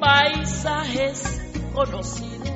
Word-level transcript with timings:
paisajes 0.00 1.52
conocidos 1.74 2.50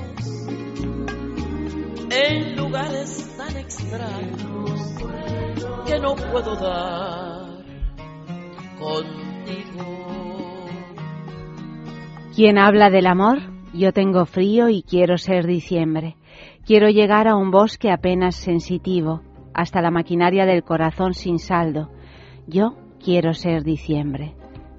en 2.10 2.56
lugares 2.56 3.36
tan 3.36 3.56
extraños 3.56 4.94
que 5.86 5.98
no 6.00 6.14
puedo 6.14 6.56
dar 6.56 7.64
contigo. 8.78 10.66
¿Quién 12.34 12.58
habla 12.58 12.90
del 12.90 13.06
amor? 13.06 13.38
Yo 13.74 13.92
tengo 13.92 14.24
frío 14.24 14.68
y 14.68 14.82
quiero 14.82 15.18
ser 15.18 15.46
diciembre. 15.46 16.16
Quiero 16.64 16.88
llegar 16.88 17.28
a 17.28 17.36
un 17.36 17.50
bosque 17.50 17.90
apenas 17.90 18.36
sensitivo, 18.36 19.20
hasta 19.52 19.82
la 19.82 19.90
maquinaria 19.90 20.46
del 20.46 20.64
corazón 20.64 21.12
sin 21.12 21.38
saldo. 21.38 21.90
Yo 22.46 22.76
quiero 23.04 23.34
ser 23.34 23.64
diciembre. 23.64 24.34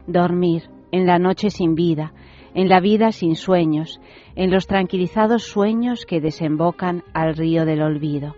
Dormir 0.07 0.63
en 0.91 1.05
la 1.05 1.19
noche 1.19 1.49
sin 1.49 1.75
vida, 1.75 2.13
en 2.55 2.69
la 2.69 2.79
vida 2.79 3.11
sin 3.11 3.35
sueños, 3.35 3.99
en 4.35 4.49
los 4.49 4.65
tranquilizados 4.65 5.43
sueños 5.43 6.05
que 6.05 6.21
desembocan 6.21 7.03
al 7.13 7.35
río 7.35 7.65
del 7.65 7.81
olvido. 7.81 8.35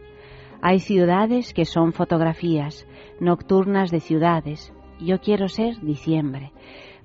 Hay 0.59 0.79
ciudades 0.79 1.53
que 1.53 1.65
son 1.65 1.93
fotografías, 1.93 2.87
nocturnas 3.19 3.91
de 3.91 3.99
ciudades. 3.99 4.73
Yo 4.99 5.19
quiero 5.21 5.47
ser 5.47 5.79
diciembre, 5.81 6.51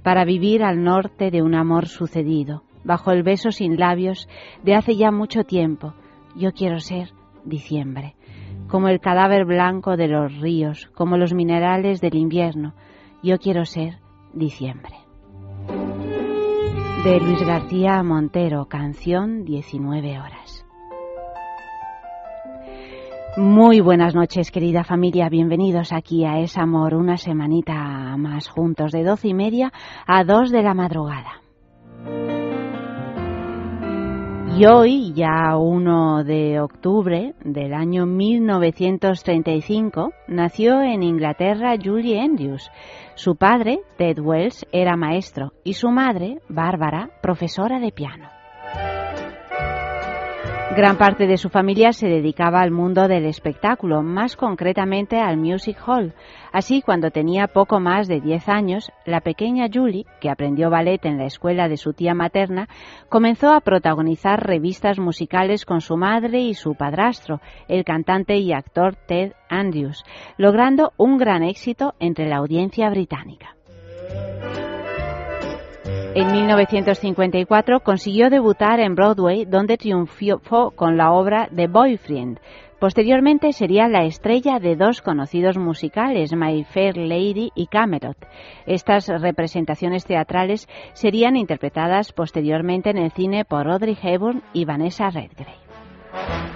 para 0.03 0.25
vivir 0.25 0.65
al 0.65 0.83
norte 0.83 1.31
de 1.31 1.43
un 1.43 1.55
amor 1.55 1.87
sucedido, 1.87 2.63
bajo 2.83 3.13
el 3.13 3.23
beso 3.23 3.53
sin 3.53 3.79
labios 3.79 4.27
de 4.65 4.75
hace 4.75 4.97
ya 4.97 5.11
mucho 5.11 5.45
tiempo. 5.45 5.93
Yo 6.35 6.53
quiero 6.53 6.81
ser 6.81 7.11
diciembre, 7.45 8.17
como 8.69 8.89
el 8.89 9.01
cadáver 9.01 9.45
blanco 9.45 9.99
de 9.99 10.09
los 10.09 10.41
ríos, 10.41 10.91
como 10.95 11.19
los 11.19 11.35
minerales 11.35 12.01
del 12.01 12.15
invierno. 12.15 12.73
Yo 13.23 13.37
quiero 13.37 13.67
ser 13.67 13.99
diciembre 14.33 15.02
de 17.05 17.19
Luis 17.19 17.45
García 17.45 18.01
Montero, 18.05 18.67
canción 18.67 19.45
19 19.45 20.21
horas. 20.21 20.65
Muy 23.37 23.81
buenas 23.81 24.15
noches, 24.15 24.53
querida 24.53 24.85
familia. 24.85 25.29
Bienvenidos 25.29 25.93
aquí 25.93 26.25
a 26.25 26.39
Es 26.39 26.57
Amor, 26.57 26.95
una 26.95 27.17
semanita 27.17 28.17
más 28.19 28.49
juntos, 28.49 28.93
de 28.93 29.03
doce 29.03 29.29
y 29.29 29.35
media 29.35 29.73
a 30.07 30.23
dos 30.23 30.53
de 30.53 30.63
la 30.63 30.75
madrugada. 30.75 31.43
Y 34.55 34.67
hoy, 34.67 35.15
ya 35.15 35.57
1 35.57 36.25
de 36.25 36.61
octubre 36.61 37.33
del 37.43 37.73
año 37.73 38.05
1935, 38.05 40.13
nació 40.29 40.83
en 40.83 41.03
Inglaterra 41.03 41.75
Julie 41.83 42.21
Andrews, 42.21 42.71
su 43.15 43.37
padre, 43.37 43.81
Ted 43.97 44.19
Wells, 44.21 44.67
era 44.71 44.95
maestro 44.95 45.55
y 45.65 45.73
su 45.73 45.91
madre, 45.91 46.43
Bárbara, 46.49 47.09
profesora 47.23 47.81
de 47.81 47.93
piano. 47.93 48.29
Gran 50.75 50.97
parte 50.97 51.27
de 51.27 51.37
su 51.37 51.51
familia 51.51 51.93
se 51.93 52.09
dedicaba 52.09 52.63
al 52.63 52.71
mundo 52.71 53.07
del 53.07 53.27
espectáculo, 53.27 54.03
más 54.03 54.37
concretamente 54.37 55.21
al 55.21 55.37
Music 55.37 55.77
Hall. 55.87 56.15
Así, 56.51 56.81
cuando 56.81 57.11
tenía 57.11 57.47
poco 57.47 57.79
más 57.79 58.09
de 58.09 58.23
10 58.23 58.49
años, 58.49 58.91
la 59.05 59.21
pequeña 59.21 59.67
Julie, 59.71 60.07
que 60.19 60.31
aprendió 60.31 60.71
ballet 60.71 61.05
en 61.05 61.19
la 61.19 61.27
escuela 61.27 61.69
de 61.69 61.77
su 61.77 61.93
tía 61.93 62.15
materna, 62.15 62.71
comenzó 63.11 63.53
a 63.53 63.61
protagonizar 63.61 64.47
revistas 64.47 64.99
musicales 64.99 65.67
con 65.67 65.83
su 65.83 65.99
madre 65.99 66.41
y 66.41 66.55
su 66.55 66.75
padrastro, 66.75 67.43
el 67.69 67.85
cantante 67.85 68.39
y 68.39 68.55
actor 68.55 68.97
Ted 68.97 69.33
Andrews, 69.51 70.05
logrando 70.39 70.95
un 70.97 71.19
gran 71.19 71.43
éxito 71.43 71.93
entre 72.01 72.27
la 72.31 72.39
audiencia 72.39 72.89
británica. 72.89 73.57
En 76.15 76.31
1954 76.31 77.81
consiguió 77.81 78.29
debutar 78.29 78.81
en 78.81 78.95
Broadway, 78.95 79.47
donde 79.47 79.79
triunfó 79.79 80.73
con 80.73 80.99
la 80.99 81.11
obra 81.11 81.49
The 81.57 81.69
Boyfriend. 81.69 82.39
Posteriormente 82.79 83.55
sería 83.55 83.89
la 83.89 84.05
estrella 84.05 84.59
de 84.59 84.77
dos 84.77 85.01
conocidos 85.01 85.57
musicales, 85.57 86.35
My 86.35 86.65
Fair 86.65 86.99
Lady 86.99 87.51
y 87.55 87.67
Camelot. 87.67 88.19
Estas 88.67 89.09
representaciones 89.09 90.05
teatrales 90.05 90.69
serían 90.93 91.35
interpretadas 91.37 92.13
posteriormente 92.13 92.91
en 92.91 92.99
el 92.99 93.13
cine 93.13 93.47
por 93.47 93.71
Audrey 93.71 93.97
Hepburn 94.03 94.43
y 94.53 94.67
Vanessa 94.67 95.09
Redgrave. 95.09 96.52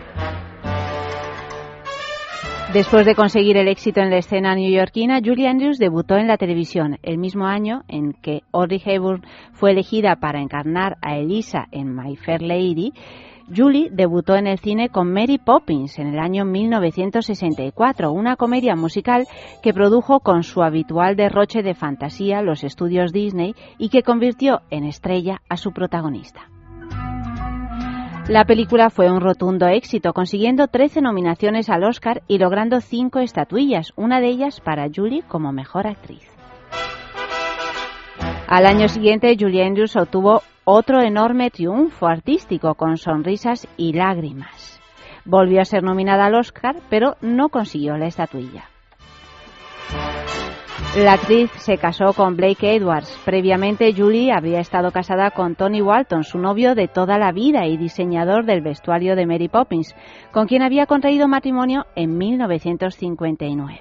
Después 2.76 3.06
de 3.06 3.14
conseguir 3.14 3.56
el 3.56 3.68
éxito 3.68 4.00
en 4.00 4.10
la 4.10 4.18
escena 4.18 4.54
neoyorquina, 4.54 5.22
Julie 5.24 5.48
Andrews 5.48 5.78
debutó 5.78 6.18
en 6.18 6.26
la 6.26 6.36
televisión 6.36 6.98
el 7.02 7.16
mismo 7.16 7.46
año 7.46 7.84
en 7.88 8.12
que 8.12 8.42
Audrey 8.52 8.82
Hepburn 8.84 9.24
fue 9.54 9.70
elegida 9.70 10.16
para 10.16 10.42
encarnar 10.42 10.98
a 11.00 11.16
Elisa 11.16 11.68
en 11.72 11.96
My 11.96 12.16
Fair 12.16 12.42
Lady. 12.42 12.92
Julie 13.48 13.88
debutó 13.90 14.36
en 14.36 14.46
el 14.46 14.58
cine 14.58 14.90
con 14.90 15.10
Mary 15.10 15.38
Poppins 15.38 15.98
en 15.98 16.08
el 16.08 16.18
año 16.18 16.44
1964, 16.44 18.12
una 18.12 18.36
comedia 18.36 18.76
musical 18.76 19.24
que 19.62 19.72
produjo 19.72 20.20
con 20.20 20.42
su 20.42 20.62
habitual 20.62 21.16
derroche 21.16 21.62
de 21.62 21.72
fantasía 21.72 22.42
los 22.42 22.62
estudios 22.62 23.10
Disney 23.10 23.54
y 23.78 23.88
que 23.88 24.02
convirtió 24.02 24.60
en 24.68 24.84
estrella 24.84 25.40
a 25.48 25.56
su 25.56 25.72
protagonista. 25.72 26.50
La 28.28 28.44
película 28.44 28.90
fue 28.90 29.08
un 29.08 29.20
rotundo 29.20 29.68
éxito, 29.68 30.12
consiguiendo 30.12 30.66
13 30.66 31.00
nominaciones 31.00 31.70
al 31.70 31.84
Oscar 31.84 32.22
y 32.26 32.38
logrando 32.38 32.80
5 32.80 33.20
estatuillas, 33.20 33.92
una 33.94 34.20
de 34.20 34.26
ellas 34.26 34.60
para 34.60 34.88
Julie 34.92 35.22
como 35.22 35.52
mejor 35.52 35.86
actriz. 35.86 36.28
Al 38.48 38.66
año 38.66 38.88
siguiente, 38.88 39.36
Julie 39.38 39.64
Andrews 39.64 39.94
obtuvo 39.94 40.42
otro 40.64 41.00
enorme 41.02 41.50
triunfo 41.50 42.08
artístico 42.08 42.74
con 42.74 42.96
Sonrisas 42.96 43.68
y 43.76 43.92
Lágrimas. 43.92 44.80
Volvió 45.24 45.60
a 45.60 45.64
ser 45.64 45.84
nominada 45.84 46.26
al 46.26 46.34
Oscar, 46.34 46.74
pero 46.90 47.14
no 47.20 47.48
consiguió 47.48 47.96
la 47.96 48.06
estatuilla. 48.06 48.64
La 50.96 51.12
actriz 51.12 51.50
se 51.56 51.76
casó 51.76 52.12
con 52.14 52.36
Blake 52.36 52.74
Edwards. 52.74 53.20
Previamente, 53.24 53.92
Julie 53.94 54.32
habría 54.32 54.60
estado 54.60 54.90
casada 54.90 55.30
con 55.30 55.54
Tony 55.54 55.82
Walton, 55.82 56.24
su 56.24 56.38
novio 56.38 56.74
de 56.74 56.88
toda 56.88 57.18
la 57.18 57.32
vida 57.32 57.66
y 57.66 57.76
diseñador 57.76 58.46
del 58.46 58.62
vestuario 58.62 59.14
de 59.14 59.26
Mary 59.26 59.48
Poppins, 59.48 59.94
con 60.32 60.46
quien 60.46 60.62
había 60.62 60.86
contraído 60.86 61.28
matrimonio 61.28 61.84
en 61.96 62.16
1959. 62.16 63.78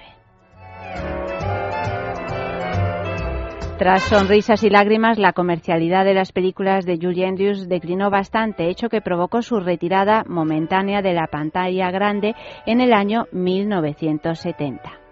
Tras 3.78 4.02
sonrisas 4.04 4.62
y 4.62 4.70
lágrimas, 4.70 5.18
la 5.18 5.34
comercialidad 5.34 6.06
de 6.06 6.14
las 6.14 6.32
películas 6.32 6.86
de 6.86 6.98
Julie 7.00 7.26
Andrews 7.26 7.68
declinó 7.68 8.08
bastante, 8.08 8.70
hecho 8.70 8.88
que 8.88 9.02
provocó 9.02 9.42
su 9.42 9.60
retirada 9.60 10.24
momentánea 10.26 11.02
de 11.02 11.12
la 11.12 11.26
pantalla 11.26 11.90
grande 11.90 12.34
en 12.64 12.80
el 12.80 12.94
año 12.94 13.26
1970. 13.32 15.05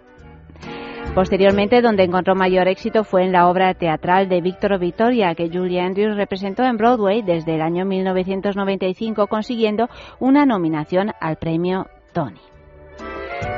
Posteriormente, 1.15 1.81
donde 1.81 2.03
encontró 2.03 2.35
mayor 2.35 2.67
éxito 2.67 3.05
fue 3.05 3.23
en 3.23 3.31
la 3.31 3.47
obra 3.47 3.73
teatral 3.73 4.27
de 4.27 4.41
Víctor 4.41 4.77
Victoria, 4.77 5.33
que 5.33 5.49
Julie 5.49 5.79
Andrews 5.79 6.17
representó 6.17 6.63
en 6.63 6.75
Broadway 6.75 7.21
desde 7.21 7.55
el 7.55 7.61
año 7.61 7.85
1995, 7.85 9.27
consiguiendo 9.27 9.87
una 10.19 10.45
nominación 10.45 11.13
al 11.21 11.37
premio 11.37 11.87
Tony. 12.11 12.41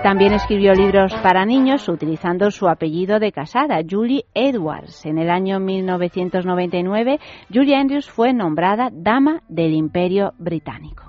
También 0.03 0.33
escribió 0.33 0.73
libros 0.73 1.15
para 1.23 1.47
niños 1.47 1.89
utilizando 1.89 2.51
su 2.51 2.67
apellido 2.67 3.19
de 3.19 3.31
casada, 3.31 3.79
Julie 3.89 4.25
Edwards. 4.35 5.07
En 5.07 5.17
el 5.17 5.31
año 5.31 5.59
1999, 5.59 7.19
Julie 7.51 7.75
Andrews 7.75 8.07
fue 8.07 8.33
nombrada 8.33 8.89
Dama 8.93 9.41
del 9.49 9.73
Imperio 9.73 10.33
Británico 10.37 11.07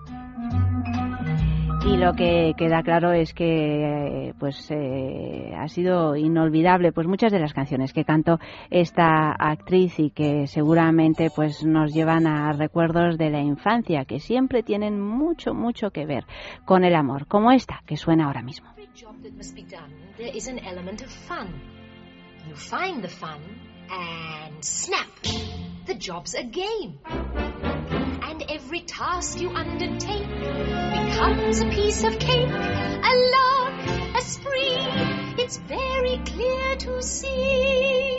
y 1.85 1.97
lo 1.97 2.15
que 2.15 2.55
queda 2.57 2.83
claro 2.83 3.13
es 3.13 3.33
que 3.33 4.35
pues 4.39 4.71
eh, 4.71 5.53
ha 5.57 5.69
sido 5.69 6.17
inolvidable 6.17 6.93
pues 6.93 7.07
muchas 7.07 7.31
de 7.33 7.39
las 7.39 7.53
canciones 7.53 7.93
que 7.93 8.05
cantó 8.05 8.39
esta 8.71 9.33
actriz 9.33 9.99
y 9.99 10.11
que 10.11 10.47
seguramente 10.47 11.31
pues 11.35 11.65
nos 11.65 11.93
llevan 11.95 12.27
a 12.27 12.53
recuerdos 12.53 13.17
de 13.19 13.31
la 13.31 13.41
infancia 13.41 14.05
que 14.05 14.21
siempre 14.21 14.63
tienen 14.63 15.01
mucho 15.01 15.55
mucho 15.55 15.91
que 15.91 16.07
ver 16.07 16.25
con 16.65 16.85
el 16.85 16.95
amor 16.95 17.27
como 17.27 17.53
esta 17.53 17.83
que 17.87 17.97
suena 17.97 18.27
ahora 18.27 18.43
mismo 18.43 18.69
And 28.23 28.43
every 28.49 28.81
task 28.81 29.41
you 29.41 29.51
undertake 29.51 30.29
becomes 30.29 31.61
a 31.61 31.69
piece 31.71 32.05
of 32.05 32.19
cake, 32.19 32.51
a 32.51 33.15
lark, 33.35 33.87
a 34.17 34.21
spree. 34.21 34.77
It's 35.43 35.57
very 35.59 36.19
clear 36.25 36.77
to 36.77 37.03
see 37.03 38.19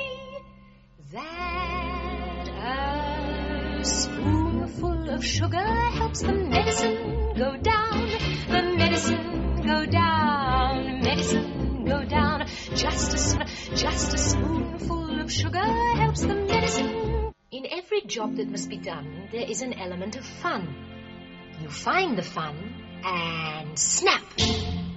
that 1.11 2.47
a 2.47 3.83
spoonful 3.83 5.09
of 5.09 5.25
sugar 5.25 5.57
helps 5.99 6.21
the 6.21 6.33
medicine 6.33 7.33
go 7.37 7.57
down, 7.57 8.09
the 8.47 8.61
medicine 8.77 9.61
go 9.65 9.85
down, 9.85 11.01
medicine 11.01 11.85
go 11.85 12.05
down. 12.05 12.47
Just 12.75 13.35
a, 13.35 13.45
just 13.75 14.13
a 14.13 14.17
spoonful 14.17 15.19
of 15.19 15.31
sugar 15.31 15.65
helps 15.95 16.21
the 16.21 16.35
medicine. 16.35 17.33
In 17.51 17.65
every 17.71 17.88
job 18.07 18.35
that 18.37 18.49
must 18.49 18.69
be 18.69 18.77
done, 18.77 19.29
there 19.31 19.45
is 19.47 19.61
an 19.61 19.73
element 19.73 20.15
of 20.15 20.25
fun. 20.25 20.75
You 21.61 21.69
find 21.69 22.17
the 22.17 22.23
fun, 22.23 22.55
and 23.03 23.77
snap! 23.77 24.23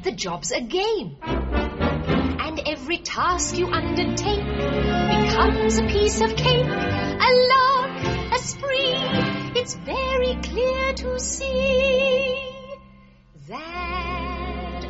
The 0.03 0.13
job's 0.13 0.53
a 0.53 0.61
game. 0.61 1.17
And 1.23 2.61
every 2.67 2.99
task 2.99 3.57
you 3.57 3.69
undertake 3.69 4.45
becomes 4.45 5.79
a 5.79 5.87
piece 5.87 6.21
of 6.21 6.37
cake, 6.37 6.67
a 6.67 7.31
lark, 7.53 8.33
a 8.33 8.39
spree. 8.39 8.95
It's 9.61 9.75
very 9.75 10.37
clear 10.43 10.93
to 10.95 11.19
see 11.19 12.43
that 13.49 14.85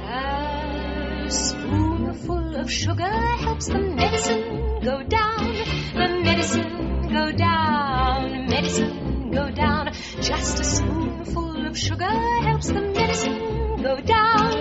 a 1.26 1.30
spoonful 1.30 2.56
of 2.56 2.70
sugar 2.70 3.10
helps 3.10 3.66
the 3.68 3.78
medicine 3.78 4.80
go 4.82 5.02
down, 5.02 5.54
the 5.94 6.20
medicine 6.22 6.71
go 7.12 7.30
down, 7.30 8.46
medicine 8.48 9.30
go 9.30 9.50
down. 9.50 9.92
Just 10.20 10.60
a 10.60 10.64
spoonful 10.64 11.66
of 11.66 11.76
sugar 11.78 12.08
helps 12.08 12.68
the 12.68 12.80
medicine 12.80 13.82
go 13.82 14.00
down 14.00 14.52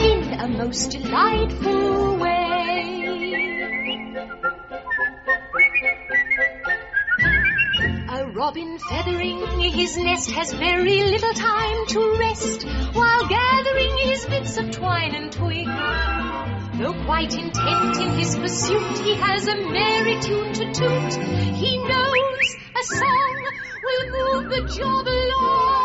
in 0.00 0.40
a 0.40 0.48
most 0.48 0.90
delightful 0.90 2.16
way. 2.16 2.38
A 8.08 8.26
robin 8.26 8.78
feathering 8.78 9.60
his 9.60 9.96
nest 9.98 10.30
has 10.30 10.52
very 10.54 11.02
little 11.02 11.34
time 11.34 11.86
to 11.88 12.16
rest 12.18 12.66
while 12.94 13.26
gathering 13.28 13.98
his 13.98 14.24
bits 14.26 14.56
of 14.56 14.70
twine 14.70 15.14
and 15.14 15.30
twig. 15.30 15.68
Though 16.74 16.94
quite 17.04 17.34
intent 17.34 18.00
in 18.00 18.18
his 18.18 18.34
pursuit, 18.34 18.98
he 19.00 19.14
has 19.16 19.46
a 19.46 19.56
merry 19.56 20.18
tune 20.20 20.54
to 20.54 20.72
toot. 20.72 21.14
He 21.54 21.76
knows 21.76 22.56
a 22.74 22.84
song 22.84 23.44
will 23.84 24.06
move 24.10 24.50
the 24.50 24.62
job 24.74 25.06
along. 25.06 25.82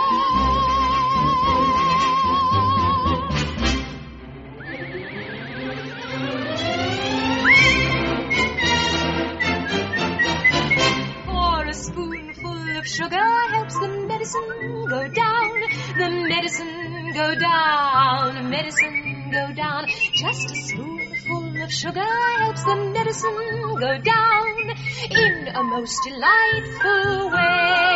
For 11.26 11.66
a 11.68 11.74
spoonful 11.74 12.78
of 12.78 12.88
sugar 12.88 13.30
helps 13.52 13.78
the 13.78 13.90
medicine 14.08 14.86
go 14.88 15.08
down, 15.10 15.62
the 15.98 16.10
medicine 16.30 17.12
go 17.14 17.36
down, 17.36 18.50
go 19.32 19.54
down. 19.54 19.88
Just 20.14 20.52
a 20.52 20.56
spoonful 20.56 21.64
of 21.64 21.72
sugar 21.72 22.06
helps 22.40 22.64
the 22.64 22.76
medicine 22.94 23.76
go 23.80 23.98
down 23.98 24.70
in 25.12 25.48
a 25.48 25.64
most 25.64 26.00
delightful 26.04 27.32
way. 27.32 27.87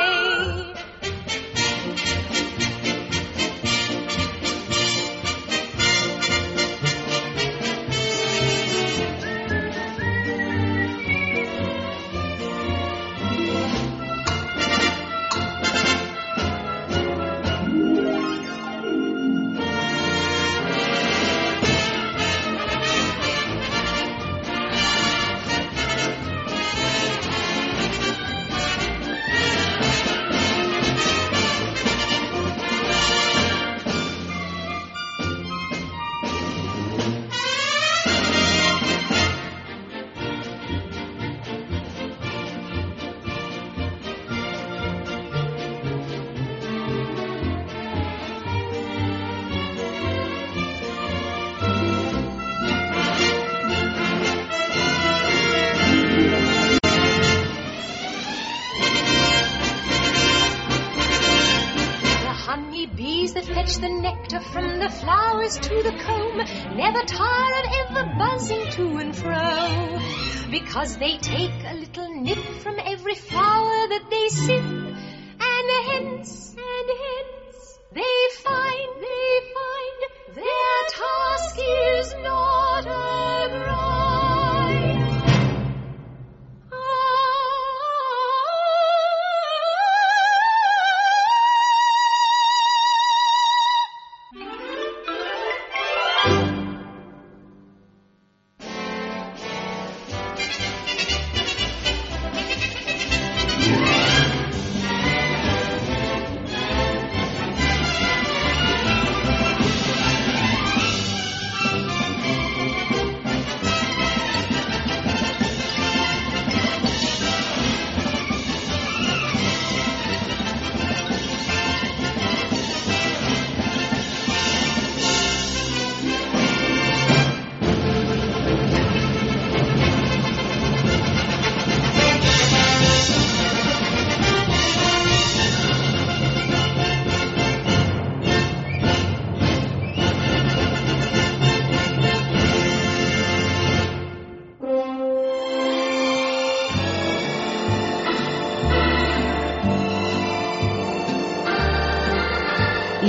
Because 70.82 70.98
they 70.98 71.16
take 71.18 71.52
a 71.68 71.76
little 71.76 72.10
nip 72.24 72.40
from 72.64 72.80
every 72.80 73.14
flower 73.14 73.88
that 73.90 74.08
they 74.10 74.30
sip. 74.30 74.64
And 74.64 75.70
hence 75.86 76.56
and 76.58 76.90
hence 77.04 77.80
they 77.92 78.21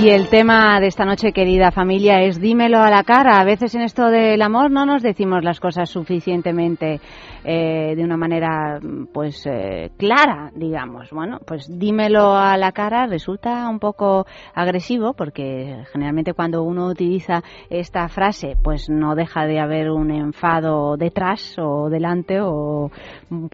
Y 0.03 0.09
el 0.09 0.27
tema 0.27 0.81
de 0.81 0.87
esta 0.87 1.05
noche, 1.05 1.31
querida 1.31 1.71
familia, 1.71 2.21
es 2.23 2.41
dímelo 2.41 2.79
a 2.79 2.89
la 2.89 3.05
cara. 3.05 3.39
A 3.39 3.45
veces 3.45 3.73
en 3.73 3.83
esto 3.83 4.09
del 4.09 4.41
amor 4.41 4.69
no 4.69 4.85
nos 4.85 5.01
decimos 5.01 5.45
las 5.45 5.61
cosas 5.61 5.89
suficientemente 5.89 6.99
eh, 7.43 7.95
de 7.95 8.03
una 8.03 8.17
manera 8.17 8.79
pues 9.13 9.45
eh, 9.45 9.91
clara, 9.97 10.51
digamos. 10.55 11.09
Bueno, 11.11 11.39
pues 11.45 11.67
dímelo 11.69 12.35
a 12.35 12.57
la 12.57 12.71
cara 12.71 13.05
resulta 13.05 13.67
un 13.69 13.79
poco 13.79 14.25
agresivo 14.53 15.13
porque 15.13 15.83
generalmente 15.91 16.33
cuando 16.33 16.63
uno 16.63 16.87
utiliza 16.87 17.43
esta 17.69 18.07
frase 18.07 18.55
pues 18.61 18.89
no 18.89 19.15
deja 19.15 19.45
de 19.45 19.59
haber 19.59 19.91
un 19.91 20.11
enfado 20.11 20.97
detrás 20.97 21.55
o 21.59 21.89
delante 21.89 22.39
o 22.41 22.91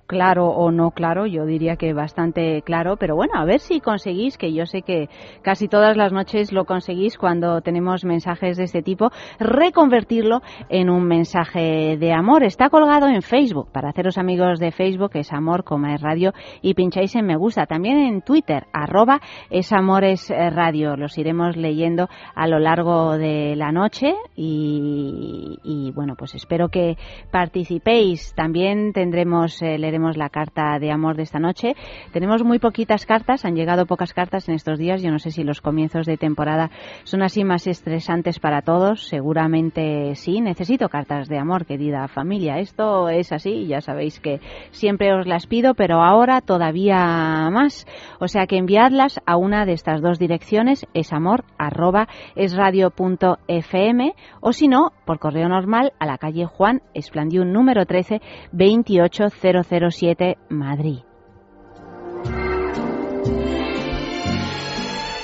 claro 0.06 0.48
o 0.48 0.72
no 0.72 0.92
claro. 0.92 1.26
Yo 1.26 1.46
diría 1.46 1.76
que 1.76 1.94
bastante 1.94 2.62
claro, 2.62 2.98
pero 2.98 3.16
bueno, 3.16 3.34
a 3.36 3.46
ver 3.46 3.60
si 3.60 3.80
conseguís 3.80 4.38
que 4.38 4.54
yo 4.54 4.66
sé 4.66 4.82
que 4.82 5.10
casi 5.42 5.68
todas 5.68 5.98
las 5.98 6.12
noches 6.12 6.52
lo 6.52 6.66
conseguís 6.66 7.18
cuando 7.18 7.62
tenemos 7.62 8.06
mensajes 8.06 8.58
de 8.58 8.64
este 8.64 8.82
tipo, 8.82 9.12
reconvertirlo 9.40 10.42
en 10.70 10.90
un 10.90 11.06
mensaje 11.06 11.98
de 11.98 12.14
amor. 12.14 12.44
Está 12.44 12.70
colgado 12.70 13.08
en 13.08 13.22
Facebook 13.22 13.70
para 13.80 13.92
haceros 13.92 14.18
amigos 14.18 14.60
de 14.60 14.74
Facebook, 14.74 15.12
es 15.14 15.32
Amor 15.32 15.64
como 15.64 15.88
es 15.88 16.02
Radio, 16.02 16.34
y 16.62 16.74
pincháis 16.74 17.16
en 17.16 17.26
me 17.26 17.38
gusta. 17.38 17.66
También 17.66 17.98
en 17.98 18.22
Twitter, 18.22 18.68
arroba 18.74 19.22
es 19.50 19.72
Amores 19.72 20.30
Radio. 20.30 20.98
Los 20.98 21.18
iremos 21.18 21.56
leyendo 21.56 22.10
a 22.36 22.46
lo 22.48 22.60
largo 22.60 23.18
de 23.18 23.56
la 23.56 23.72
noche 23.72 24.16
y, 24.36 25.94
bueno, 25.96 26.16
pues 26.18 26.36
espero 26.36 26.68
que 26.68 26.98
participéis. 27.32 28.34
También 28.36 28.92
tendremos, 28.92 29.62
eh, 29.62 29.78
leeremos 29.78 30.18
la 30.18 30.28
carta 30.28 30.78
de 30.78 30.92
amor 30.92 31.16
de 31.16 31.24
esta 31.24 31.40
noche. 31.40 31.74
Tenemos 32.12 32.44
muy 32.44 32.60
poquitas 32.60 33.06
cartas, 33.06 33.46
han 33.46 33.56
llegado 33.56 33.86
pocas 33.86 34.14
cartas 34.14 34.50
en 34.50 34.56
estos 34.56 34.78
días. 34.78 35.02
Yo 35.02 35.10
no 35.10 35.20
sé 35.20 35.32
si 35.32 35.46
los 35.46 35.62
comienzos 35.62 36.06
de 36.06 36.18
temporada 36.18 36.70
son 37.06 37.22
así 37.22 37.46
más 37.46 37.66
estresantes 37.66 38.40
para 38.40 38.62
todos. 38.62 39.08
Seguramente 39.08 40.16
sí. 40.16 40.42
Necesito 40.42 40.90
cartas 40.90 41.30
de 41.30 41.38
amor, 41.38 41.66
querida 41.66 42.10
familia. 42.10 42.60
Esto 42.60 43.08
es 43.08 43.32
así 43.32 43.69
ya 43.70 43.82
sabéis 43.82 44.20
que 44.20 44.42
siempre 44.72 45.14
os 45.14 45.26
las 45.26 45.48
pido, 45.48 45.74
pero 45.76 46.02
ahora 46.02 46.42
todavía 46.42 47.50
más. 47.50 47.88
O 48.20 48.28
sea 48.28 48.46
que 48.48 48.58
enviadlas 48.58 49.20
a 49.26 49.38
una 49.38 49.66
de 49.66 49.74
estas 49.74 50.02
dos 50.02 50.20
direcciones, 50.20 50.86
es 50.94 51.14
amor 51.14 51.46
arroba 51.58 52.08
es 52.36 52.56
radio 52.56 52.90
punto 52.90 53.38
fm, 53.48 54.14
o 54.42 54.52
si 54.52 54.68
no, 54.68 54.92
por 55.06 55.20
correo 55.20 55.48
normal 55.48 55.94
a 56.00 56.06
la 56.06 56.18
calle 56.18 56.46
Juan 56.46 56.82
Esplandiún 56.94 57.54
número 57.54 57.86
13 57.86 58.22
28007 58.52 60.38
Madrid. 60.50 61.09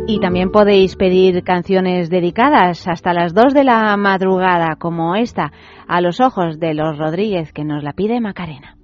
Y 0.09 0.19
también 0.21 0.51
podéis 0.51 0.95
pedir 0.95 1.43
canciones 1.43 2.09
dedicadas 2.09 2.87
hasta 2.87 3.13
las 3.13 3.33
2 3.33 3.53
de 3.53 3.65
la 3.65 3.97
madrugada, 3.97 4.77
como 4.77 5.15
esta, 5.15 5.51
a 5.85 5.99
los 5.99 6.21
ojos 6.21 6.59
de 6.59 6.73
los 6.73 6.97
Rodríguez, 6.97 7.51
que 7.51 7.65
nos 7.65 7.83
la 7.83 7.91
pide 7.91 8.21
Macarena. 8.21 8.77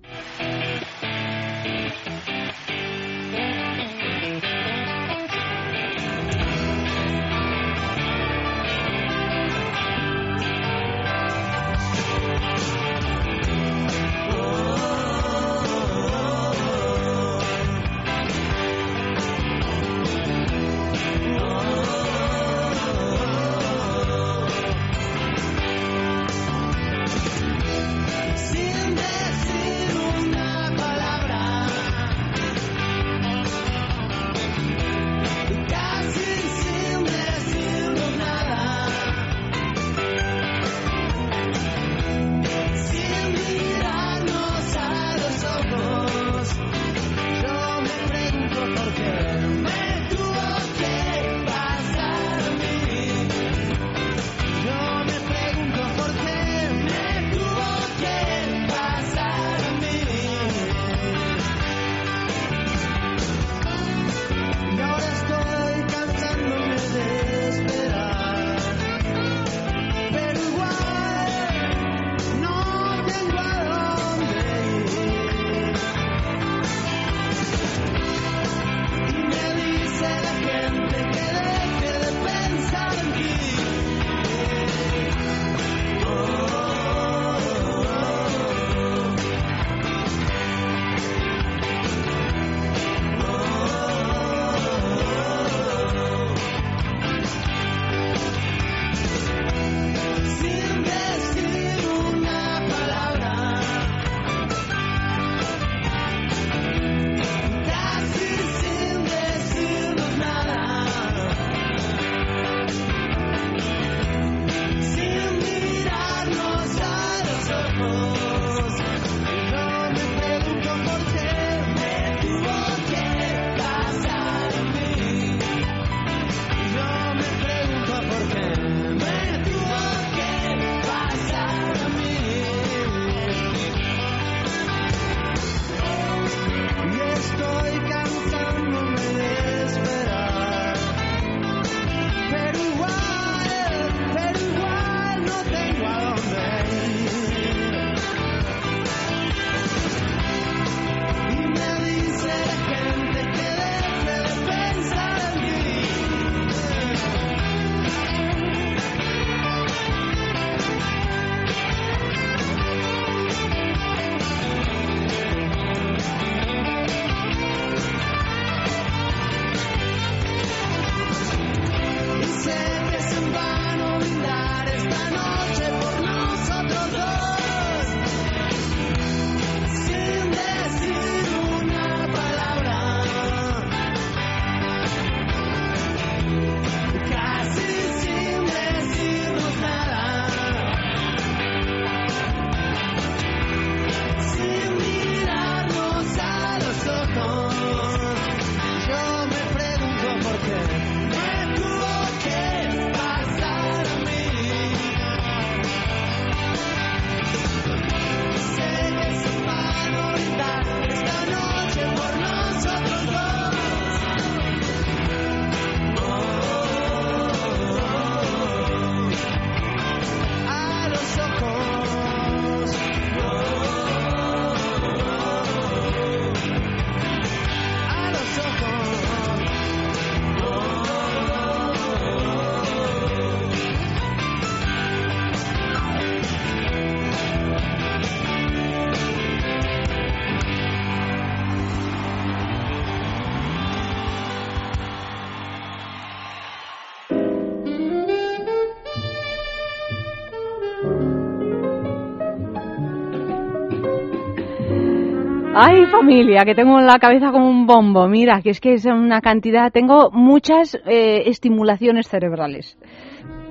Ay, 255.55 255.85
familia, 255.85 256.45
que 256.45 256.55
tengo 256.55 256.81
la 256.81 256.97
cabeza 256.97 257.31
como 257.31 257.47
un 257.47 257.67
bombo. 257.67 258.07
Mira, 258.07 258.41
que 258.41 258.49
es 258.49 258.59
que 258.59 258.73
es 258.73 258.85
una 258.85 259.21
cantidad. 259.21 259.71
Tengo 259.71 260.09
muchas 260.11 260.73
eh, 260.87 261.23
estimulaciones 261.27 262.07
cerebrales. 262.07 262.75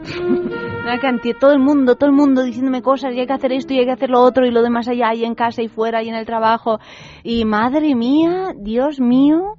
una 0.82 0.98
cantidad, 0.98 1.38
todo 1.38 1.52
el 1.52 1.60
mundo, 1.60 1.94
todo 1.94 2.10
el 2.10 2.16
mundo 2.16 2.42
diciéndome 2.42 2.82
cosas 2.82 3.14
y 3.14 3.20
hay 3.20 3.26
que 3.28 3.32
hacer 3.32 3.52
esto 3.52 3.72
y 3.72 3.78
hay 3.78 3.84
que 3.84 3.92
hacer 3.92 4.10
lo 4.10 4.20
otro 4.20 4.44
y 4.44 4.50
lo 4.50 4.62
demás 4.62 4.88
allá 4.88 5.14
y 5.14 5.24
en 5.24 5.36
casa 5.36 5.62
y 5.62 5.68
fuera 5.68 6.02
y 6.02 6.08
en 6.08 6.16
el 6.16 6.26
trabajo. 6.26 6.80
Y 7.22 7.44
madre 7.44 7.94
mía, 7.94 8.52
Dios 8.56 8.98
mío, 8.98 9.54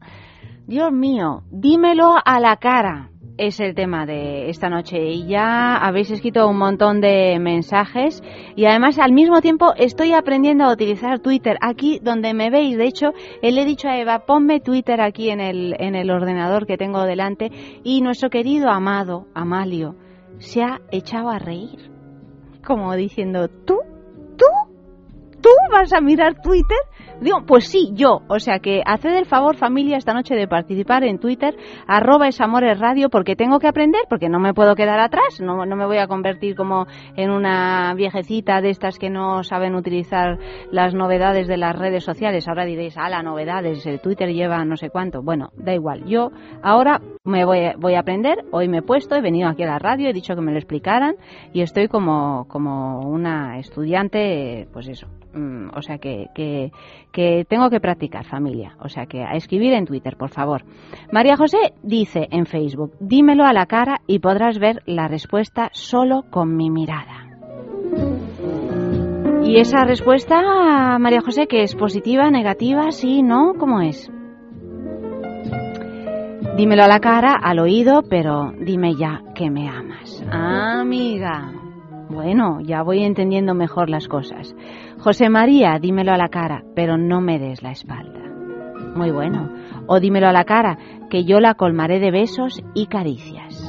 Dios 0.68 0.92
mío, 0.92 1.44
dímelo 1.50 2.16
a 2.26 2.42
la 2.42 2.58
cara 2.58 3.13
es 3.38 3.60
el 3.60 3.74
tema 3.74 4.06
de 4.06 4.50
esta 4.50 4.70
noche 4.70 5.00
y 5.00 5.28
ya 5.28 5.76
habéis 5.78 6.12
escrito 6.12 6.48
un 6.48 6.58
montón 6.58 7.02
de 7.02 7.40
mensajes 7.40 8.22
y 8.56 8.66
además 8.66 9.00
al 9.00 9.12
mismo 9.12 9.42
tiempo 9.42 9.74
estoy 9.76 10.14
aprendiendo 10.14 10.66
a 10.66 10.72
utilizar 10.72 11.20
Twitter 11.20 11.58
aquí 11.62 12.00
donde 12.02 12.34
me 12.34 12.50
veis. 12.50 12.78
De 12.78 12.86
hecho, 12.86 13.14
le 13.42 13.62
he 13.62 13.66
dicho 13.66 13.88
a 13.88 13.98
Eva, 13.98 14.26
ponme 14.26 14.60
Twitter 14.60 15.02
aquí 15.02 15.30
en 15.30 15.40
el, 15.40 15.76
en 15.80 15.96
el 15.96 16.12
ordenador 16.12 16.68
que 16.68 16.78
tengo 16.78 17.04
delante 17.04 17.52
y 17.84 18.02
nuestro 18.02 18.30
querido 18.30 18.70
amado 18.70 19.28
Amalio 19.34 19.96
se 20.38 20.62
ha 20.64 20.82
echado 20.92 21.30
a 21.30 21.40
reír. 21.40 21.92
Como 22.66 22.94
diciendo, 22.96 23.48
¿tú? 23.48 23.80
¿Tú? 24.38 24.46
¿Tú 25.42 25.50
vas 25.72 25.92
a 25.92 26.02
mirar 26.02 26.42
Twitter? 26.42 26.78
Digo, 27.24 27.46
pues 27.48 27.68
sí, 27.68 27.92
yo. 27.94 28.22
O 28.28 28.40
sea 28.40 28.60
que 28.60 28.82
haced 28.86 29.16
el 29.16 29.26
favor, 29.26 29.56
familia, 29.56 29.96
esta 29.96 30.14
noche 30.14 30.36
de 30.36 30.48
participar 30.48 31.06
en 31.06 31.20
Twitter, 31.20 31.56
arroba 31.88 32.28
esamores 32.28 32.80
radio, 32.80 33.10
porque 33.10 33.38
tengo 33.38 33.60
que 33.60 33.68
aprender, 33.68 34.02
porque 34.10 34.28
no 34.28 34.40
me 34.40 34.54
puedo 34.54 34.76
quedar 34.76 35.00
atrás, 35.00 35.40
no, 35.42 35.66
no 35.66 35.76
me 35.78 35.86
voy 35.86 35.98
a 35.98 36.08
convertir 36.08 36.56
como 36.56 36.86
en 37.16 37.32
una 37.32 37.94
viejecita 37.96 38.60
de 38.60 38.72
estas 38.72 39.00
que 39.00 39.10
no 39.10 39.44
saben 39.44 39.76
utilizar 39.76 40.38
las 40.72 40.94
novedades 40.94 41.48
de 41.48 41.58
las 41.58 41.78
redes 41.78 42.04
sociales. 42.04 42.48
Ahora 42.48 42.66
diréis, 42.66 42.98
ah, 42.98 43.10
las 43.10 43.24
novedades, 43.24 43.86
el 43.86 44.02
Twitter 44.02 44.34
lleva 44.34 44.66
no 44.66 44.76
sé 44.76 44.90
cuánto. 44.90 45.22
Bueno, 45.22 45.52
da 45.56 45.74
igual. 45.74 46.04
Yo 46.06 46.32
ahora 46.62 47.02
me 47.24 47.46
voy, 47.46 47.72
voy 47.78 47.96
a 47.96 48.02
aprender, 48.02 48.40
hoy 48.52 48.68
me 48.68 48.80
he 48.80 48.82
puesto, 48.82 49.16
he 49.16 49.22
venido 49.22 49.48
aquí 49.48 49.64
a 49.64 49.68
la 49.68 49.80
radio, 49.80 50.10
he 50.10 50.14
dicho 50.14 50.36
que 50.36 50.42
me 50.42 50.52
lo 50.52 50.58
explicaran 50.58 51.16
y 51.54 51.62
estoy 51.62 51.88
como, 51.88 52.46
como 52.50 53.08
una 53.08 53.60
estudiante, 53.60 54.68
pues 54.74 54.90
eso, 54.90 55.08
Mm, 55.34 55.70
o 55.76 55.82
sea 55.82 55.98
que, 55.98 56.28
que, 56.34 57.46
tengo 57.46 57.70
que 57.70 57.80
practicar 57.80 58.26
familia. 58.26 58.76
O 58.80 58.90
sea 58.90 59.06
que 59.06 59.24
a 59.24 59.34
escribir 59.34 59.74
en 59.74 59.86
Twitter, 59.86 60.16
por 60.16 60.30
favor. 60.30 60.64
María 61.12 61.36
José 61.38 61.74
dice 61.82 62.28
en 62.32 62.46
Facebook, 62.46 62.94
dímelo 63.00 63.46
a 63.46 63.54
la 63.54 63.66
cara 63.66 64.02
y 64.08 64.20
podrás 64.20 64.60
ver 64.60 64.82
la 64.86 65.08
respuesta 65.08 65.70
solo 65.74 66.24
con 66.30 66.56
mi 66.56 66.70
mirada. 66.70 67.28
Y 69.44 69.58
esa 69.58 69.84
respuesta, 69.86 70.98
María 71.00 71.22
José, 71.22 71.48
que 71.48 71.64
es 71.64 71.76
positiva, 71.76 72.32
negativa, 72.32 72.92
sí, 72.92 73.22
no, 73.22 73.54
¿cómo 73.60 73.82
es? 73.82 74.10
Dímelo 76.56 76.84
a 76.84 76.88
la 76.88 77.00
cara, 77.00 77.34
al 77.34 77.60
oído, 77.60 78.04
pero 78.10 78.54
dime 78.60 78.96
ya 78.96 79.22
que 79.36 79.50
me 79.50 79.68
amas. 79.68 80.24
amiga. 80.32 81.63
Bueno, 82.14 82.62
ya 82.62 82.84
voy 82.84 83.04
entendiendo 83.04 83.56
mejor 83.56 83.90
las 83.90 84.08
cosas. 84.08 84.56
José 85.00 85.30
María, 85.30 85.80
dímelo 85.80 86.14
a 86.14 86.18
la 86.18 86.30
cara, 86.30 86.64
pero 86.76 86.96
no 86.96 87.22
me 87.22 87.40
des 87.40 87.64
la 87.64 87.72
espalda. 87.72 88.20
Muy 88.96 89.10
bueno. 89.10 89.50
O 89.88 90.00
dímelo 90.00 90.28
a 90.28 90.32
la 90.32 90.46
cara, 90.46 90.78
que 91.10 91.26
yo 91.26 91.40
la 91.40 91.56
colmaré 91.56 92.00
de 92.00 92.12
besos 92.12 92.62
y 92.76 92.86
caricias. 92.86 93.60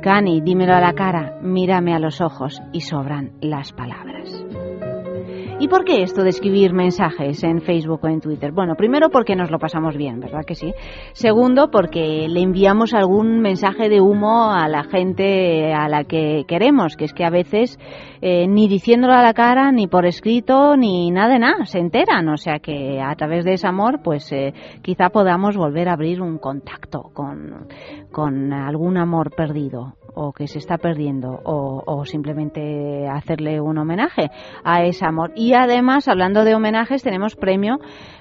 Cani, 0.00 0.40
dímelo 0.40 0.74
a 0.74 0.80
la 0.80 0.92
cara, 0.92 1.38
mírame 1.42 1.92
a 1.92 1.98
los 1.98 2.20
ojos 2.20 2.62
y 2.72 2.82
sobran 2.82 3.32
las 3.40 3.72
palabras. 3.72 4.47
¿Y 5.60 5.66
por 5.66 5.84
qué 5.84 6.02
esto 6.02 6.22
de 6.22 6.30
escribir 6.30 6.72
mensajes 6.72 7.42
en 7.42 7.60
Facebook 7.60 7.98
o 8.04 8.06
en 8.06 8.20
Twitter? 8.20 8.52
Bueno, 8.52 8.76
primero 8.76 9.10
porque 9.10 9.34
nos 9.34 9.50
lo 9.50 9.58
pasamos 9.58 9.96
bien, 9.96 10.20
¿verdad 10.20 10.44
que 10.46 10.54
sí? 10.54 10.72
Segundo, 11.14 11.68
porque 11.72 12.28
le 12.28 12.40
enviamos 12.42 12.94
algún 12.94 13.40
mensaje 13.40 13.88
de 13.88 14.00
humo 14.00 14.52
a 14.52 14.68
la 14.68 14.84
gente 14.84 15.74
a 15.74 15.88
la 15.88 16.04
que 16.04 16.44
queremos, 16.46 16.96
que 16.96 17.06
es 17.06 17.12
que 17.12 17.24
a 17.24 17.30
veces 17.30 17.76
eh, 18.20 18.46
ni 18.46 18.68
diciéndolo 18.68 19.14
a 19.14 19.22
la 19.22 19.34
cara, 19.34 19.72
ni 19.72 19.88
por 19.88 20.06
escrito, 20.06 20.76
ni 20.76 21.10
nada 21.10 21.32
de 21.32 21.38
nada, 21.40 21.64
se 21.64 21.80
enteran. 21.80 22.28
O 22.28 22.36
sea 22.36 22.60
que 22.60 23.00
a 23.00 23.16
través 23.16 23.44
de 23.44 23.54
ese 23.54 23.66
amor, 23.66 24.00
pues 24.04 24.30
eh, 24.30 24.54
quizá 24.80 25.08
podamos 25.10 25.56
volver 25.56 25.88
a 25.88 25.94
abrir 25.94 26.22
un 26.22 26.38
contacto 26.38 27.10
con, 27.12 27.66
con 28.12 28.52
algún 28.52 28.96
amor 28.96 29.34
perdido 29.34 29.94
o 30.14 30.32
que 30.32 30.46
se 30.46 30.58
está 30.58 30.78
perdiendo 30.78 31.40
o, 31.44 32.04
simplemente 32.04 33.08
hacerle 33.08 33.60
un 33.60 33.78
homenaje 33.78 34.30
a 34.64 34.84
ese 34.84 35.04
amor. 35.04 35.32
Y 35.34 35.54
además, 35.54 36.08
hablando 36.08 36.44
de 36.44 36.54
homenajes, 36.54 37.02
tenemos 37.02 37.34
premio 37.36 37.78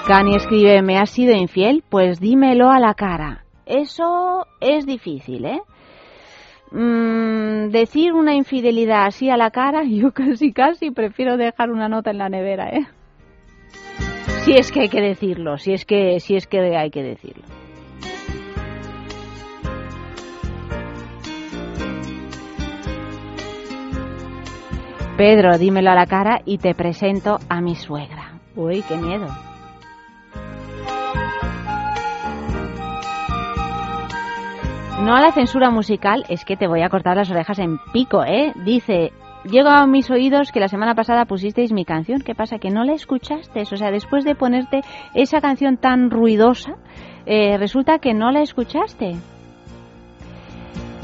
Cani 0.07 0.37
escribe, 0.37 0.83
¿me 0.83 0.98
has 0.98 1.11
sido 1.11 1.35
infiel? 1.35 1.83
Pues 1.88 2.20
dímelo 2.20 2.70
a 2.70 2.79
la 2.79 2.94
cara. 2.94 3.44
Eso 3.66 4.46
es 4.61 4.87
difícil, 4.87 5.46
¿eh? 5.46 5.62
Mm, 6.70 7.70
decir 7.70 8.12
una 8.12 8.37
infidelidad 8.37 9.07
así 9.07 9.31
a 9.31 9.37
la 9.37 9.50
cara, 9.50 9.83
yo 9.85 10.12
casi 10.12 10.52
casi 10.52 10.92
prefiero 10.92 11.37
dejar 11.37 11.72
una 11.72 11.88
nota 11.88 12.12
en 12.12 12.18
la 12.18 12.29
nevera, 12.29 12.68
¿eh? 12.68 12.87
Si 14.46 14.52
es 14.52 14.70
que 14.70 14.82
hay 14.82 14.88
que 14.88 15.00
decirlo, 15.00 15.59
si 15.59 15.72
es 15.72 15.85
que, 15.85 16.20
si 16.20 16.37
es 16.37 16.46
que 16.46 16.61
hay 16.76 16.88
que 16.92 17.02
decirlo. 17.02 17.42
Pedro, 25.16 25.59
dímelo 25.59 25.90
a 25.90 25.96
la 25.96 26.06
cara 26.06 26.42
y 26.44 26.59
te 26.59 26.76
presento 26.76 27.40
a 27.48 27.61
mi 27.61 27.74
suegra. 27.74 28.38
Uy, 28.54 28.85
qué 28.87 28.96
miedo. 28.96 29.26
No 35.02 35.16
a 35.16 35.20
la 35.22 35.32
censura 35.32 35.70
musical, 35.70 36.24
es 36.28 36.44
que 36.44 36.56
te 36.56 36.68
voy 36.68 36.82
a 36.82 36.88
cortar 36.88 37.16
las 37.16 37.32
orejas 37.32 37.59
en 37.59 37.78
pico, 37.92 38.22
¿eh? 38.24 38.52
Dice 38.64 39.11
llega 39.46 39.80
a 39.80 39.87
mis 39.87 40.11
oídos 40.11 40.52
que 40.52 40.61
la 40.61 40.68
semana 40.68 40.94
pasada 40.94 41.24
pusisteis 41.24 41.72
mi 41.72 41.85
canción. 41.85 42.20
¿Qué 42.20 42.35
pasa? 42.35 42.59
Que 42.59 42.70
no 42.70 42.85
la 42.85 42.92
escuchaste. 42.92 43.62
O 43.62 43.76
sea, 43.76 43.90
después 43.90 44.24
de 44.24 44.35
ponerte 44.35 44.82
esa 45.14 45.40
canción 45.40 45.76
tan 45.76 46.11
ruidosa, 46.11 46.76
eh, 47.26 47.56
resulta 47.59 47.98
que 47.98 48.14
no 48.14 48.30
la 48.30 48.40
escuchaste. 48.42 49.16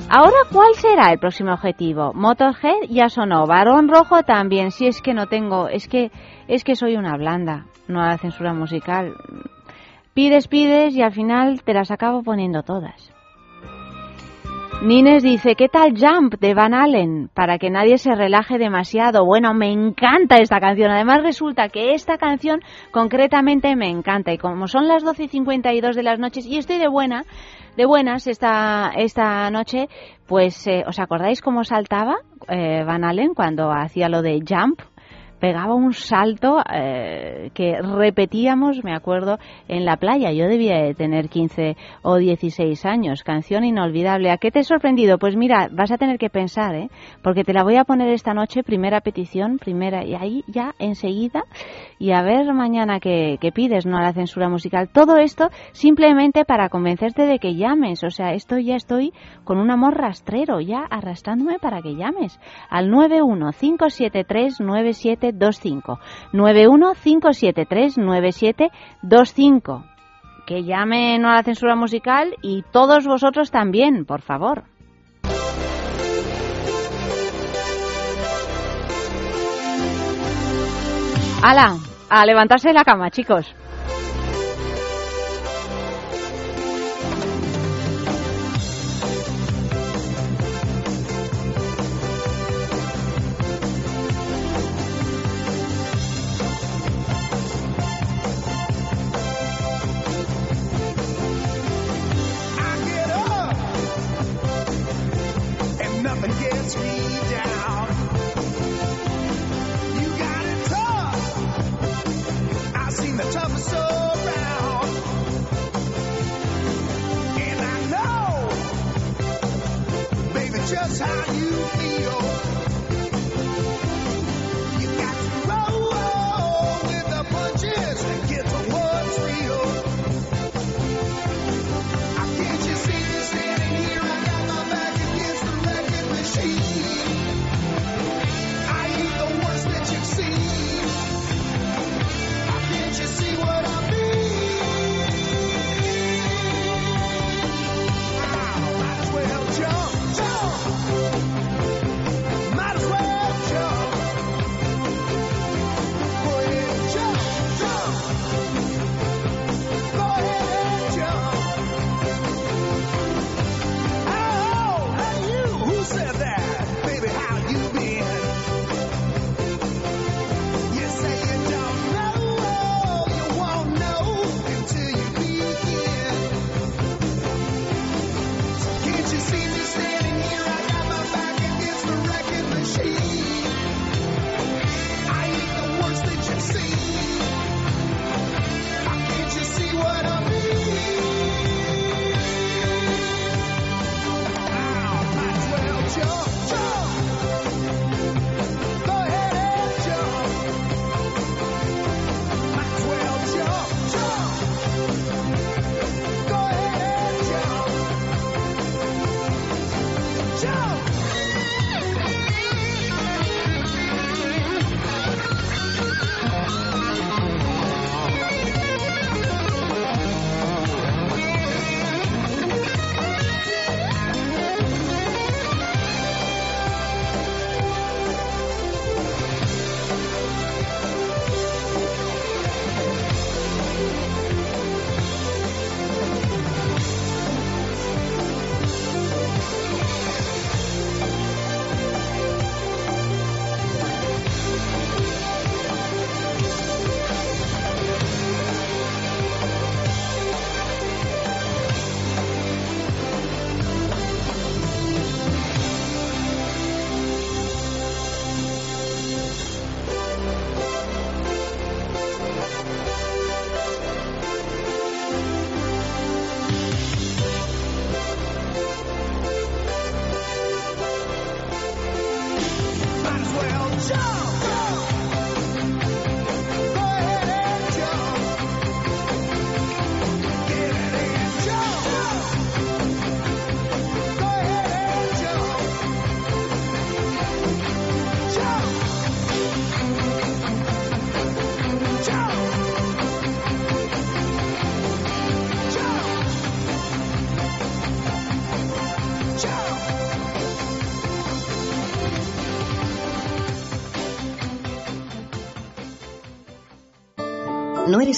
Ahora, 0.08 0.36
¿cuál 0.52 0.74
será 0.74 1.10
el 1.10 1.18
próximo 1.18 1.52
objetivo? 1.52 2.12
Motorhead 2.14 2.88
ya 2.90 3.08
sonó, 3.08 3.46
Varón 3.46 3.88
Rojo 3.88 4.22
también. 4.24 4.70
Si 4.70 4.86
es 4.86 5.00
que 5.00 5.14
no 5.14 5.26
tengo, 5.26 5.68
es 5.68 5.88
que 5.88 6.10
es 6.48 6.64
que 6.64 6.76
soy 6.76 6.96
una 6.96 7.16
blanda, 7.16 7.66
no 7.88 8.02
a 8.02 8.08
la 8.08 8.18
censura 8.18 8.52
musical. 8.52 9.14
Pides, 10.12 10.48
pides 10.48 10.94
y 10.94 11.02
al 11.02 11.12
final 11.12 11.62
te 11.62 11.72
las 11.72 11.90
acabo 11.90 12.22
poniendo 12.22 12.62
todas. 12.62 13.11
Nines 14.84 15.22
dice, 15.22 15.54
¿qué 15.54 15.68
tal 15.68 15.94
Jump 15.96 16.40
de 16.40 16.54
Van 16.54 16.74
Allen? 16.74 17.30
Para 17.32 17.58
que 17.58 17.70
nadie 17.70 17.98
se 17.98 18.16
relaje 18.16 18.58
demasiado. 18.58 19.24
Bueno, 19.24 19.54
me 19.54 19.70
encanta 19.70 20.38
esta 20.38 20.58
canción. 20.58 20.90
Además 20.90 21.22
resulta 21.22 21.68
que 21.68 21.94
esta 21.94 22.18
canción 22.18 22.58
concretamente 22.90 23.76
me 23.76 23.88
encanta. 23.88 24.32
Y 24.32 24.38
como 24.38 24.66
son 24.66 24.88
las 24.88 25.04
12 25.04 25.22
y 25.22 25.28
52 25.28 25.94
de 25.94 26.02
las 26.02 26.18
noches 26.18 26.46
y 26.46 26.56
estoy 26.56 26.78
de 26.78 26.88
buena, 26.88 27.24
de 27.76 27.86
buenas 27.86 28.26
esta, 28.26 28.90
esta 28.96 29.48
noche, 29.52 29.86
pues 30.26 30.66
eh, 30.66 30.82
¿os 30.84 30.98
acordáis 30.98 31.42
cómo 31.42 31.62
saltaba 31.62 32.16
eh, 32.48 32.82
Van 32.84 33.04
Allen 33.04 33.34
cuando 33.34 33.70
hacía 33.70 34.08
lo 34.08 34.20
de 34.20 34.40
jump? 34.44 34.80
Pegaba 35.42 35.74
un 35.74 35.92
salto 35.92 36.62
eh, 36.72 37.50
que 37.52 37.82
repetíamos, 37.82 38.84
me 38.84 38.94
acuerdo, 38.94 39.40
en 39.66 39.84
la 39.84 39.96
playa. 39.96 40.30
Yo 40.30 40.46
debía 40.46 40.76
de 40.76 40.94
tener 40.94 41.28
15 41.28 41.76
o 42.02 42.14
16 42.14 42.86
años. 42.86 43.24
Canción 43.24 43.64
inolvidable. 43.64 44.30
¿A 44.30 44.36
qué 44.36 44.52
te 44.52 44.60
he 44.60 44.64
sorprendido? 44.64 45.18
Pues 45.18 45.34
mira, 45.34 45.68
vas 45.72 45.90
a 45.90 45.98
tener 45.98 46.18
que 46.18 46.30
pensar, 46.30 46.76
¿eh? 46.76 46.90
Porque 47.24 47.42
te 47.42 47.52
la 47.52 47.64
voy 47.64 47.74
a 47.74 47.82
poner 47.82 48.08
esta 48.10 48.34
noche, 48.34 48.62
primera 48.62 49.00
petición, 49.00 49.58
primera, 49.58 50.04
y 50.04 50.14
ahí 50.14 50.44
ya 50.46 50.76
enseguida, 50.78 51.42
y 51.98 52.12
a 52.12 52.22
ver 52.22 52.54
mañana 52.54 53.00
qué, 53.00 53.36
pides, 53.52 53.84
no 53.84 53.98
a 53.98 54.02
la 54.02 54.12
censura 54.12 54.48
musical. 54.48 54.90
Todo 54.90 55.16
esto 55.16 55.48
simplemente 55.72 56.44
para 56.44 56.68
convencerte 56.68 57.26
de 57.26 57.40
que 57.40 57.56
llames. 57.56 58.04
O 58.04 58.10
sea, 58.10 58.34
esto 58.34 58.58
ya 58.58 58.76
estoy 58.76 59.12
con 59.42 59.58
un 59.58 59.72
amor 59.72 59.98
rastrero, 59.98 60.60
ya 60.60 60.84
arrastrándome 60.88 61.58
para 61.58 61.82
que 61.82 61.96
llames. 61.96 62.38
Al 62.70 62.92
9157397 62.92 65.31
25 65.32 65.98
91 66.32 66.92
573 66.94 67.98
9725. 67.98 69.84
Que 70.46 70.64
llamen 70.64 71.24
a 71.24 71.34
la 71.36 71.42
censura 71.42 71.76
musical 71.76 72.36
y 72.42 72.62
todos 72.72 73.06
vosotros 73.06 73.50
también, 73.50 74.04
por 74.04 74.22
favor. 74.22 74.64
¡Hala! 81.42 81.76
A 82.08 82.26
levantarse 82.26 82.68
de 82.68 82.74
la 82.74 82.84
cama, 82.84 83.10
chicos. 83.10 83.54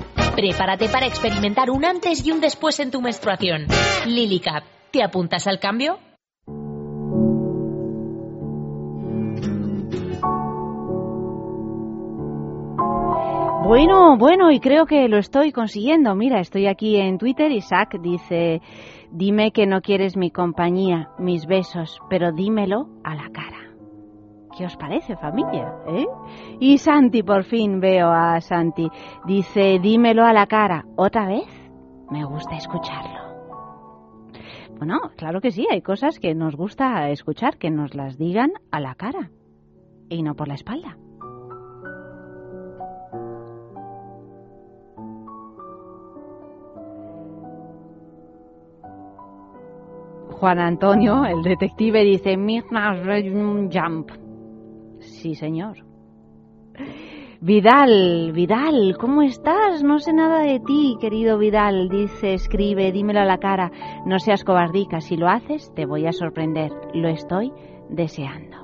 Prepárate 0.35 0.89
para 0.89 1.07
experimentar 1.07 1.69
un 1.69 1.85
antes 1.85 2.25
y 2.25 2.31
un 2.31 2.41
después 2.41 2.79
en 2.79 2.91
tu 2.91 3.01
menstruación. 3.01 3.67
Lily 4.05 4.39
Cap 4.39 4.63
¿Te 4.91 5.01
apuntas 5.01 5.47
al 5.47 5.59
cambio? 5.59 5.99
Bueno, 13.63 14.17
bueno, 14.17 14.51
y 14.51 14.59
creo 14.59 14.85
que 14.85 15.07
lo 15.07 15.17
estoy 15.17 15.53
consiguiendo. 15.53 16.13
Mira, 16.13 16.41
estoy 16.41 16.67
aquí 16.67 16.97
en 16.97 17.17
Twitter. 17.17 17.53
Isaac 17.53 17.97
dice, 18.01 18.61
dime 19.11 19.51
que 19.53 19.65
no 19.65 19.79
quieres 19.79 20.17
mi 20.17 20.29
compañía, 20.29 21.07
mis 21.17 21.45
besos, 21.45 21.99
pero 22.09 22.33
dímelo 22.33 22.89
a 23.05 23.15
la 23.15 23.29
cara. 23.31 23.70
¿Qué 24.61 24.67
os 24.67 24.77
parece, 24.77 25.15
familia? 25.15 25.73
¿Eh? 25.87 26.05
Y 26.59 26.77
Santi, 26.77 27.23
por 27.23 27.45
fin 27.45 27.79
veo 27.79 28.11
a 28.11 28.39
Santi. 28.41 28.87
Dice, 29.25 29.79
dímelo 29.79 30.23
a 30.23 30.33
la 30.33 30.45
cara. 30.45 30.85
¿Otra 30.97 31.25
vez? 31.25 31.47
Me 32.11 32.23
gusta 32.25 32.57
escucharlo. 32.57 34.29
Bueno, 34.77 34.99
claro 35.17 35.41
que 35.41 35.49
sí, 35.49 35.65
hay 35.71 35.81
cosas 35.81 36.19
que 36.19 36.35
nos 36.35 36.55
gusta 36.55 37.09
escuchar, 37.09 37.57
que 37.57 37.71
nos 37.71 37.95
las 37.95 38.19
digan 38.19 38.51
a 38.69 38.79
la 38.79 38.93
cara 38.93 39.31
y 40.09 40.21
no 40.21 40.35
por 40.35 40.47
la 40.47 40.53
espalda. 40.53 40.95
Juan 50.29 50.59
Antonio, 50.59 51.25
el 51.25 51.41
detective, 51.41 52.03
dice, 52.03 52.37
jump. 53.73 54.11
Sí, 55.01 55.35
señor. 55.35 55.77
Vidal, 57.41 58.31
Vidal, 58.33 58.95
¿cómo 58.99 59.23
estás? 59.23 59.83
No 59.83 59.97
sé 59.97 60.13
nada 60.13 60.41
de 60.41 60.59
ti, 60.59 60.95
querido 61.01 61.39
Vidal. 61.39 61.89
Dice, 61.89 62.33
escribe, 62.33 62.91
dímelo 62.91 63.19
a 63.19 63.25
la 63.25 63.39
cara. 63.39 63.71
No 64.05 64.19
seas 64.19 64.43
cobardica. 64.43 65.01
Si 65.01 65.17
lo 65.17 65.27
haces, 65.27 65.73
te 65.75 65.85
voy 65.87 66.05
a 66.05 66.11
sorprender. 66.11 66.71
Lo 66.93 67.09
estoy 67.09 67.51
deseando. 67.89 68.57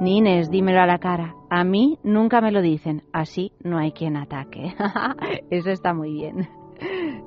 Nines, 0.00 0.50
dímelo 0.50 0.80
a 0.80 0.86
la 0.86 0.98
cara. 0.98 1.36
A 1.50 1.62
mí 1.62 1.98
nunca 2.02 2.40
me 2.40 2.50
lo 2.50 2.62
dicen. 2.62 3.04
Así 3.12 3.52
no 3.62 3.78
hay 3.78 3.92
quien 3.92 4.16
ataque. 4.16 4.74
Eso 5.50 5.70
está 5.70 5.94
muy 5.94 6.12
bien. 6.12 6.48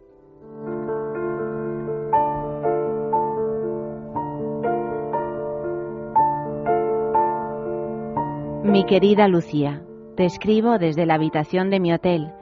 Mi 8.64 8.84
querida 8.84 9.28
Lucía, 9.28 9.82
te 10.16 10.24
escribo 10.24 10.78
desde 10.78 11.06
la 11.06 11.14
habitación 11.14 11.70
de 11.70 11.80
mi 11.80 11.92
hotel. 11.92 12.32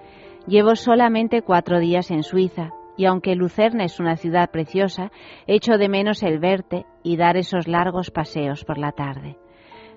Llevo 0.47 0.75
solamente 0.75 1.43
cuatro 1.43 1.79
días 1.79 2.11
en 2.11 2.23
Suiza 2.23 2.71
y 2.97 3.07
aunque 3.07 3.35
Lucerna 3.35 3.85
es 3.85 4.01
una 4.01 4.17
ciudad 4.17 4.51
preciosa, 4.51 5.11
echo 5.47 5.79
de 5.79 5.89
menos 5.89 6.23
el 6.23 6.39
verte 6.39 6.87
y 7.03 7.17
dar 7.17 7.37
esos 7.37 7.67
largos 7.67 8.11
paseos 8.11 8.65
por 8.65 8.79
la 8.79 8.93
tarde. 8.93 9.37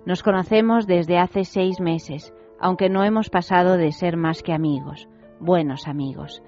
Nos 0.06 0.24
conocemos 0.24 0.88
desde 0.88 1.18
hace 1.18 1.44
seis 1.44 1.80
meses, 1.80 2.34
aunque 2.60 2.90
no 2.90 3.04
hemos 3.04 3.30
pasado 3.30 3.78
de 3.78 3.92
ser 3.92 4.18
más 4.18 4.42
que 4.42 4.54
amigos, 4.54 5.08
buenos 5.40 5.88
amigos. 5.88 6.42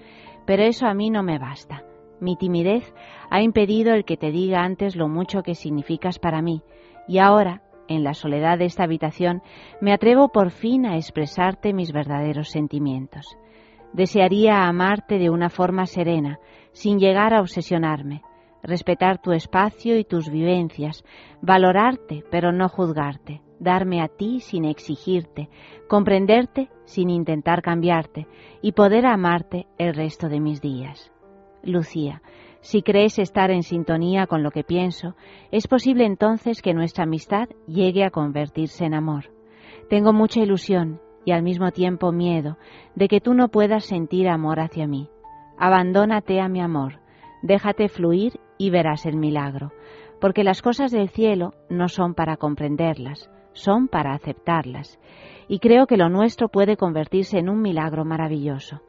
Pero 0.49 0.63
eso 0.63 0.87
a 0.87 0.95
mí 0.95 1.11
no 1.11 1.21
me 1.21 1.37
basta. 1.37 1.83
Mi 2.19 2.35
timidez 2.35 2.91
ha 3.29 3.39
impedido 3.43 3.93
el 3.93 4.03
que 4.03 4.17
te 4.17 4.31
diga 4.31 4.63
antes 4.63 4.95
lo 4.95 5.07
mucho 5.07 5.43
que 5.43 5.53
significas 5.53 6.17
para 6.17 6.41
mí, 6.41 6.63
y 7.07 7.19
ahora, 7.19 7.61
en 7.87 8.03
la 8.03 8.15
soledad 8.15 8.57
de 8.57 8.65
esta 8.65 8.85
habitación, 8.85 9.43
me 9.79 9.93
atrevo 9.93 10.29
por 10.29 10.49
fin 10.49 10.87
a 10.87 10.95
expresarte 10.95 11.71
mis 11.71 11.91
verdaderos 11.91 12.49
sentimientos. 12.49 13.37
Desearía 13.93 14.63
amarte 14.63 15.19
de 15.19 15.29
una 15.29 15.49
forma 15.49 15.85
serena, 15.85 16.39
sin 16.71 16.97
llegar 16.97 17.35
a 17.35 17.41
obsesionarme, 17.41 18.23
respetar 18.63 19.21
tu 19.21 19.33
espacio 19.33 19.99
y 19.99 20.03
tus 20.03 20.31
vivencias, 20.31 21.05
valorarte 21.43 22.23
pero 22.31 22.51
no 22.51 22.69
juzgarte, 22.69 23.43
darme 23.59 24.01
a 24.01 24.07
ti 24.07 24.39
sin 24.39 24.65
exigirte, 24.65 25.49
comprenderte 25.87 26.69
sin 26.85 27.09
intentar 27.09 27.61
cambiarte 27.61 28.27
y 28.61 28.71
poder 28.71 29.05
amarte 29.05 29.67
el 29.77 29.93
resto 29.93 30.29
de 30.29 30.39
mis 30.39 30.61
días. 30.61 31.11
Lucía, 31.63 32.21
Si 32.61 32.81
crees 32.81 33.19
estar 33.19 33.51
en 33.51 33.63
sintonía 33.63 34.27
con 34.27 34.43
lo 34.43 34.51
que 34.51 34.65
pienso, 34.65 35.15
es 35.49 35.67
posible 35.67 36.05
entonces 36.05 36.61
que 36.61 36.73
nuestra 36.73 37.05
amistad 37.05 37.47
llegue 37.67 38.03
a 38.03 38.09
convertirse 38.09 38.83
en 38.83 38.93
amor. 38.93 39.31
Tengo 39.89 40.11
mucha 40.11 40.41
ilusión 40.41 40.99
y 41.25 41.31
al 41.31 41.41
mismo 41.41 41.71
tiempo 41.71 42.11
miedo 42.11 42.57
de 42.95 43.07
que 43.07 43.21
tú 43.21 43.33
no 43.33 43.47
puedas 43.47 43.85
sentir 43.85 44.27
amor 44.27 44.59
hacia 44.59 44.87
mí. 44.87 45.09
Abandónate 45.57 46.41
a 46.41 46.49
mi 46.49 46.61
amor, 46.61 46.99
déjate 47.41 47.87
fluir 47.87 48.39
y 48.57 48.69
verás 48.71 49.05
el 49.05 49.15
milagro, 49.15 49.71
porque 50.19 50.43
las 50.43 50.61
cosas 50.61 50.91
del 50.91 51.09
cielo 51.09 51.53
no 51.69 51.87
son 51.87 52.13
para 52.13 52.37
comprenderlas, 52.37 53.29
son 53.59 53.87
para 53.87 54.13
aceptarlas, 54.13 54.99
y 55.47 55.59
creo 55.59 55.85
que 55.87 55.97
lo 55.97 56.09
nuestro 56.09 56.49
puede 56.49 56.77
convertirse 56.77 57.39
en 57.39 57.49
un 57.49 57.61
milagro 57.61 58.05
maravilloso. 58.05 58.81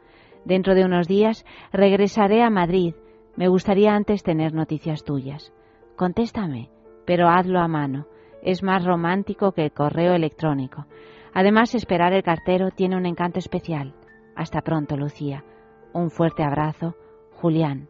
Dentro 0.44 0.74
de 0.74 0.84
unos 0.84 1.08
días 1.08 1.44
regresaré 1.72 2.42
a 2.42 2.50
Madrid. 2.50 2.94
Me 3.36 3.48
gustaría 3.48 3.94
antes 3.94 4.22
tener 4.22 4.54
noticias 4.54 5.04
tuyas. 5.04 5.52
Contéstame, 5.96 6.70
pero 7.04 7.28
hazlo 7.28 7.60
a 7.60 7.68
mano. 7.68 8.06
Es 8.42 8.62
más 8.62 8.84
romántico 8.84 9.52
que 9.52 9.64
el 9.64 9.72
correo 9.72 10.14
electrónico. 10.14 10.86
Además, 11.34 11.74
esperar 11.74 12.12
el 12.12 12.22
cartero 12.22 12.70
tiene 12.70 12.96
un 12.96 13.06
encanto 13.06 13.38
especial. 13.38 13.94
Hasta 14.34 14.62
pronto, 14.62 14.96
Lucía. 14.96 15.44
Un 15.92 16.10
fuerte 16.10 16.42
abrazo, 16.42 16.94
Julián. 17.32 17.88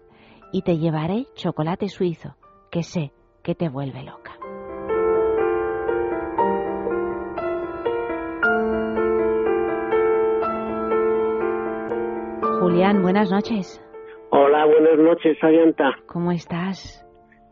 Y 0.52 0.62
te 0.62 0.78
llevaré 0.78 1.26
chocolate 1.34 1.88
suizo, 1.88 2.34
que 2.70 2.82
sé 2.82 3.12
que 3.42 3.54
te 3.54 3.68
vuelve 3.68 4.02
loca. 4.02 4.32
Julián, 12.60 13.00
buenas 13.00 13.30
noches. 13.30 13.82
Hola, 14.28 14.66
buenas 14.66 14.98
noches, 14.98 15.42
Ayanta. 15.42 15.96
¿Cómo 16.06 16.30
estás? 16.30 17.02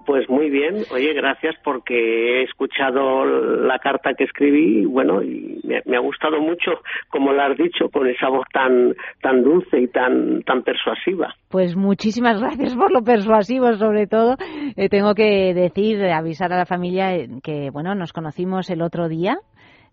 Pues 0.04 0.28
muy 0.28 0.50
bien. 0.50 0.84
Oye, 0.92 1.14
gracias 1.14 1.54
porque 1.64 1.94
he 1.94 2.42
escuchado 2.42 3.24
la 3.24 3.78
carta 3.78 4.12
que 4.12 4.24
escribí 4.24 4.82
y 4.82 4.84
bueno, 4.84 5.22
y 5.22 5.62
me, 5.64 5.96
ha 5.96 6.00
gustado 6.00 6.42
mucho, 6.42 6.72
como 7.08 7.32
la 7.32 7.46
has 7.46 7.56
dicho, 7.56 7.88
con 7.90 8.06
esa 8.06 8.28
voz 8.28 8.44
tan 8.52 8.94
tan 9.22 9.42
dulce 9.42 9.80
y 9.80 9.88
tan 9.88 10.42
tan 10.42 10.62
persuasiva. 10.62 11.34
Pues 11.48 11.74
muchísimas 11.74 12.38
gracias 12.42 12.76
por 12.76 12.92
lo 12.92 13.02
persuasivo, 13.02 13.72
sobre 13.76 14.06
todo. 14.06 14.36
Eh, 14.76 14.90
tengo 14.90 15.14
que 15.14 15.54
decir, 15.54 16.04
avisar 16.04 16.52
a 16.52 16.58
la 16.58 16.66
familia 16.66 17.16
que 17.42 17.70
bueno, 17.70 17.94
nos 17.94 18.12
conocimos 18.12 18.68
el 18.68 18.82
otro 18.82 19.08
día 19.08 19.38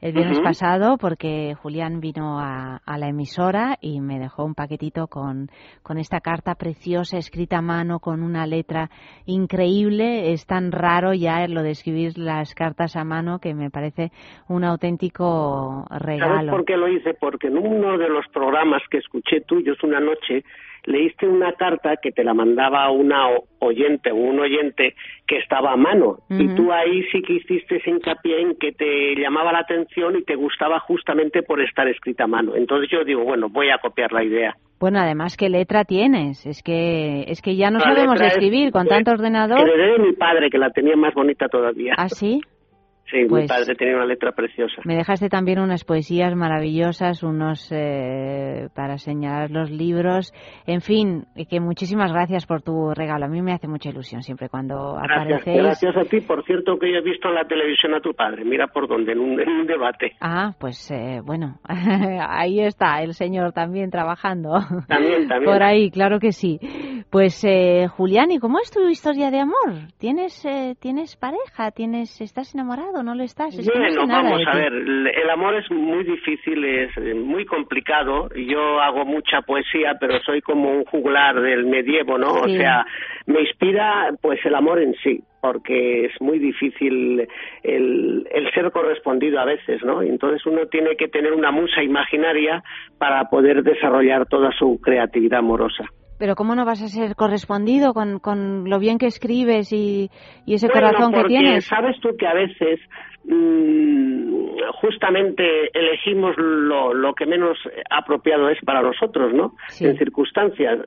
el 0.05 0.13
viernes 0.13 0.39
pasado 0.39 0.97
porque 0.99 1.55
Julián 1.55 1.99
vino 1.99 2.39
a, 2.39 2.79
la 2.85 3.09
emisora 3.09 3.75
y 3.81 4.01
me 4.01 4.19
dejó 4.19 4.45
un 4.45 4.53
paquetito 4.53 5.07
con, 5.07 5.47
con 5.81 5.97
esta 5.97 6.19
carta 6.19 6.53
preciosa 6.53 7.17
escrita 7.17 7.57
a 7.57 7.61
mano 7.63 7.99
con 7.99 8.21
una 8.21 8.45
letra 8.45 8.91
increíble. 9.25 10.31
Es 10.31 10.45
tan 10.45 10.71
raro 10.71 11.15
ya 11.15 11.47
lo 11.47 11.63
de 11.63 11.71
escribir 11.71 12.19
las 12.19 12.53
cartas 12.53 12.95
a 12.95 13.03
mano 13.03 13.39
que 13.39 13.55
me 13.55 13.71
parece 13.71 14.11
un 14.47 14.63
auténtico 14.63 15.87
regalo. 15.89 16.35
¿Sabes 16.35 16.51
por 16.51 16.65
qué 16.65 16.77
lo 16.77 16.87
hice? 16.87 17.15
Porque 17.15 17.47
en 17.47 17.57
uno 17.57 17.97
de 17.97 18.07
los 18.07 18.27
programas 18.27 18.83
que 18.91 18.99
escuché 18.99 19.41
tuyos 19.41 19.81
una 19.83 19.99
noche 19.99 20.43
leíste 20.85 21.27
una 21.27 21.53
carta 21.53 21.97
que 21.97 22.11
te 22.11 22.23
la 22.23 22.33
mandaba 22.33 22.89
una 22.91 23.27
oyente 23.59 24.11
o 24.11 24.15
un 24.15 24.39
oyente 24.39 24.95
que 25.27 25.37
estaba 25.37 25.73
a 25.73 25.75
mano 25.75 26.19
y 26.29 26.47
tú 26.55 26.71
ahí 26.71 27.03
sí 27.11 27.21
que 27.21 27.33
hiciste 27.33 27.81
hincapié 27.85 28.41
en 28.41 28.55
que 28.57 28.71
te 28.71 29.15
llamaba 29.15 29.51
la 29.51 29.59
atención 29.59 30.15
y 30.17 30.23
te 30.23 30.35
gustaba 30.35 30.79
justamente 30.79 31.41
por 31.43 31.61
estar 31.61 31.87
escrita 31.87 32.25
a 32.25 32.27
mano. 32.27 32.55
Entonces 32.55 32.89
yo 32.91 33.03
digo, 33.03 33.23
bueno, 33.23 33.49
voy 33.49 33.69
a 33.69 33.77
copiar 33.79 34.11
la 34.11 34.23
idea. 34.23 34.55
Bueno, 34.79 34.99
además, 34.99 35.37
¿qué 35.37 35.49
letra 35.49 35.85
tienes? 35.85 36.45
Es 36.45 36.61
que 36.61 37.23
es 37.27 37.41
que 37.41 37.55
ya 37.55 37.71
no 37.71 37.79
sabemos 37.79 38.19
escribir 38.21 38.71
con 38.71 38.87
tanto 38.87 39.11
ordenador. 39.11 39.65
Que 39.65 39.77
de 39.77 39.99
mi 39.99 40.13
padre, 40.13 40.49
que 40.49 40.57
la 40.57 40.69
tenía 40.69 40.95
más 40.95 41.13
bonita 41.13 41.47
todavía. 41.47 41.93
¿Ah, 41.97 42.09
sí? 42.09 42.41
Sí, 43.09 43.17
mi 43.17 43.27
pues 43.27 43.47
padre 43.47 43.75
tenía 43.75 43.95
una 43.95 44.05
letra 44.05 44.31
preciosa. 44.31 44.81
Me 44.83 44.95
dejaste 44.95 45.29
también 45.29 45.59
unas 45.59 45.83
poesías 45.83 46.35
maravillosas, 46.35 47.21
unos 47.21 47.71
eh, 47.71 48.67
para 48.73 48.97
señalar 48.97 49.51
los 49.51 49.69
libros. 49.69 50.33
En 50.65 50.81
fin, 50.81 51.25
que 51.47 51.59
muchísimas 51.59 52.11
gracias 52.11 52.47
por 52.47 52.63
tu 52.63 52.95
regalo. 52.95 53.25
A 53.25 53.27
mí 53.27 53.43
me 53.43 53.53
hace 53.53 53.67
mucha 53.67 53.89
ilusión 53.89 54.23
siempre 54.23 54.49
cuando 54.49 54.95
gracias, 54.95 55.45
Gracias 55.45 55.97
a 55.97 56.03
ti. 56.05 56.21
Por 56.21 56.43
cierto, 56.45 56.79
que 56.79 56.91
yo 56.91 56.97
he 56.97 57.01
visto 57.01 57.29
en 57.29 57.35
la 57.35 57.45
televisión 57.45 57.93
a 57.93 58.01
tu 58.01 58.13
padre. 58.15 58.43
Mira 58.43 58.67
por 58.67 58.87
dónde, 58.87 59.11
en 59.11 59.19
un, 59.19 59.67
debate. 59.67 60.13
Ah, 60.19 60.53
pues 60.59 60.89
eh, 60.89 61.21
bueno, 61.23 61.59
ahí 61.67 62.59
está 62.59 63.03
el 63.03 63.13
señor 63.13 63.53
también 63.53 63.91
trabajando. 63.91 64.57
También, 64.87 65.27
también. 65.27 65.51
Por 65.51 65.61
ahí, 65.61 65.91
claro 65.91 66.19
que 66.19 66.31
sí. 66.31 66.59
Pues 67.11 67.43
eh, 67.43 67.87
Julián, 67.87 68.31
¿y 68.31 68.39
cómo 68.39 68.59
es 68.59 68.71
tu 68.71 68.87
historia 68.89 69.29
de 69.29 69.39
amor? 69.39 69.89
¿Tienes, 69.99 70.45
¿tienes 70.79 71.15
pareja? 71.15 71.71
¿Tienes, 71.71 72.19
¿Estás 72.19 72.53
enamorado? 72.55 72.94
No 73.03 73.15
lo 73.15 73.23
estás. 73.23 73.55
bueno, 73.55 74.07
vamos 74.07 74.41
a 74.47 74.55
ver, 74.55 74.73
el 74.73 75.29
amor 75.29 75.55
es 75.55 75.69
muy 75.71 76.03
difícil, 76.03 76.63
es 76.63 76.97
eh, 76.97 77.13
muy 77.13 77.45
complicado. 77.45 78.29
Yo 78.35 78.81
hago 78.81 79.05
mucha 79.05 79.41
poesía, 79.41 79.97
pero 79.99 80.19
soy 80.21 80.41
como 80.41 80.71
un 80.71 80.85
juglar 80.85 81.39
del 81.41 81.65
medievo, 81.65 82.17
¿no? 82.17 82.33
O 82.33 82.49
sea, 82.49 82.85
me 83.25 83.41
inspira 83.41 84.11
pues 84.21 84.39
el 84.45 84.55
amor 84.55 84.81
en 84.81 84.95
sí 85.03 85.21
porque 85.41 86.05
es 86.05 86.21
muy 86.21 86.39
difícil 86.39 87.27
el, 87.61 88.27
el, 88.31 88.51
ser 88.51 88.71
correspondido 88.71 89.39
a 89.39 89.45
veces, 89.45 89.83
¿no? 89.83 90.01
Entonces 90.01 90.43
uno 90.47 90.65
tiene 90.65 90.95
que 90.95 91.07
tener 91.07 91.33
una 91.33 91.51
musa 91.51 91.83
imaginaria 91.83 92.63
para 92.97 93.29
poder 93.29 93.61
desarrollar 93.61 94.25
toda 94.25 94.51
su 94.57 94.81
creatividad 94.81 95.39
amorosa. 95.39 95.85
Pero 96.17 96.35
¿cómo 96.35 96.55
no 96.55 96.65
vas 96.65 96.81
a 96.81 96.87
ser 96.87 97.15
correspondido 97.15 97.93
con, 97.93 98.19
con 98.19 98.69
lo 98.69 98.79
bien 98.79 98.97
que 98.97 99.07
escribes 99.07 99.71
y, 99.73 100.09
y 100.45 100.53
ese 100.53 100.69
corazón 100.69 101.11
que 101.13 101.23
tienes? 101.25 101.65
Sabes 101.65 101.99
tú 101.99 102.15
que 102.17 102.25
a 102.25 102.33
veces 102.33 102.79
mm, 103.25 104.57
justamente 104.81 105.43
elegimos 105.73 106.35
lo, 106.37 106.93
lo, 106.93 107.13
que 107.13 107.25
menos 107.25 107.57
apropiado 107.89 108.49
es 108.49 108.59
para 108.65 108.81
nosotros, 108.81 109.33
¿no? 109.33 109.55
En 109.79 109.97
circunstancias. 109.97 110.79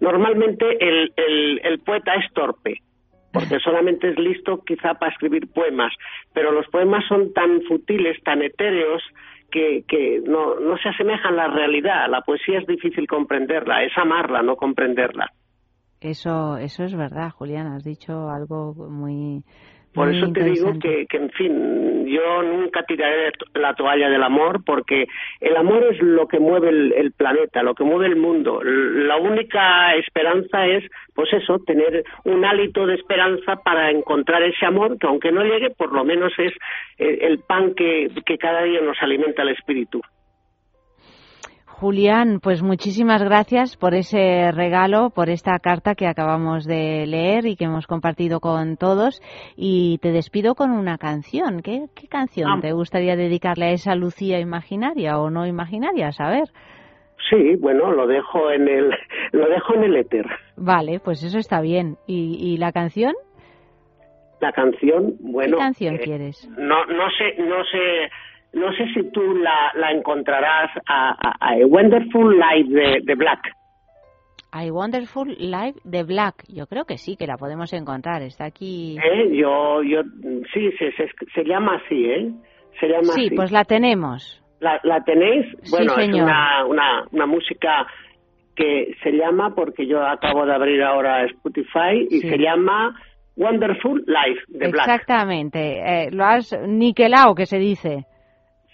Normalmente 0.00 0.64
el, 0.80 1.12
el, 1.16 1.60
el 1.64 1.78
poeta 1.80 2.14
es 2.14 2.32
torpe 2.32 2.80
porque 3.32 3.58
solamente 3.64 4.10
es 4.10 4.18
listo 4.18 4.62
quizá 4.64 4.94
para 4.94 5.12
escribir 5.12 5.50
poemas, 5.52 5.92
pero 6.32 6.52
los 6.52 6.66
poemas 6.68 7.04
son 7.08 7.32
tan 7.32 7.62
futiles, 7.62 8.22
tan 8.22 8.42
etéreos, 8.42 9.02
que, 9.52 9.84
que 9.86 10.20
no, 10.26 10.58
no 10.58 10.76
se 10.78 10.88
asemejan 10.88 11.34
a 11.34 11.48
la 11.48 11.54
realidad. 11.54 12.08
La 12.08 12.22
poesía 12.22 12.58
es 12.58 12.66
difícil 12.66 13.06
comprenderla, 13.06 13.84
es 13.84 13.92
amarla, 13.96 14.42
no 14.42 14.56
comprenderla. 14.56 15.30
Eso, 16.00 16.56
eso 16.56 16.82
es 16.82 16.96
verdad, 16.96 17.30
Julián. 17.30 17.68
Has 17.68 17.84
dicho 17.84 18.28
algo 18.28 18.74
muy, 18.74 19.44
por 19.94 20.14
eso 20.14 20.32
te 20.32 20.44
digo 20.44 20.78
que, 20.78 21.06
que, 21.06 21.16
en 21.18 21.30
fin, 21.30 22.06
yo 22.06 22.42
nunca 22.42 22.82
tiraré 22.84 23.32
la 23.54 23.74
toalla 23.74 24.08
del 24.08 24.22
amor 24.22 24.64
porque 24.64 25.06
el 25.40 25.56
amor 25.56 25.84
es 25.90 26.00
lo 26.00 26.26
que 26.28 26.38
mueve 26.38 26.70
el, 26.70 27.12
planeta, 27.12 27.62
lo 27.62 27.74
que 27.74 27.84
mueve 27.84 28.06
el 28.06 28.16
mundo. 28.16 28.62
La 28.62 29.16
única 29.16 29.94
esperanza 29.96 30.66
es, 30.66 30.84
pues 31.14 31.32
eso, 31.32 31.58
tener 31.60 32.04
un 32.24 32.44
hálito 32.44 32.86
de 32.86 32.94
esperanza 32.94 33.56
para 33.56 33.90
encontrar 33.90 34.42
ese 34.42 34.64
amor 34.64 34.98
que 34.98 35.06
aunque 35.06 35.30
no 35.30 35.44
llegue, 35.44 35.70
por 35.70 35.92
lo 35.92 36.04
menos 36.04 36.32
es 36.38 36.52
eh, 36.98 37.18
el 37.22 37.40
pan 37.40 37.74
que, 37.74 38.10
que 38.24 38.38
cada 38.38 38.62
día 38.62 38.80
nos 38.80 38.96
alimenta 39.02 39.42
el 39.42 39.50
espíritu. 39.50 40.00
Julián, 41.82 42.38
pues 42.40 42.62
muchísimas 42.62 43.24
gracias 43.24 43.76
por 43.76 43.94
ese 43.94 44.52
regalo, 44.52 45.10
por 45.10 45.28
esta 45.28 45.58
carta 45.58 45.96
que 45.96 46.06
acabamos 46.06 46.64
de 46.64 47.08
leer 47.08 47.44
y 47.44 47.56
que 47.56 47.64
hemos 47.64 47.88
compartido 47.88 48.38
con 48.38 48.76
todos. 48.76 49.20
Y 49.56 49.98
te 49.98 50.12
despido 50.12 50.54
con 50.54 50.70
una 50.70 50.96
canción. 50.96 51.60
¿Qué, 51.60 51.88
canción 52.08 52.52
ah. 52.52 52.60
te 52.60 52.70
gustaría 52.70 53.16
dedicarle 53.16 53.64
a 53.64 53.70
esa 53.72 53.96
Lucía 53.96 54.38
imaginaria 54.38 55.18
o 55.18 55.28
no 55.28 55.44
imaginaria? 55.44 56.06
A 56.06 56.12
saber. 56.12 56.44
Sí, 57.28 57.56
bueno, 57.58 57.90
lo 57.90 58.06
dejo 58.06 58.52
en 58.52 58.68
el, 58.68 58.90
lo 59.32 59.48
dejo 59.48 59.74
en 59.74 59.82
el 59.82 59.96
éter. 59.96 60.26
Vale, 60.56 61.00
pues 61.00 61.24
eso 61.24 61.38
está 61.38 61.60
bien. 61.60 61.96
¿Y, 62.06 62.58
la 62.58 62.70
canción? 62.70 63.14
La 64.40 64.52
canción, 64.52 65.16
bueno. 65.18 65.56
¿Qué 65.56 65.64
canción 65.64 65.96
eh, 65.96 65.98
quieres? 65.98 66.48
No, 66.56 66.86
no 66.86 67.10
sé, 67.18 67.42
no 67.42 67.64
sé 67.64 68.08
no 68.52 68.72
sé 68.72 68.84
si 68.94 69.10
tú 69.10 69.34
la, 69.34 69.72
la 69.74 69.92
encontrarás 69.92 70.70
a, 70.86 71.14
a, 71.40 71.56
Wonderful 71.66 72.38
Life 72.38 73.00
de, 73.04 73.14
Black. 73.14 73.40
A 74.52 74.64
Wonderful 74.70 75.34
Life 75.38 75.80
de 75.84 76.02
Black. 76.02 76.44
Yo 76.48 76.66
creo 76.66 76.84
que 76.84 76.98
sí, 76.98 77.16
que 77.16 77.26
la 77.26 77.36
podemos 77.36 77.72
encontrar. 77.72 78.22
Está 78.22 78.44
aquí. 78.44 78.98
¿Eh? 78.98 79.34
Yo, 79.34 79.82
yo, 79.82 80.02
sí, 80.52 80.70
se, 80.78 80.92
se, 80.92 81.44
llama 81.44 81.80
así, 81.84 82.04
¿eh? 82.04 82.30
Se 82.78 82.88
llama 82.88 83.12
sí, 83.14 83.30
pues 83.34 83.50
la 83.52 83.64
tenemos. 83.64 84.42
¿La, 84.60 84.78
la 84.82 85.02
tenéis? 85.02 85.46
Bueno, 85.70 85.96
es 85.96 86.08
una, 86.08 86.64
una, 86.66 87.04
una 87.10 87.26
música 87.26 87.86
que 88.54 88.94
se 89.02 89.12
llama, 89.12 89.54
porque 89.54 89.86
yo 89.86 90.02
acabo 90.02 90.44
de 90.44 90.54
abrir 90.54 90.82
ahora 90.82 91.24
Spotify, 91.24 92.06
y 92.10 92.20
se 92.20 92.36
llama 92.36 92.94
Wonderful 93.36 94.04
Life 94.06 94.42
de 94.48 94.68
Black. 94.68 94.88
Exactamente. 94.88 95.80
Eh, 95.80 96.10
lo 96.12 96.24
has 96.24 96.54
niquelado, 96.68 97.34
que 97.34 97.46
se 97.46 97.58
dice. 97.58 98.04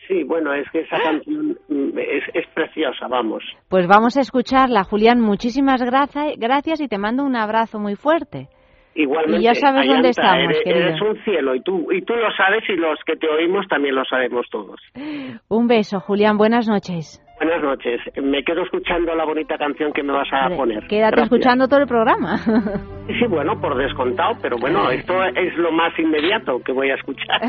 Sí, 0.09 0.24
bueno, 0.24 0.52
es 0.54 0.68
que 0.70 0.80
esa 0.80 0.98
canción 1.02 1.56
mm, 1.68 1.98
es, 1.98 2.24
es 2.34 2.46
preciosa, 2.54 3.06
vamos. 3.09 3.44
Pues 3.68 3.86
vamos 3.86 4.16
a 4.16 4.20
escucharla, 4.22 4.82
Julián. 4.84 5.20
Muchísimas 5.20 5.82
gracias 5.82 6.80
y 6.80 6.88
te 6.88 6.98
mando 6.98 7.24
un 7.24 7.36
abrazo 7.36 7.78
muy 7.78 7.94
fuerte. 7.94 8.48
Igualmente, 8.94 9.42
y 9.42 9.44
ya 9.44 9.54
sabes 9.54 9.86
dónde 9.86 10.09
estamos, 10.09 10.42
eres, 10.42 10.61
querido. 10.64 10.86
eres 10.88 11.00
un 11.00 11.22
cielo 11.22 11.54
y 11.54 11.61
tú, 11.62 11.92
y 11.92 12.02
tú 12.02 12.14
lo 12.16 12.32
sabes 12.32 12.64
y 12.68 12.72
los 12.74 12.98
que 13.06 13.14
te 13.14 13.28
oímos 13.28 13.68
también 13.68 13.94
lo 13.94 14.04
sabemos 14.04 14.44
todos. 14.50 14.80
Un 15.48 15.68
beso, 15.68 16.00
Julián. 16.00 16.36
Buenas 16.36 16.66
noches. 16.66 17.22
Buenas 17.40 17.62
noches. 17.62 18.00
Me 18.20 18.42
quedo 18.42 18.62
escuchando 18.64 19.14
la 19.14 19.24
bonita 19.24 19.56
canción 19.56 19.92
que 19.92 20.02
me 20.02 20.12
vas 20.12 20.26
a 20.32 20.48
poner. 20.48 20.88
Quédate 20.88 21.12
Gracias. 21.14 21.24
escuchando 21.26 21.68
todo 21.68 21.80
el 21.80 21.86
programa. 21.86 22.38
Sí, 23.09 23.24
bueno, 23.26 23.59
por 23.59 23.74
descontado, 23.74 24.32
pero 24.42 24.59
bueno, 24.59 24.90
esto 24.90 25.14
es 25.24 25.56
lo 25.56 25.72
más 25.72 25.98
inmediato 25.98 26.61
que 26.62 26.72
voy 26.72 26.90
a 26.90 26.94
escuchar. 26.94 27.40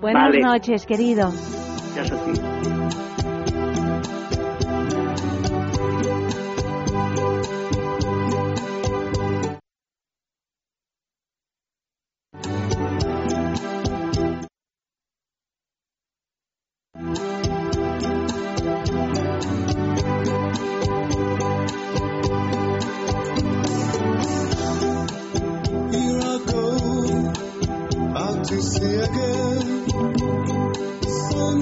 Buenas 0.00 0.24
Vale. 0.30 0.40
noches, 0.40 0.86
querido. 0.86 1.32
Gracias 1.94 2.20
a 2.20 2.24
ti. 2.32 2.40
Here 24.84 26.20
I 26.20 26.38
go 26.46 27.32
out 28.16 28.44
to 28.48 28.60
sea 28.62 28.96
again. 28.96 29.83
The 31.54 31.60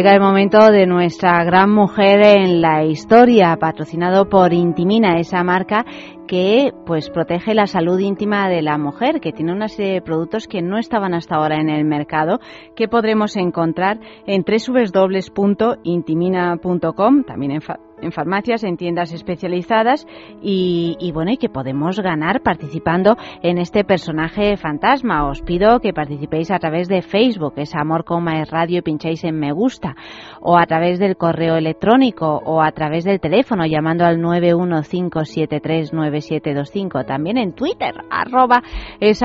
llega 0.00 0.14
el 0.14 0.22
momento 0.22 0.70
de 0.70 0.86
nuestra 0.86 1.44
gran 1.44 1.70
mujer 1.70 2.24
en 2.24 2.62
la 2.62 2.84
historia, 2.84 3.58
patrocinado 3.60 4.30
por 4.30 4.54
Intimina, 4.54 5.18
esa 5.18 5.44
marca 5.44 5.84
que 6.26 6.72
pues 6.86 7.10
protege 7.10 7.52
la 7.52 7.66
salud 7.66 7.98
íntima 7.98 8.48
de 8.48 8.62
la 8.62 8.78
mujer, 8.78 9.20
que 9.20 9.32
tiene 9.32 9.52
una 9.52 9.68
serie 9.68 9.92
de 9.92 10.00
productos 10.00 10.46
que 10.46 10.62
no 10.62 10.78
estaban 10.78 11.12
hasta 11.12 11.34
ahora 11.34 11.60
en 11.60 11.68
el 11.68 11.84
mercado, 11.84 12.40
que 12.74 12.88
podremos 12.88 13.36
encontrar 13.36 14.00
en 14.26 14.42
www.intimina.com, 14.42 17.24
también 17.24 17.52
en 17.52 17.60
en 18.02 18.12
farmacias, 18.12 18.62
en 18.64 18.76
tiendas 18.76 19.12
especializadas 19.12 20.06
y, 20.42 21.10
bueno, 21.12 21.32
y 21.32 21.36
que 21.36 21.48
podemos 21.48 22.00
ganar 22.00 22.42
participando 22.42 23.16
en 23.42 23.58
este 23.58 23.84
personaje 23.84 24.56
fantasma. 24.56 25.28
Os 25.28 25.42
pido 25.42 25.80
que 25.80 25.92
participéis 25.92 26.50
a 26.50 26.58
través 26.58 26.88
de 26.88 27.02
Facebook, 27.02 27.52
es 27.56 27.74
Amor 27.74 28.04
Coma 28.04 28.40
es 28.40 28.50
Radio, 28.50 28.82
pincháis 28.82 29.22
en 29.24 29.38
Me 29.38 29.52
Gusta, 29.52 29.94
o 30.40 30.56
a 30.58 30.64
través 30.66 30.98
del 30.98 31.16
correo 31.16 31.56
electrónico, 31.56 32.40
o 32.44 32.62
a 32.62 32.72
través 32.72 33.04
del 33.04 33.20
teléfono 33.20 33.64
llamando 33.66 34.04
al 34.04 34.18
915739725. 34.18 37.06
También 37.06 37.38
en 37.38 37.52
Twitter, 37.52 37.94
arroba 38.10 38.62
es 39.00 39.22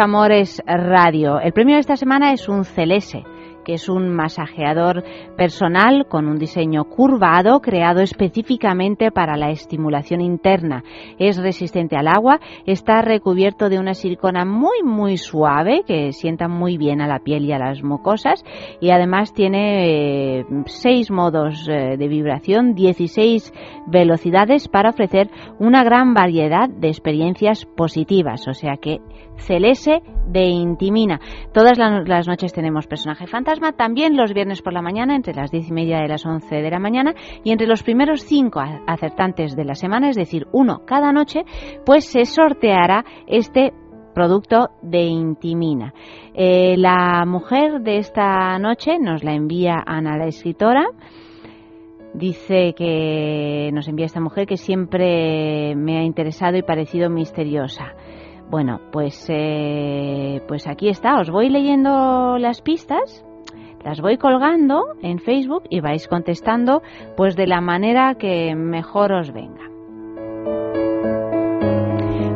Radio. 0.65 1.39
El 1.39 1.53
premio 1.53 1.76
de 1.76 1.82
esta 1.82 1.95
semana 1.95 2.34
es 2.34 2.49
un 2.49 2.65
Celese 2.65 3.23
que 3.66 3.74
es 3.74 3.89
un 3.89 4.09
masajeador 4.09 5.03
personal 5.36 6.05
con 6.07 6.28
un 6.28 6.38
diseño 6.38 6.86
curvado 6.86 7.59
creado 7.59 8.01
específicamente 8.01 9.11
para 9.11 9.36
la 9.36 9.49
estimulación 9.49 10.22
interna. 10.22 10.84
Es 11.20 11.38
resistente 11.38 11.97
al 11.97 12.07
agua, 12.07 12.39
está 12.66 13.01
recubierto 13.01 13.68
de 13.68 13.80
una 13.80 13.93
silicona 13.93 14.45
muy 14.45 14.84
muy 14.84 15.18
suave 15.18 15.84
que 15.86 16.13
sienta 16.13 16.47
muy 16.47 16.78
bien 16.78 17.01
a 17.01 17.07
la 17.07 17.20
piel 17.20 17.45
y 17.45 17.51
a 17.51 17.59
las 17.59 17.84
mucosas 17.84 18.45
y 18.80 18.91
además 18.91 19.34
tiene 19.34 20.39
eh, 20.39 20.45
seis 20.68 21.11
modos 21.11 21.68
eh, 21.68 21.97
de 21.97 22.07
vibración, 22.07 22.76
16 22.76 23.53
velocidades 23.88 24.68
para 24.68 24.91
ofrecer 24.91 25.30
una 25.59 25.84
gran 25.84 26.13
variedad 26.13 26.70
de 26.70 26.88
experiencias 26.88 27.66
positivas. 27.66 28.47
O 28.47 28.53
sea 28.53 28.78
que 28.78 28.99
Celese 29.38 30.02
de 30.28 30.46
Intimina. 30.46 31.20
Todas 31.54 31.78
las 31.78 32.28
noches 32.28 32.54
tenemos 32.54 32.88
personaje 32.88 33.28
fantasma, 33.28 33.74
también 33.74 34.18
los 34.18 34.34
viernes 34.34 34.62
por 34.62 34.74
la 34.74 34.82
mañana, 34.82 35.16
entre 35.16 35.34
las 35.34 35.52
diez 35.52 35.70
y 35.70 35.74
media 35.74 36.04
y 36.04 36.08
las 36.08 36.26
once 36.26 36.56
de 36.56 36.70
la 36.70 36.80
mañana, 36.80 37.14
y 37.44 37.52
entre 37.52 37.68
los 37.68 37.84
primeros 37.84 38.22
cinco 38.22 38.62
acertantes 38.88 39.56
de 39.56 39.66
la 39.66 39.76
semana, 39.76 40.10
es 40.10 40.16
decir, 40.16 40.48
uno 40.52 40.82
cada 40.86 41.12
noche, 41.12 41.44
pues 41.86 42.06
se 42.06 42.26
sorteará 42.26 43.06
este 43.28 43.74
producto 44.14 44.70
de 44.82 45.04
Intimina. 45.04 45.94
Eh, 46.34 46.76
la 46.78 47.26
mujer 47.28 47.82
de 47.82 47.98
esta 47.98 48.58
noche 48.58 48.98
nos 48.98 49.24
la 49.24 49.34
envía 49.34 49.84
Ana, 49.86 50.18
la 50.18 50.26
escritora. 50.26 50.86
Dice 52.14 52.74
que 52.78 53.70
nos 53.74 53.90
envía 53.90 54.06
esta 54.06 54.22
mujer 54.22 54.48
que 54.48 54.56
siempre 54.56 55.76
me 55.76 55.98
ha 55.98 56.04
interesado 56.04 56.58
y 56.58 56.64
parecido 56.64 57.10
misteriosa. 57.10 57.94
Bueno, 58.50 58.80
pues, 58.91 59.26
eh, 59.30 60.41
pues 60.48 60.68
aquí 60.68 60.89
está, 60.89 61.20
os 61.20 61.30
voy 61.30 61.50
leyendo 61.50 62.38
las 62.38 62.62
pistas, 62.62 63.26
las 63.84 64.02
voy 64.02 64.18
colgando 64.18 64.84
en 65.02 65.20
Facebook 65.20 65.64
y 65.70 65.80
vais 65.80 66.08
contestando 66.08 66.82
pues 67.16 67.36
de 67.36 67.48
la 67.48 67.62
manera 67.62 68.16
que 68.16 68.56
mejor 68.56 69.12
os 69.14 69.32
venga. 69.32 69.64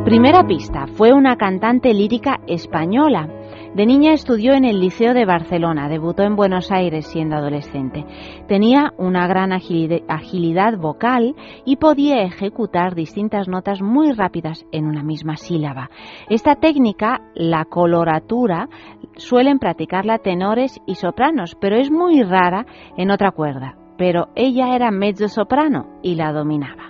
Primera 0.05 0.45
pista, 0.47 0.87
fue 0.87 1.13
una 1.13 1.35
cantante 1.37 1.93
lírica 1.93 2.39
española 2.47 3.27
de 3.75 3.85
niña 3.85 4.13
estudió 4.13 4.53
en 4.53 4.65
el 4.65 4.79
Liceo 4.79 5.13
de 5.13 5.25
Barcelona, 5.25 5.87
debutó 5.87 6.23
en 6.23 6.35
Buenos 6.35 6.71
Aires 6.71 7.05
siendo 7.05 7.35
adolescente. 7.35 8.03
Tenía 8.47 8.93
una 8.97 9.27
gran 9.27 9.51
agilidad 9.53 10.77
vocal 10.77 11.35
y 11.65 11.75
podía 11.75 12.23
ejecutar 12.23 12.95
distintas 12.95 13.47
notas 13.47 13.81
muy 13.81 14.11
rápidas 14.11 14.65
en 14.71 14.85
una 14.85 15.03
misma 15.03 15.37
sílaba. 15.37 15.89
Esta 16.29 16.55
técnica, 16.55 17.21
la 17.35 17.65
coloratura, 17.65 18.69
suelen 19.15 19.59
practicarla 19.59 20.17
tenores 20.17 20.81
y 20.87 20.95
sopranos, 20.95 21.55
pero 21.61 21.77
es 21.77 21.91
muy 21.91 22.23
rara 22.23 22.65
en 22.97 23.11
otra 23.11 23.31
cuerda. 23.31 23.75
Pero 23.97 24.29
ella 24.35 24.75
era 24.75 24.91
mezzo 24.91 25.27
soprano 25.27 25.99
y 26.01 26.15
la 26.15 26.31
dominaba. 26.31 26.88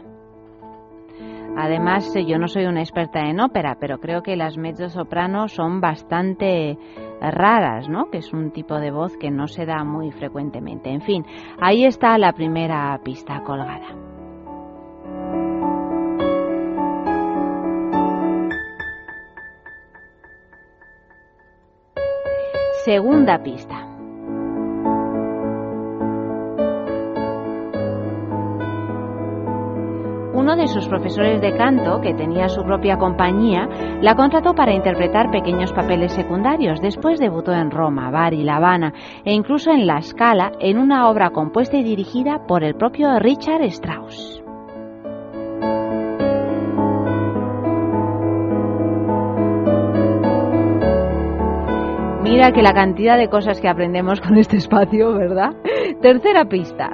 Además, 1.57 2.13
yo 2.27 2.37
no 2.37 2.47
soy 2.47 2.65
una 2.65 2.81
experta 2.81 3.19
en 3.21 3.39
ópera, 3.39 3.77
pero 3.79 3.99
creo 3.99 4.21
que 4.23 4.35
las 4.35 4.57
mezzo-soprano 4.57 5.47
son 5.47 5.81
bastante 5.81 6.77
raras, 7.21 7.89
¿no? 7.89 8.09
Que 8.09 8.19
es 8.19 8.33
un 8.33 8.51
tipo 8.51 8.79
de 8.79 8.91
voz 8.91 9.17
que 9.17 9.31
no 9.31 9.47
se 9.47 9.65
da 9.65 9.83
muy 9.83 10.11
frecuentemente. 10.11 10.89
En 10.89 11.01
fin, 11.01 11.25
ahí 11.59 11.85
está 11.85 12.17
la 12.17 12.33
primera 12.33 12.97
pista 13.03 13.41
colgada. 13.41 13.87
Segunda 22.85 23.43
pista. 23.43 23.88
Uno 30.39 30.55
de 30.55 30.69
sus 30.69 30.87
profesores 30.87 31.41
de 31.41 31.53
canto, 31.57 31.99
que 31.99 32.13
tenía 32.13 32.47
su 32.47 32.63
propia 32.63 32.95
compañía, 32.97 33.67
la 34.01 34.15
contrató 34.15 34.55
para 34.55 34.73
interpretar 34.73 35.31
pequeños 35.31 35.73
papeles 35.73 36.13
secundarios. 36.13 36.79
Después 36.79 37.19
debutó 37.19 37.51
en 37.51 37.69
Roma, 37.69 38.09
Bari, 38.09 38.43
La 38.43 38.55
Habana 38.55 38.93
e 39.25 39.33
incluso 39.33 39.69
en 39.71 39.85
La 39.85 40.01
Scala 40.01 40.53
en 40.61 40.77
una 40.77 41.09
obra 41.09 41.31
compuesta 41.31 41.75
y 41.75 41.83
dirigida 41.83 42.47
por 42.47 42.63
el 42.63 42.75
propio 42.75 43.19
Richard 43.19 43.63
Strauss. 43.63 44.41
Mira 52.23 52.53
que 52.53 52.61
la 52.61 52.73
cantidad 52.73 53.17
de 53.17 53.27
cosas 53.27 53.59
que 53.59 53.67
aprendemos 53.67 54.21
con 54.21 54.37
este 54.37 54.55
espacio, 54.55 55.13
¿verdad? 55.15 55.51
Tercera 56.01 56.45
pista. 56.45 56.91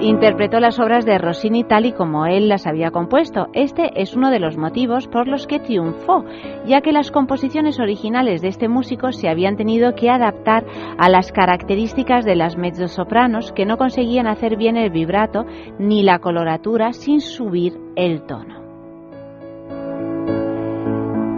Interpretó 0.00 0.60
las 0.60 0.78
obras 0.78 1.06
de 1.06 1.16
Rossini 1.16 1.64
tal 1.64 1.86
y 1.86 1.92
como 1.92 2.26
él 2.26 2.48
las 2.48 2.66
había 2.66 2.90
compuesto. 2.90 3.48
Este 3.54 3.90
es 4.00 4.14
uno 4.14 4.30
de 4.30 4.38
los 4.38 4.58
motivos 4.58 5.08
por 5.08 5.26
los 5.26 5.46
que 5.46 5.58
triunfó, 5.58 6.22
ya 6.66 6.82
que 6.82 6.92
las 6.92 7.10
composiciones 7.10 7.80
originales 7.80 8.42
de 8.42 8.48
este 8.48 8.68
músico 8.68 9.12
se 9.12 9.30
habían 9.30 9.56
tenido 9.56 9.94
que 9.94 10.10
adaptar 10.10 10.66
a 10.98 11.08
las 11.08 11.32
características 11.32 12.26
de 12.26 12.36
las 12.36 12.58
mezzosopranos 12.58 13.52
que 13.52 13.64
no 13.64 13.78
conseguían 13.78 14.26
hacer 14.26 14.58
bien 14.58 14.76
el 14.76 14.90
vibrato 14.90 15.46
ni 15.78 16.02
la 16.02 16.18
coloratura 16.18 16.92
sin 16.92 17.22
subir 17.22 17.72
el 17.96 18.26
tono. 18.26 18.66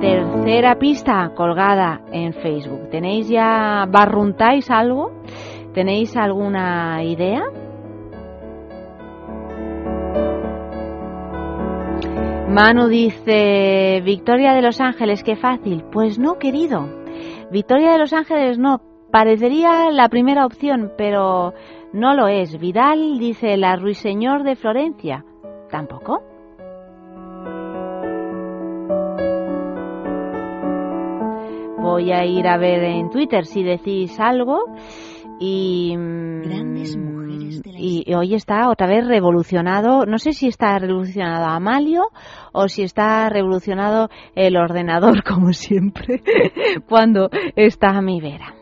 Tercera 0.01 0.79
pista 0.81 1.31
colgada 1.37 2.01
en 2.13 2.33
Facebook. 2.33 2.91
¿Tenéis 2.91 3.29
ya, 3.29 3.87
barruntáis 3.89 4.69
algo? 4.69 5.13
¿Tenéis 5.75 6.17
alguna 6.17 7.05
idea? 7.05 7.43
Manu 12.49 12.89
dice, 12.89 14.01
Victoria 14.03 14.55
de 14.55 14.63
Los 14.63 14.81
Ángeles, 14.81 15.23
qué 15.23 15.37
fácil. 15.37 15.85
Pues 15.93 16.19
no, 16.19 16.39
querido. 16.39 16.89
Victoria 17.53 17.93
de 17.93 17.99
Los 17.99 18.13
Ángeles 18.15 18.59
no. 18.59 18.81
Parecería 19.13 19.91
la 19.91 20.09
primera 20.09 20.47
opción, 20.47 20.93
pero 20.97 21.53
no 21.93 22.15
lo 22.15 22.27
es. 22.27 22.59
Vidal 22.59 23.19
dice, 23.19 23.57
la 23.59 23.77
Ruiseñor 23.77 24.45
de 24.45 24.57
Florencia. 24.57 25.25
Tampoco. 25.71 26.23
Voy 31.79 32.13
a 32.13 32.25
ir 32.25 32.49
a 32.49 32.57
ver 32.57 32.83
en 32.83 33.11
Twitter 33.11 33.45
si 33.45 33.63
decís 33.63 34.19
algo. 34.19 34.65
Y, 35.41 35.95
Grandes 35.97 36.97
mujeres 36.97 37.63
de 37.63 37.73
la 37.73 37.79
y 37.81 38.15
hoy 38.15 38.35
está 38.35 38.69
otra 38.71 38.87
vez 38.87 39.07
revolucionado, 39.07 40.05
no 40.05 40.19
sé 40.19 40.33
si 40.33 40.49
está 40.49 40.79
revolucionado 40.79 41.47
Amalio 41.47 42.09
o 42.53 42.69
si 42.69 42.83
está 42.83 43.29
revolucionado 43.29 44.09
el 44.35 44.57
ordenador, 44.57 45.23
como 45.29 45.53
siempre, 45.53 46.23
cuando 46.89 47.31
está 47.57 47.91
a 47.91 48.03
mi 48.03 48.21
vera. 48.21 48.55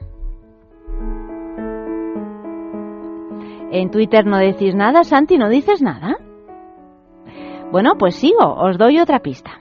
En 3.72 3.90
Twitter 3.90 4.26
no 4.26 4.38
decís 4.38 4.74
nada, 4.74 5.02
Santi, 5.02 5.38
¿no 5.38 5.48
dices 5.48 5.82
nada? 5.82 6.16
Bueno, 7.72 7.94
pues 7.98 8.16
sigo, 8.16 8.54
os 8.54 8.78
doy 8.78 9.00
otra 9.00 9.20
pista. 9.20 9.60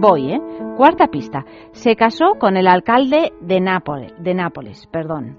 Voy, 0.00 0.32
¿eh? 0.32 0.40
Cuarta 0.76 1.08
pista. 1.08 1.44
Se 1.72 1.96
casó 1.96 2.34
con 2.38 2.56
el 2.56 2.68
alcalde 2.68 3.32
de 3.40 3.60
Nápoles, 3.60 4.86
perdón. 4.92 5.36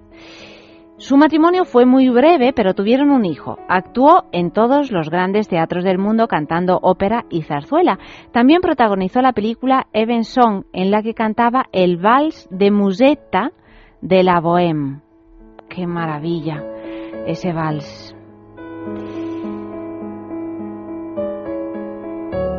Su 0.97 1.16
matrimonio 1.16 1.64
fue 1.64 1.86
muy 1.86 2.10
breve, 2.10 2.51
pero 2.51 2.74
tuvieron 2.74 3.10
un 3.10 3.24
hijo. 3.24 3.57
Actuó 3.70 4.26
en 4.34 4.51
todos 4.51 4.91
los 4.91 5.10
grandes 5.10 5.47
teatros 5.47 5.86
del 5.86 5.97
mundo 5.97 6.28
cantando 6.28 6.78
ópera 6.82 7.24
y 7.30 7.43
zarzuela. 7.43 7.99
También 8.34 8.60
protagonizó 8.60 9.22
la 9.22 9.32
película 9.32 9.88
Even 9.93 10.26
Song, 10.26 10.66
en 10.74 10.91
la 10.91 11.01
que 11.03 11.14
cantaba 11.14 11.68
el 11.72 11.95
vals 11.95 12.49
de 12.51 12.70
Musetta 12.70 13.53
de 14.01 14.24
la 14.24 14.41
Bohème. 14.41 14.99
¡Qué 15.70 15.88
maravilla 15.88 16.62
ese 17.26 17.53
vals! 17.53 18.14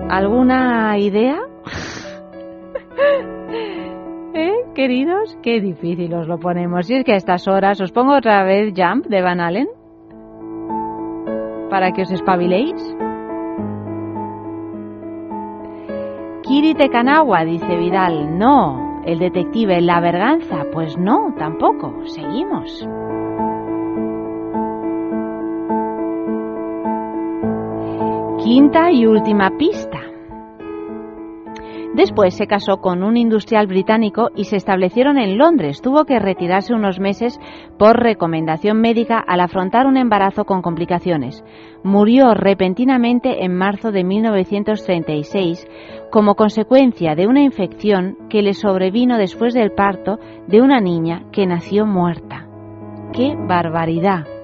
¿Alguna 0.09 0.97
idea? 0.97 1.50
¿Eh, 4.35 4.65
queridos? 4.75 5.37
Qué 5.43 5.61
difícil 5.61 6.15
os 6.15 6.29
lo 6.29 6.39
ponemos. 6.39 6.89
Y 6.91 6.95
es 6.95 7.05
que 7.05 7.13
a 7.13 7.17
estas 7.17 7.49
horas 7.49 7.81
os 7.81 7.93
pongo 7.93 8.17
otra 8.17 8.45
vez 8.45 8.73
Jump 8.77 9.07
de 9.07 9.23
Van 9.23 9.41
Allen 9.41 9.69
para 11.71 11.93
que 11.93 12.03
os 12.03 12.11
espabiléis. 12.11 12.75
Kiri 16.43 16.75
Tekanawa, 16.75 17.45
dice 17.45 17.77
Vidal. 17.77 18.37
No. 18.37 19.03
El 19.05 19.19
detective 19.19 19.81
La 19.81 20.01
Verganza. 20.01 20.65
Pues 20.73 20.99
no, 20.99 21.35
tampoco. 21.39 22.05
Seguimos. 22.07 22.87
Quinta 28.43 28.91
y 28.91 29.07
última 29.07 29.51
pista. 29.51 30.00
Después 31.95 32.37
se 32.37 32.47
casó 32.47 32.77
con 32.81 33.03
un 33.03 33.17
industrial 33.17 33.67
británico 33.67 34.29
y 34.37 34.45
se 34.45 34.57
establecieron 34.57 35.19
en 35.19 35.37
Londres. 35.37 35.83
Tuvo 35.83 36.05
que 36.05 36.21
retirarse 36.21 36.73
unos 36.73 37.01
meses 37.01 37.41
por 37.79 38.01
recomendación 38.01 38.81
médica 38.81 39.19
al 39.19 39.41
afrontar 39.41 39.87
un 39.87 39.97
embarazo 39.97 40.45
con 40.45 40.63
complicaciones. 40.63 41.45
Murió 41.83 42.35
repentinamente 42.35 43.45
en 43.45 43.57
marzo 43.57 43.91
de 43.91 44.05
1936 44.05 45.67
como 46.13 46.37
consecuencia 46.37 47.17
de 47.17 47.27
una 47.27 47.43
infección 47.43 48.17
que 48.29 48.43
le 48.43 48.55
sobrevino 48.55 49.19
después 49.19 49.53
del 49.53 49.73
parto 49.73 50.19
de 50.47 50.61
una 50.61 50.81
niña 50.81 51.25
que 51.33 51.47
nació 51.47 51.87
muerta. 51.87 52.47
¡Qué 53.13 53.35
barbaridad! 53.37 54.40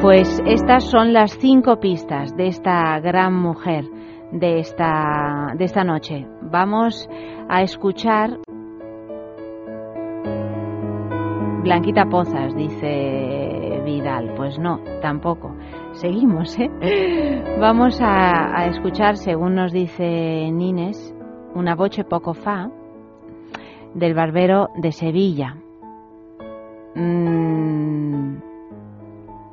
Pues 0.00 0.42
estas 0.46 0.84
son 0.84 1.12
las 1.12 1.32
cinco 1.32 1.78
pistas 1.78 2.34
de 2.34 2.46
esta 2.46 2.98
gran 3.00 3.34
mujer 3.34 3.84
de 4.32 4.60
esta, 4.60 5.52
de 5.58 5.64
esta 5.66 5.84
noche. 5.84 6.26
Vamos 6.40 7.06
a 7.50 7.60
escuchar 7.60 8.38
Blanquita 11.62 12.06
Pozas, 12.06 12.56
dice 12.56 13.82
Vidal. 13.84 14.32
Pues 14.36 14.58
no, 14.58 14.80
tampoco. 15.02 15.54
Seguimos, 15.92 16.58
¿eh? 16.58 16.70
Vamos 17.60 18.00
a, 18.00 18.68
escuchar, 18.68 19.18
según 19.18 19.54
nos 19.54 19.70
dice 19.70 20.50
Nines, 20.50 21.14
una 21.54 21.74
voce 21.74 22.04
poco 22.04 22.32
fa 22.32 22.70
del 23.92 24.14
barbero 24.14 24.70
de 24.76 24.92
Sevilla. 24.92 25.56
Mm, 26.94 28.49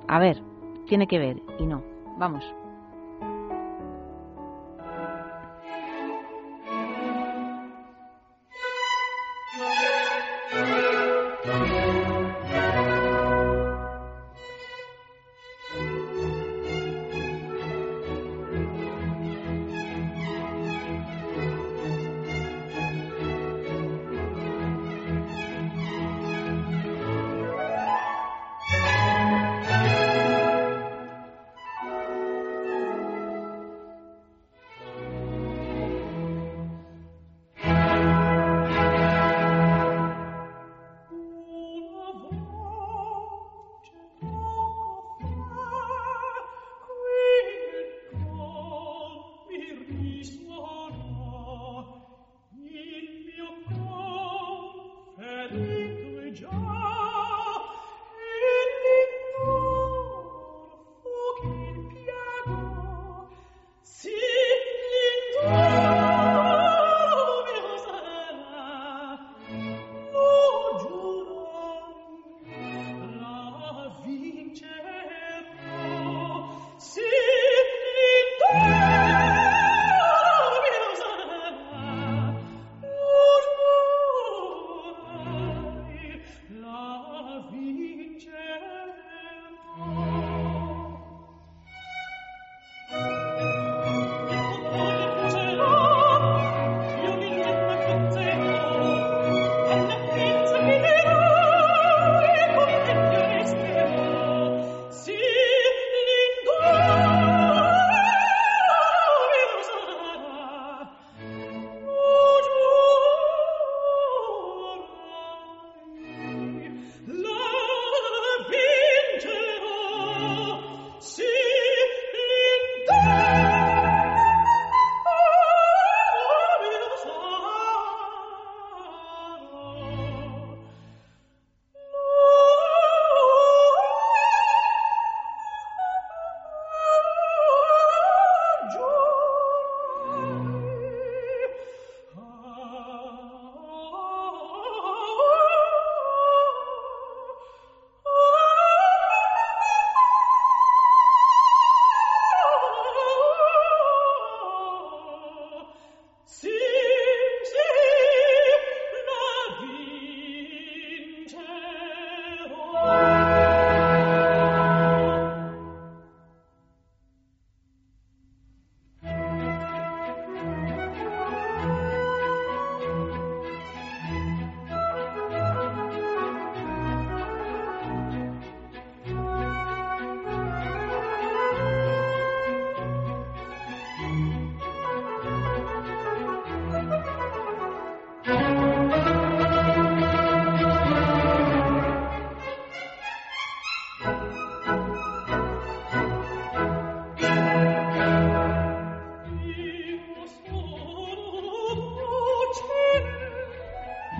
a 0.07 0.19
ver, 0.19 0.41
tiene 0.87 1.07
que 1.07 1.19
ver 1.19 1.41
y 1.59 1.65
no. 1.65 1.83
Vamos. 2.17 2.43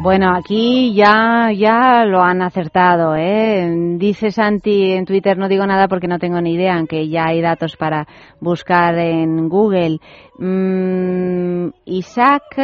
Bueno, 0.08 0.34
aquí 0.34 0.94
ya, 0.94 1.52
ya 1.52 2.06
lo 2.06 2.22
han 2.22 2.42
acertado, 2.42 3.18
¿eh? 3.18 3.70
Dice 3.98 4.32
Santi 4.32 4.94
en 4.94 5.04
Twitter, 5.04 5.38
no 5.38 5.50
digo 5.50 5.66
nada 5.68 5.90
porque 5.90 6.08
no 6.08 6.18
tengo 6.18 6.40
ni 6.40 6.54
idea, 6.54 6.78
aunque 6.78 7.10
ya 7.10 7.26
hay 7.26 7.42
datos 7.42 7.76
para 7.76 8.08
buscar 8.40 8.98
en 8.98 9.50
Google. 9.50 10.00
Mm, 10.40 11.72
Isaac, 11.84 12.58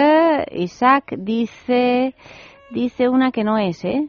Isaac 0.54 1.16
dice, 1.18 2.16
dice 2.72 3.10
una 3.10 3.34
que 3.34 3.44
no 3.44 3.58
es, 3.58 3.84
¿eh? 3.84 4.08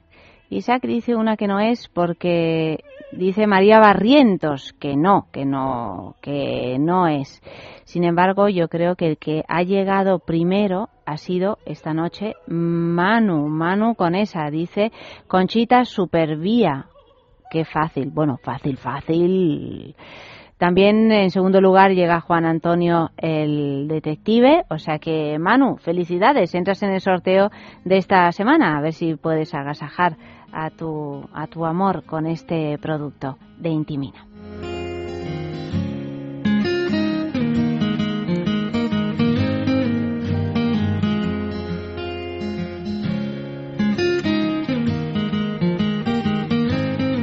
Isaac 0.48 0.82
dice 0.82 1.16
una 1.16 1.36
que 1.36 1.48
no 1.48 1.58
es 1.58 1.88
porque 1.88 2.84
dice 3.10 3.48
María 3.48 3.80
Barrientos 3.80 4.74
que 4.78 4.94
no, 4.94 5.26
que 5.32 5.44
no, 5.44 6.14
que 6.20 6.76
no 6.78 7.08
es. 7.08 7.42
Sin 7.82 8.04
embargo, 8.04 8.48
yo 8.48 8.68
creo 8.68 8.94
que 8.94 9.08
el 9.08 9.18
que 9.18 9.42
ha 9.48 9.64
llegado 9.64 10.20
primero 10.20 10.88
ha 11.06 11.16
sido 11.16 11.58
esta 11.66 11.92
noche 11.92 12.34
Manu, 12.46 13.48
Manu 13.48 13.94
con 13.94 14.14
esa, 14.14 14.50
dice 14.50 14.92
Conchita 15.26 15.84
Supervía. 15.84 16.86
Qué 17.50 17.64
fácil, 17.64 18.10
bueno, 18.10 18.38
fácil, 18.42 18.76
fácil. 18.76 19.94
También 20.58 21.10
en 21.10 21.30
segundo 21.30 21.60
lugar 21.60 21.92
llega 21.92 22.20
Juan 22.20 22.46
Antonio 22.46 23.10
el 23.16 23.88
detective, 23.88 24.64
o 24.70 24.78
sea 24.78 24.98
que 24.98 25.38
Manu, 25.38 25.76
felicidades, 25.76 26.54
entras 26.54 26.82
en 26.82 26.90
el 26.90 27.00
sorteo 27.00 27.50
de 27.84 27.96
esta 27.96 28.30
semana, 28.32 28.78
a 28.78 28.80
ver 28.80 28.92
si 28.92 29.16
puedes 29.16 29.52
agasajar 29.52 30.16
a 30.52 30.70
tu, 30.70 31.28
a 31.34 31.48
tu 31.48 31.64
amor 31.66 32.04
con 32.04 32.26
este 32.26 32.78
producto 32.78 33.36
de 33.58 33.70
Intimina. 33.70 34.26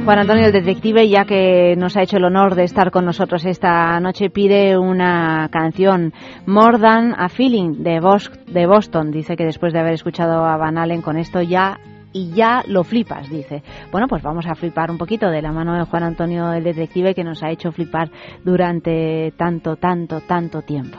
Juan 0.04 0.18
Antonio, 0.18 0.46
el 0.46 0.52
detective, 0.52 1.08
ya 1.08 1.24
que 1.24 1.76
nos 1.76 1.96
ha 1.96 2.02
hecho 2.02 2.16
el 2.16 2.24
honor 2.24 2.56
de 2.56 2.64
estar 2.64 2.90
con 2.90 3.04
nosotros 3.04 3.44
esta 3.44 4.00
noche, 4.00 4.30
pide 4.30 4.76
una 4.76 5.48
canción, 5.52 6.12
More 6.44 6.80
Than 6.80 7.14
a 7.16 7.28
Feeling, 7.28 7.84
de, 7.84 8.00
de 8.48 8.66
Boston. 8.66 9.12
Dice 9.12 9.36
que 9.36 9.44
después 9.44 9.72
de 9.72 9.78
haber 9.78 9.92
escuchado 9.92 10.44
a 10.44 10.56
Van 10.56 10.76
Allen 10.76 11.02
con 11.02 11.18
esto 11.18 11.40
ya 11.40 11.78
y 12.12 12.32
ya 12.32 12.64
lo 12.66 12.82
flipas, 12.82 13.30
dice. 13.30 13.62
Bueno, 13.92 14.08
pues 14.08 14.24
vamos 14.24 14.44
a 14.46 14.56
flipar 14.56 14.90
un 14.90 14.98
poquito 14.98 15.30
de 15.30 15.40
la 15.40 15.52
mano 15.52 15.78
de 15.78 15.84
Juan 15.84 16.02
Antonio, 16.02 16.52
el 16.52 16.64
detective, 16.64 17.14
que 17.14 17.22
nos 17.22 17.40
ha 17.44 17.50
hecho 17.50 17.70
flipar 17.70 18.10
durante 18.44 19.32
tanto, 19.36 19.76
tanto, 19.76 20.20
tanto 20.22 20.62
tiempo. 20.62 20.98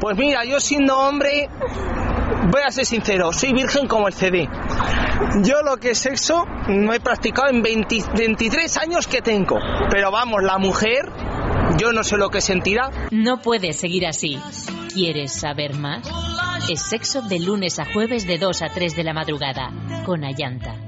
Pues 0.00 0.16
mira, 0.16 0.44
yo 0.44 0.60
siendo 0.60 0.96
hombre, 0.98 1.48
voy 2.50 2.62
a 2.64 2.70
ser 2.70 2.86
sincero, 2.86 3.32
soy 3.32 3.52
virgen 3.52 3.88
como 3.88 4.06
el 4.06 4.14
CD. 4.14 4.48
Yo 5.42 5.62
lo 5.62 5.76
que 5.78 5.90
es 5.90 5.98
sexo 5.98 6.46
no 6.68 6.92
he 6.94 7.00
practicado 7.00 7.48
en 7.48 7.62
20 7.62 8.04
23 8.16 8.76
años 8.78 9.06
que 9.06 9.20
tengo. 9.22 9.58
Pero 9.90 10.10
vamos, 10.10 10.42
la 10.42 10.58
mujer, 10.58 11.10
yo 11.78 11.92
no 11.92 12.04
sé 12.04 12.16
lo 12.16 12.30
que 12.30 12.40
sentirá. 12.40 12.90
No 13.10 13.40
puedes 13.42 13.78
seguir 13.78 14.06
así. 14.06 14.38
¿Quieres 14.94 15.32
saber 15.32 15.74
más? 15.74 16.08
Es 16.70 16.82
sexo 16.82 17.22
de 17.22 17.40
lunes 17.40 17.78
a 17.78 17.84
jueves 17.92 18.26
de 18.26 18.38
2 18.38 18.62
a 18.62 18.68
3 18.68 18.94
de 18.94 19.04
la 19.04 19.12
madrugada 19.12 19.70
con 20.04 20.24
Ayanta. 20.24 20.87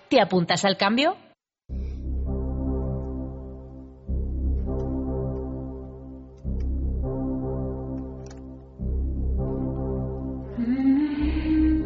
¿Te 0.11 0.19
apuntas 0.19 0.65
al 0.65 0.75
cambio? 0.75 1.13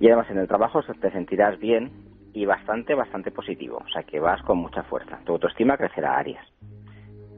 Y 0.00 0.06
además 0.06 0.30
en 0.30 0.38
el 0.38 0.48
trabajo 0.48 0.80
te 0.82 1.10
sentirás 1.10 1.58
bien 1.58 1.90
y 2.32 2.46
bastante, 2.46 2.94
bastante 2.94 3.30
positivo. 3.30 3.78
O 3.84 3.88
sea 3.88 4.02
que 4.02 4.20
vas 4.20 4.40
con 4.42 4.58
mucha 4.58 4.82
fuerza. 4.84 5.18
Tu 5.24 5.32
autoestima 5.32 5.76
crecerá, 5.76 6.18
Aries. 6.18 6.38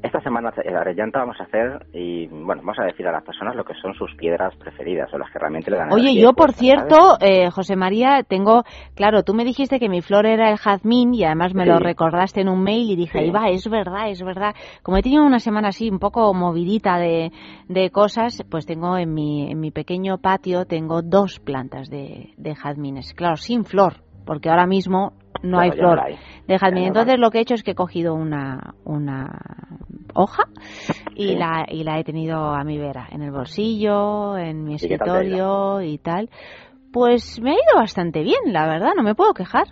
Esta 0.02 0.20
semana 0.22 0.50
en 0.64 0.72
la 0.72 0.82
Reyanta 0.82 1.18
vamos 1.18 1.36
a 1.40 1.44
hacer 1.44 1.86
y, 1.92 2.26
bueno, 2.28 2.62
vamos 2.62 2.78
a 2.78 2.84
decir 2.84 3.06
a 3.06 3.12
las 3.12 3.22
personas 3.22 3.54
lo 3.54 3.64
que 3.64 3.74
son 3.74 3.92
sus 3.94 4.14
piedras 4.16 4.54
preferidas 4.56 5.12
o 5.12 5.18
las 5.18 5.30
que 5.30 5.38
realmente 5.38 5.70
le 5.70 5.76
dan 5.76 5.92
Oye, 5.92 6.18
yo 6.18 6.32
por 6.32 6.52
cierto, 6.52 7.18
eh, 7.20 7.50
José 7.50 7.76
María, 7.76 8.22
tengo, 8.26 8.62
claro, 8.94 9.22
tú 9.24 9.34
me 9.34 9.44
dijiste 9.44 9.78
que 9.78 9.90
mi 9.90 10.00
flor 10.00 10.24
era 10.24 10.50
el 10.50 10.56
jazmín 10.56 11.12
y 11.12 11.24
además 11.24 11.54
me 11.54 11.66
lo 11.66 11.76
Sí. 11.76 11.84
recordaste 11.84 12.40
en 12.40 12.48
un 12.48 12.62
mail 12.62 12.90
y 12.90 12.96
dije, 12.96 13.18
Sí. 13.18 13.24
ahí 13.24 13.30
va, 13.30 13.48
es 13.50 13.68
verdad, 13.68 14.08
es 14.08 14.22
verdad. 14.22 14.54
Como 14.82 14.96
he 14.96 15.02
tenido 15.02 15.22
una 15.22 15.38
semana 15.38 15.68
así 15.68 15.90
un 15.90 15.98
poco 15.98 16.32
movidita 16.32 16.96
de, 16.96 17.30
de 17.68 17.90
cosas, 17.90 18.42
pues 18.50 18.64
tengo 18.64 18.96
en 18.96 19.12
mi, 19.12 19.50
en 19.50 19.60
mi 19.60 19.70
pequeño 19.70 20.16
patio, 20.16 20.64
tengo 20.64 21.02
dos 21.02 21.40
plantas 21.40 21.90
de, 21.90 22.30
de 22.38 22.54
jazmines. 22.54 23.12
Claro, 23.12 23.36
sin 23.36 23.64
flor, 23.64 23.96
porque 24.24 24.48
ahora 24.48 24.66
mismo 24.66 25.12
no 25.42 25.58
hay 25.58 25.72
flor 25.72 25.96
no 25.96 26.02
hay. 26.02 26.18
Entonces 26.84 27.18
lo 27.18 27.30
que 27.30 27.38
he 27.38 27.40
hecho 27.42 27.54
es 27.54 27.62
que 27.62 27.72
he 27.72 27.74
cogido 27.74 28.14
una, 28.14 28.74
una 28.84 29.40
hoja 30.14 30.44
y, 31.14 31.28
Sí. 31.28 31.36
la, 31.36 31.66
y 31.68 31.84
la 31.84 31.98
he 31.98 32.04
tenido 32.04 32.54
a 32.54 32.64
mi 32.64 32.78
vera, 32.78 33.06
en 33.10 33.22
el 33.22 33.30
bolsillo, 33.30 34.36
en 34.36 34.64
mi 34.64 34.74
escritorio 34.74 35.80
y 35.82 35.98
tal. 35.98 36.28
Pues 36.92 37.40
me 37.40 37.50
ha 37.50 37.54
ido 37.54 37.76
bastante 37.76 38.22
bien, 38.22 38.40
la 38.52 38.66
verdad, 38.66 38.90
no 38.96 39.02
me 39.02 39.14
puedo 39.14 39.32
quejar. 39.32 39.66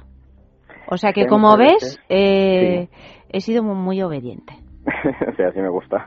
O 0.91 0.97
sea 0.97 1.13
que 1.13 1.27
como 1.27 1.57
ves, 1.57 1.99
eh, 2.09 2.89
he 3.29 3.41
sido 3.41 3.63
muy, 3.63 3.75
muy 3.75 4.03
obediente. 4.03 4.55
sí, 5.37 5.43
así 5.43 5.61
me 5.61 5.69
gusta. 5.69 6.05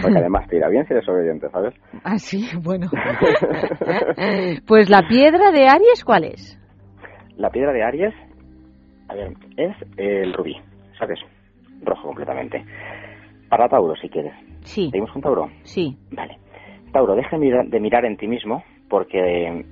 Porque 0.00 0.18
además 0.18 0.48
te 0.48 0.56
irá 0.56 0.68
bien 0.68 0.86
si 0.86 0.94
eres 0.94 1.08
obediente, 1.08 1.48
¿sabes? 1.50 1.74
Ah, 2.04 2.18
sí, 2.18 2.48
bueno. 2.62 2.88
pues 4.66 4.88
la 4.88 5.02
piedra 5.08 5.50
de 5.50 5.68
Aries, 5.68 6.04
¿cuál 6.04 6.24
es? 6.24 6.58
La 7.36 7.50
piedra 7.50 7.72
de 7.72 7.82
Aries, 7.82 8.14
a 9.14 9.16
ver, 9.16 9.32
es 9.56 9.76
el 9.96 10.32
rubí, 10.32 10.56
¿sabes? 10.98 11.20
Rojo 11.82 12.08
completamente. 12.08 12.64
Para 13.48 13.68
Tauro, 13.68 13.94
si 13.96 14.08
quieres. 14.08 14.34
Sí, 14.64 14.90
¿Seguimos 14.90 15.12
con 15.12 15.22
Tauro? 15.22 15.50
sí. 15.62 15.96
Vale. 16.10 16.38
Tauro, 16.92 17.14
deja 17.14 17.30
de 17.36 17.38
mirar, 17.38 17.66
de 17.66 17.80
mirar 17.80 18.04
en 18.04 18.16
ti 18.16 18.26
mismo 18.28 18.62
porque 18.88 19.64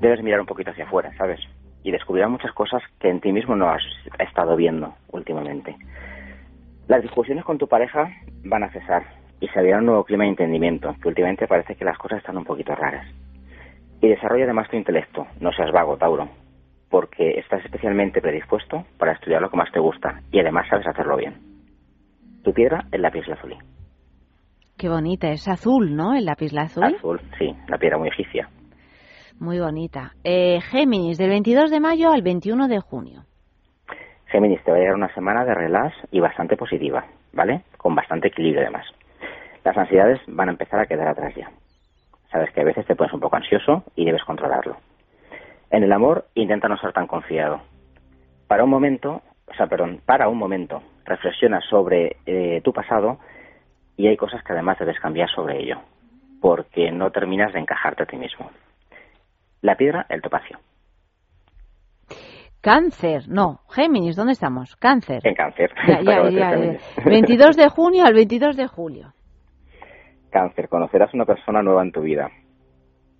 debes 0.00 0.22
mirar 0.22 0.40
un 0.40 0.46
poquito 0.46 0.70
hacia 0.70 0.84
afuera, 0.84 1.12
¿sabes? 1.16 1.40
Y 1.82 1.90
descubrirás 1.90 2.30
muchas 2.30 2.52
cosas 2.52 2.82
que 2.98 3.08
en 3.08 3.20
ti 3.20 3.32
mismo 3.32 3.56
no 3.56 3.68
has 3.68 3.82
estado 4.18 4.56
viendo 4.56 4.94
últimamente. 5.12 5.76
Las 6.88 7.02
discusiones 7.02 7.44
con 7.44 7.58
tu 7.58 7.68
pareja 7.68 8.10
van 8.44 8.62
a 8.64 8.70
cesar 8.70 9.04
y 9.40 9.48
se 9.48 9.58
abrirá 9.58 9.78
un 9.78 9.86
nuevo 9.86 10.04
clima 10.04 10.24
de 10.24 10.30
entendimiento, 10.30 10.94
que 11.00 11.08
últimamente 11.08 11.46
parece 11.46 11.74
que 11.76 11.84
las 11.84 11.96
cosas 11.98 12.18
están 12.18 12.36
un 12.36 12.44
poquito 12.44 12.74
raras. 12.74 13.06
Y 14.02 14.08
desarrolla 14.08 14.44
además 14.44 14.68
tu 14.70 14.76
intelecto, 14.76 15.26
no 15.40 15.52
seas 15.52 15.72
vago, 15.72 15.96
Tauro, 15.98 16.28
porque 16.90 17.38
estás 17.38 17.64
especialmente 17.64 18.20
predispuesto 18.20 18.84
para 18.98 19.12
estudiar 19.12 19.40
lo 19.40 19.48
que 19.48 19.56
más 19.56 19.70
te 19.72 19.78
gusta 19.78 20.20
y 20.32 20.40
además 20.40 20.66
sabes 20.68 20.86
hacerlo 20.86 21.16
bien. 21.16 21.34
Tu 22.42 22.52
piedra 22.52 22.84
es 22.90 23.00
la 23.00 23.10
lazuli. 23.10 23.56
Qué 24.76 24.88
bonita, 24.88 25.28
es 25.28 25.46
azul, 25.46 25.94
¿no? 25.94 26.14
El 26.14 26.24
lápiz 26.24 26.56
azul. 26.56 26.84
Azul, 26.84 27.20
sí, 27.38 27.54
la 27.68 27.78
piedra 27.78 27.98
muy 27.98 28.08
egipcia. 28.08 28.48
Muy 29.38 29.58
bonita. 29.58 30.12
Eh, 30.24 30.60
Géminis, 30.60 31.18
del 31.18 31.28
22 31.28 31.70
de 31.70 31.80
mayo 31.80 32.10
al 32.12 32.22
21 32.22 32.66
de 32.66 32.80
junio. 32.80 33.22
Géminis, 34.26 34.62
te 34.64 34.70
va 34.70 34.76
a 34.76 34.80
llegar 34.80 34.94
una 34.94 35.12
semana 35.14 35.44
de 35.44 35.54
relax 35.54 35.94
y 36.10 36.20
bastante 36.20 36.56
positiva, 36.56 37.04
¿vale? 37.32 37.62
Con 37.76 37.94
bastante 37.94 38.28
equilibrio 38.28 38.62
además. 38.62 38.86
Las 39.64 39.76
ansiedades 39.76 40.20
van 40.26 40.48
a 40.48 40.52
empezar 40.52 40.80
a 40.80 40.86
quedar 40.86 41.08
atrás 41.08 41.34
ya. 41.34 41.50
Sabes 42.30 42.50
que 42.52 42.60
a 42.60 42.64
veces 42.64 42.86
te 42.86 42.96
pones 42.96 43.12
un 43.12 43.20
poco 43.20 43.36
ansioso 43.36 43.84
y 43.96 44.04
debes 44.04 44.24
controlarlo. 44.24 44.76
En 45.70 45.82
el 45.84 45.92
amor, 45.92 46.26
intenta 46.34 46.68
no 46.68 46.76
ser 46.78 46.92
tan 46.92 47.06
confiado. 47.06 47.60
Para 48.48 48.64
un 48.64 48.70
momento, 48.70 49.22
o 49.46 49.54
sea, 49.54 49.66
perdón, 49.66 50.00
para 50.04 50.28
un 50.28 50.38
momento, 50.38 50.82
reflexiona 51.04 51.60
sobre 51.60 52.16
eh, 52.26 52.60
tu 52.62 52.72
pasado 52.72 53.18
y 53.96 54.06
hay 54.08 54.16
cosas 54.16 54.42
que 54.42 54.52
además 54.52 54.78
debes 54.78 54.98
cambiar 55.00 55.28
sobre 55.30 55.62
ello. 55.62 55.78
porque 56.40 56.90
no 56.90 57.10
terminas 57.10 57.52
de 57.52 57.60
encajarte 57.60 58.04
a 58.04 58.06
ti 58.06 58.16
mismo. 58.16 58.50
La 59.60 59.76
piedra, 59.76 60.06
el 60.08 60.22
topacio. 60.22 60.58
Cáncer, 62.62 63.28
no, 63.28 63.60
Géminis, 63.68 64.16
¿dónde 64.16 64.32
estamos? 64.32 64.76
Cáncer. 64.76 65.20
En 65.24 65.34
cáncer. 65.34 65.70
Ya, 65.86 66.00
ya, 66.02 66.30
ya, 66.30 66.56
ya. 66.56 66.78
22 67.04 67.56
de 67.56 67.68
junio 67.76 68.04
al 68.04 68.14
22 68.14 68.56
de 68.56 68.66
julio. 68.66 69.12
Cáncer, 70.30 70.68
conocerás 70.68 71.12
una 71.14 71.24
persona 71.24 71.62
nueva 71.62 71.82
en 71.82 71.92
tu 71.92 72.00
vida, 72.02 72.30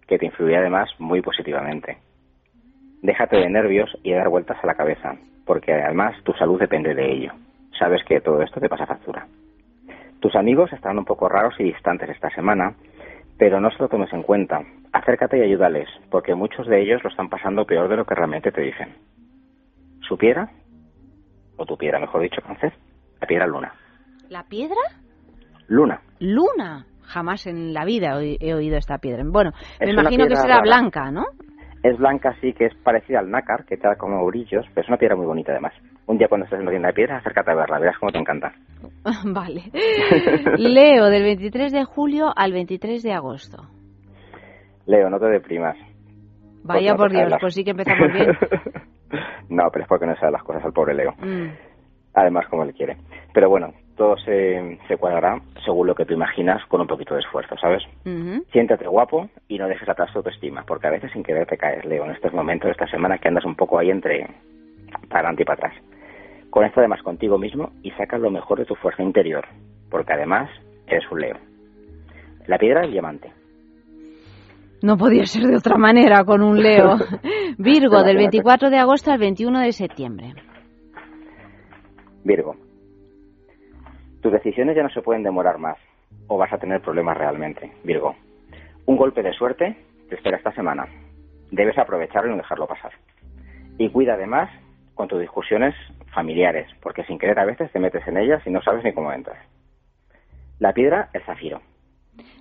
que 0.06 0.18
te 0.18 0.26
influirá 0.26 0.60
además 0.60 0.88
muy 0.98 1.20
positivamente. 1.22 1.98
Déjate 3.02 3.36
de 3.38 3.48
nervios 3.48 3.90
y 4.02 4.10
de 4.10 4.16
dar 4.16 4.28
vueltas 4.28 4.58
a 4.62 4.66
la 4.66 4.74
cabeza, 4.74 5.14
porque 5.46 5.72
además 5.72 6.14
tu 6.24 6.32
salud 6.34 6.58
depende 6.60 6.94
de 6.94 7.10
ello. 7.12 7.32
Sabes 7.78 8.02
que 8.04 8.20
todo 8.20 8.42
esto 8.42 8.60
te 8.60 8.68
pasa 8.68 8.86
factura. 8.86 9.26
Tus 10.20 10.34
amigos 10.36 10.72
estarán 10.72 10.98
un 10.98 11.04
poco 11.06 11.28
raros 11.28 11.54
y 11.58 11.64
distantes 11.64 12.10
esta 12.10 12.28
semana, 12.30 12.74
pero 13.38 13.58
no 13.60 13.70
se 13.70 13.78
lo 13.78 13.88
tomes 13.88 14.12
en 14.12 14.22
cuenta. 14.22 14.60
Acércate 14.92 15.38
y 15.38 15.42
ayúdales, 15.42 15.88
porque 16.10 16.34
muchos 16.34 16.66
de 16.66 16.82
ellos 16.82 17.02
lo 17.02 17.08
están 17.10 17.30
pasando 17.30 17.64
peor 17.64 17.88
de 17.88 17.96
lo 17.96 18.04
que 18.04 18.14
realmente 18.14 18.52
te 18.52 18.60
dicen. 18.60 18.94
¿Su 20.06 20.18
piedra? 20.18 20.50
O 21.56 21.64
tu 21.64 21.76
piedra, 21.78 22.00
mejor 22.00 22.20
dicho, 22.20 22.42
cáncer. 22.42 22.72
La 23.20 23.26
piedra 23.26 23.46
luna. 23.46 23.72
¿La 24.28 24.42
piedra? 24.44 24.76
Luna. 25.68 26.00
Luna. 26.18 26.84
Jamás 27.02 27.46
en 27.46 27.72
la 27.74 27.84
vida 27.84 28.20
he 28.22 28.54
oído 28.54 28.76
esta 28.76 28.98
piedra. 28.98 29.22
Bueno, 29.26 29.52
me 29.80 29.86
Es 29.86 29.92
imagino 29.92 30.26
que 30.28 30.36
será 30.36 30.56
rara. 30.58 30.62
blanca, 30.62 31.10
¿no? 31.10 31.24
Es 31.82 31.96
blanca, 31.96 32.34
sí, 32.40 32.52
que 32.52 32.66
es 32.66 32.74
parecida 32.84 33.20
al 33.20 33.30
nácar, 33.30 33.64
que 33.64 33.76
te 33.78 33.88
da 33.88 33.96
como 33.96 34.24
brillos, 34.26 34.66
pero 34.74 34.82
es 34.82 34.88
una 34.88 34.98
piedra 34.98 35.16
muy 35.16 35.24
bonita 35.26 35.52
además. 35.52 35.72
Un 36.06 36.18
día 36.18 36.28
cuando 36.28 36.44
estés 36.44 36.58
en 36.58 36.66
la 36.66 36.70
tienda 36.72 36.88
de 36.88 36.94
piedras, 36.94 37.20
acércate 37.20 37.52
a 37.52 37.54
verla, 37.54 37.78
verás 37.78 37.98
cómo 37.98 38.12
te 38.12 38.18
encanta. 38.18 38.52
vale. 39.24 39.62
Leo, 40.58 41.06
del 41.06 41.22
23 41.22 41.72
de 41.72 41.84
julio 41.84 42.32
al 42.36 42.52
23 42.52 43.02
de 43.02 43.12
agosto. 43.12 43.62
Leo, 44.86 45.08
no 45.08 45.18
te 45.18 45.26
deprimas. 45.26 45.76
Vaya 46.64 46.92
no 46.92 46.98
por 46.98 47.10
Dios, 47.10 47.30
las- 47.30 47.40
pues 47.40 47.54
sí 47.54 47.64
que 47.64 47.70
empezamos 47.70 48.12
bien. 48.12 48.28
no, 49.48 49.70
pero 49.72 49.84
es 49.84 49.88
porque 49.88 50.06
no 50.06 50.14
sabe 50.16 50.32
las 50.32 50.42
cosas 50.42 50.62
al 50.64 50.72
pobre 50.74 50.94
Leo. 50.94 51.12
Mm. 51.18 51.48
Además, 52.12 52.46
como 52.50 52.64
él 52.64 52.74
quiere. 52.74 52.98
Pero 53.32 53.48
bueno, 53.48 53.72
todo 54.00 54.16
se, 54.16 54.78
se 54.88 54.96
cuadrará 54.96 55.42
según 55.62 55.86
lo 55.86 55.94
que 55.94 56.06
tú 56.06 56.14
imaginas 56.14 56.64
con 56.68 56.80
un 56.80 56.86
poquito 56.86 57.12
de 57.12 57.20
esfuerzo, 57.20 57.54
¿sabes? 57.60 57.82
Ujú. 58.06 58.42
Siéntate 58.50 58.86
guapo 58.86 59.28
y 59.46 59.58
no 59.58 59.68
dejes 59.68 59.86
atrás 59.86 60.10
tu 60.10 60.20
autoestima, 60.20 60.64
porque 60.66 60.86
a 60.86 60.90
veces 60.90 61.12
sin 61.12 61.22
querer 61.22 61.46
te 61.46 61.58
caes, 61.58 61.84
Leo, 61.84 62.06
en 62.06 62.12
estos 62.12 62.32
momentos, 62.32 62.70
esta 62.70 62.86
semana 62.86 63.18
que 63.18 63.28
andas 63.28 63.44
un 63.44 63.56
poco 63.56 63.78
ahí 63.78 63.90
entre 63.90 64.26
para 65.10 65.28
adelante 65.28 65.42
y 65.42 65.44
para 65.44 65.66
atrás. 65.66 65.84
Conecta 66.48 66.80
además 66.80 67.02
contigo 67.02 67.36
mismo 67.36 67.72
y 67.82 67.90
saca 67.90 68.16
lo 68.16 68.30
mejor 68.30 68.60
de 68.60 68.64
tu 68.64 68.74
fuerza 68.74 69.02
interior, 69.02 69.44
porque 69.90 70.14
además 70.14 70.48
eres 70.86 71.04
un 71.12 71.20
Leo. 71.20 71.36
La 72.46 72.56
piedra 72.56 72.86
es 72.86 72.92
diamante. 72.92 73.30
No 74.82 74.96
podía 74.96 75.26
ser 75.26 75.42
de 75.42 75.56
otra 75.56 75.76
manera 75.76 76.24
con 76.24 76.42
un 76.42 76.62
Leo. 76.62 76.96
Virgo, 77.58 77.98
del 78.02 78.16
Imagínate. 78.16 78.38
24 78.38 78.70
de 78.70 78.78
agosto 78.78 79.12
al 79.12 79.18
21 79.18 79.60
de 79.60 79.72
septiembre. 79.72 80.32
Virgo. 82.24 82.56
Tus 84.20 84.32
decisiones 84.32 84.76
ya 84.76 84.82
no 84.82 84.90
se 84.90 85.02
pueden 85.02 85.22
demorar 85.22 85.58
más, 85.58 85.78
o 86.26 86.36
vas 86.36 86.52
a 86.52 86.58
tener 86.58 86.80
problemas 86.80 87.16
realmente, 87.16 87.72
Virgo. 87.84 88.14
Un 88.86 88.96
golpe 88.96 89.22
de 89.22 89.32
suerte 89.32 89.76
te 90.08 90.14
espera 90.14 90.36
esta 90.36 90.52
semana. 90.52 90.86
Debes 91.50 91.78
aprovecharlo 91.78 92.28
y 92.28 92.32
no 92.32 92.38
dejarlo 92.38 92.66
pasar. 92.66 92.92
Y 93.78 93.88
cuida 93.88 94.14
además 94.14 94.50
con 94.94 95.08
tus 95.08 95.20
discusiones 95.20 95.74
familiares, 96.12 96.68
porque 96.82 97.04
sin 97.04 97.18
querer 97.18 97.38
a 97.38 97.44
veces 97.44 97.72
te 97.72 97.78
metes 97.78 98.06
en 98.06 98.18
ellas 98.18 98.42
y 98.46 98.50
no 98.50 98.60
sabes 98.60 98.84
ni 98.84 98.92
cómo 98.92 99.12
entras. 99.12 99.38
La 100.58 100.74
piedra, 100.74 101.08
el 101.14 101.22
zafiro. 101.22 101.62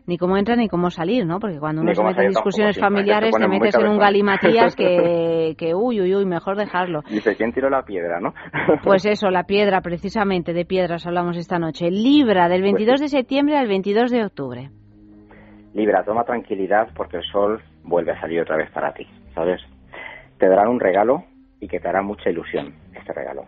Ni 0.05 0.17
cómo 0.17 0.38
entrar 0.38 0.57
ni 0.57 0.67
cómo 0.67 0.89
salir, 0.89 1.25
¿no? 1.25 1.39
Porque 1.39 1.59
cuando 1.59 1.82
uno 1.82 1.93
se 1.93 2.03
mete 2.03 2.21
en 2.21 2.34
tampoco, 2.34 2.49
discusiones 2.49 2.80
familiares 2.80 3.36
te 3.36 3.47
metes 3.47 3.75
en 3.75 3.88
un 3.88 3.97
galimatías 3.97 4.75
que, 4.75 5.55
que 5.57 5.75
uy, 5.75 6.01
uy, 6.01 6.15
uy, 6.15 6.25
mejor 6.25 6.57
dejarlo. 6.57 7.01
Dice, 7.09 7.36
¿quién 7.36 7.53
tiró 7.53 7.69
la 7.69 7.84
piedra, 7.84 8.19
no? 8.19 8.34
Pues 8.84 9.05
eso, 9.05 9.30
la 9.30 9.43
piedra, 9.43 9.82
precisamente, 9.82 10.53
de 10.53 10.65
piedras 10.65 11.05
hablamos 11.05 11.38
esta 11.38 11.59
noche. 11.59 11.91
Libra, 11.91 12.47
del 12.49 12.61
Pues 12.61 12.73
22 12.73 13.01
de 13.01 13.07
septiembre 13.09 13.57
al 13.57 13.67
22 13.67 14.11
de 14.11 14.25
octubre. 14.25 14.69
Libra, 15.73 16.03
toma 16.03 16.23
tranquilidad 16.23 16.89
porque 16.95 17.17
el 17.17 17.23
sol 17.23 17.61
vuelve 17.84 18.11
a 18.11 18.19
salir 18.19 18.41
otra 18.41 18.57
vez 18.57 18.71
para 18.71 18.93
ti, 18.93 19.05
¿sabes? 19.36 19.61
Te 20.38 20.47
darán 20.47 20.69
un 20.69 20.80
regalo 20.80 21.23
y 21.59 21.67
que 21.67 21.80
te 21.80 21.88
hará 21.88 22.01
mucha 22.01 22.30
ilusión 22.30 22.73
este 22.93 23.13
regalo. 23.13 23.45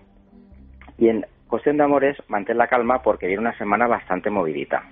Y 0.98 1.10
en 1.10 1.26
cuestión 1.48 1.78
de 1.78 1.84
amores, 1.84 2.18
mantén 2.28 2.58
la 2.58 2.68
calma 2.68 3.02
porque 3.02 3.28
viene 3.28 3.42
una 3.42 3.58
semana 3.58 3.88
bastante 3.88 4.30
movidita. 4.30 4.84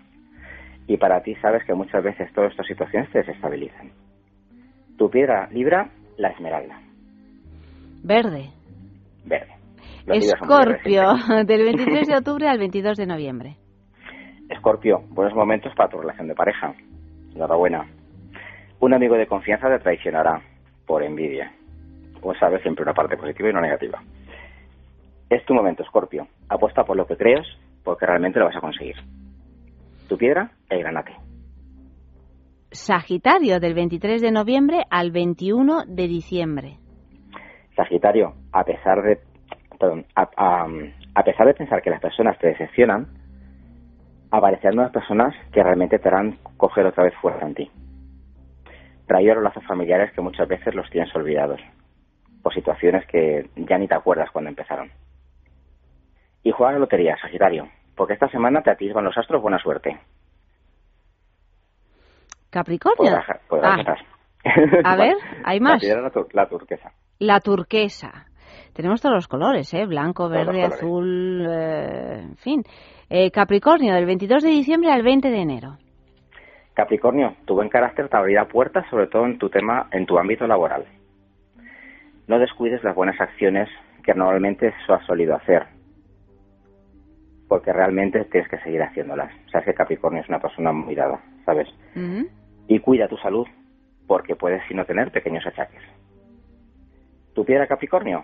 Y 0.89 0.97
para 0.97 1.21
ti 1.21 1.35
sabes 1.35 1.63
que 1.65 1.75
muchas 1.75 2.03
veces 2.03 2.33
todas 2.33 2.49
estas 2.49 2.65
situaciones 2.65 3.11
te 3.11 3.19
desestabilizan. 3.19 3.91
Tu 4.97 5.07
piedra 5.11 5.47
Libra, 5.51 5.87
la 6.17 6.29
esmeralda, 6.29 6.81
Verde. 8.03 8.49
verde. 9.23 9.53
Los 10.07 10.25
Escorpio, 10.25 11.13
del 11.45 11.63
23 11.63 12.07
de 12.07 12.15
octubre 12.17 12.47
al 12.47 12.57
22 12.57 12.97
de 12.97 13.05
noviembre. 13.05 13.55
Escorpio, 14.49 15.03
buenos 15.09 15.35
momentos 15.35 15.71
para 15.75 15.89
tu 15.89 15.99
relación 15.99 16.27
de 16.27 16.33
pareja. 16.33 16.73
Enhorabuena. 17.35 17.85
Un 18.79 18.93
amigo 18.95 19.15
de 19.15 19.27
confianza 19.27 19.69
te 19.69 19.77
traicionará 19.77 20.41
por 20.87 21.03
envidia. 21.03 21.51
Como 22.19 22.33
sabes, 22.33 22.63
siempre 22.63 22.81
una 22.81 22.95
parte 22.95 23.15
positiva 23.15 23.47
y 23.47 23.51
una 23.51 23.61
negativa. 23.61 24.01
Es 25.29 25.45
tu 25.45 25.53
momento, 25.53 25.83
Escorpio. 25.83 26.27
Apuesta 26.49 26.83
por 26.83 26.97
lo 26.97 27.05
que 27.05 27.15
crees, 27.15 27.45
porque 27.83 28.07
realmente 28.07 28.39
lo 28.39 28.45
vas 28.45 28.55
a 28.55 28.61
conseguir. 28.61 28.95
Tu 30.09 30.17
piedra, 30.17 30.51
el 30.69 30.79
granate. 30.79 31.13
Sagitario, 32.71 33.59
del 33.59 33.73
23 33.73 34.21
de 34.21 34.31
noviembre 34.31 34.83
al 34.89 35.11
21 35.11 35.85
de 35.87 36.07
diciembre. 36.07 36.77
Sagitario, 37.75 38.33
a 38.51 38.63
pesar 38.63 39.01
de, 39.01 39.19
perdón, 39.79 40.05
a, 40.15 40.29
a- 40.35 40.67
a 41.15 41.23
pesar 41.23 41.47
de 41.47 41.53
pensar 41.53 41.81
que 41.81 41.89
las 41.89 42.01
personas 42.01 42.37
te 42.39 42.47
decepcionan, 42.47 43.07
aparecerán 44.31 44.75
nuevas 44.75 44.93
personas 44.93 45.33
que 45.51 45.63
realmente 45.63 45.97
te 45.97 46.07
harán 46.07 46.37
coger 46.57 46.85
otra 46.85 47.03
vez 47.03 47.13
fuerza 47.21 47.45
en 47.47 47.55
ti. 47.55 47.71
Traer 49.07 49.35
los 49.35 49.43
lazos 49.43 49.65
familiares 49.65 50.11
que 50.13 50.21
muchas 50.21 50.47
veces 50.47 50.75
los 50.75 50.89
tienes 50.91 51.13
olvidados, 51.15 51.59
por 52.43 52.53
situaciones 52.53 53.05
que 53.07 53.49
ya 53.55 53.77
ni 53.77 53.87
te 53.87 53.95
acuerdas 53.95 54.29
cuando 54.31 54.49
empezaron. 54.49 54.91
Y 56.43 56.51
juega 56.51 56.69
a 56.69 56.73
la 56.73 56.79
lotería, 56.79 57.17
Sagitario, 57.19 57.67
porque 57.99 58.13
esta 58.13 58.29
semana 58.29 58.61
te 58.61 58.71
atisban 58.71 59.03
los 59.03 59.17
astros 59.17 59.41
buena 59.41 59.59
suerte. 59.59 59.99
Capricornio. 62.49 63.11
Podrás, 63.11 63.41
podrás 63.49 63.99
Ah, 64.85 64.93
a 64.93 64.95
ver, 64.95 65.15
¿hay 65.43 65.59
más? 65.59 65.73
La 65.73 65.79
piedra 65.79 66.01
la, 66.01 66.11
tur- 66.11 66.29
la 66.31 66.47
turquesa. 66.47 66.93
La 67.19 67.41
turquesa. 67.41 68.25
Tenemos 68.73 69.01
todos 69.01 69.15
los 69.15 69.27
colores, 69.27 69.73
¿eh? 69.73 69.85
Blanco, 69.85 70.29
verde, 70.29 70.63
azul, 70.63 71.45
eh, 71.45 72.21
en 72.21 72.37
fin. 72.37 72.63
Eh, 73.09 73.31
Capricornio, 73.31 73.93
del 73.93 74.05
22 74.05 74.43
de 74.43 74.49
diciembre 74.49 74.93
al 74.93 75.03
20 75.03 75.29
de 75.29 75.41
enero. 75.41 75.77
Capricornio, 76.73 77.35
tu 77.45 77.55
buen 77.55 77.67
carácter 77.67 78.07
te 78.07 78.15
abrirá 78.15 78.45
puertas, 78.47 78.85
sobre 78.89 79.07
todo 79.07 79.25
en 79.25 79.37
tu 79.37 79.49
tema, 79.49 79.89
en 79.91 80.05
tu 80.05 80.17
ámbito 80.17 80.47
laboral. 80.47 80.85
No 82.27 82.39
descuides 82.39 82.81
las 82.81 82.95
buenas 82.95 83.19
acciones 83.19 83.67
que 84.05 84.13
normalmente 84.13 84.73
has 84.87 85.05
solido 85.05 85.35
hacer, 85.35 85.67
porque 87.49 87.73
realmente 87.73 88.23
tienes 88.25 88.47
que 88.47 88.59
seguir 88.59 88.81
haciéndolas. 88.81 89.33
Sabes 89.51 89.65
que 89.65 89.73
Capricornio 89.73 90.21
es 90.21 90.29
una 90.29 90.39
persona 90.39 90.71
muy 90.71 90.93
dada, 90.93 91.19
¿sabes? 91.45 91.67
Y 92.67 92.79
cuida 92.79 93.07
tu 93.07 93.17
salud, 93.17 93.47
porque 94.07 94.35
puedes 94.35 94.61
si 94.67 94.75
no 94.75 94.85
tener 94.85 95.11
pequeños 95.11 95.45
achaques. 95.45 95.81
Tu 97.33 97.43
piedra 97.43 97.67
Capricornio, 97.67 98.23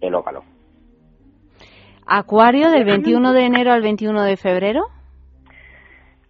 el 0.00 0.14
óvalo. 0.14 0.44
Acuario, 2.06 2.70
del 2.70 2.84
21 2.84 3.32
de 3.32 3.46
enero 3.46 3.72
al 3.72 3.80
21 3.80 4.22
de 4.22 4.36
febrero. 4.36 4.86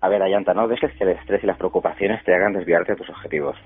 A 0.00 0.08
ver, 0.08 0.22
Ayanta, 0.22 0.54
no 0.54 0.68
dejes 0.68 0.92
que 0.96 1.04
el 1.04 1.10
estrés 1.10 1.42
y 1.42 1.46
las 1.46 1.58
preocupaciones 1.58 2.22
te 2.24 2.32
hagan 2.32 2.52
desviarte 2.52 2.92
de 2.92 2.98
tus 2.98 3.10
objetivos. 3.10 3.56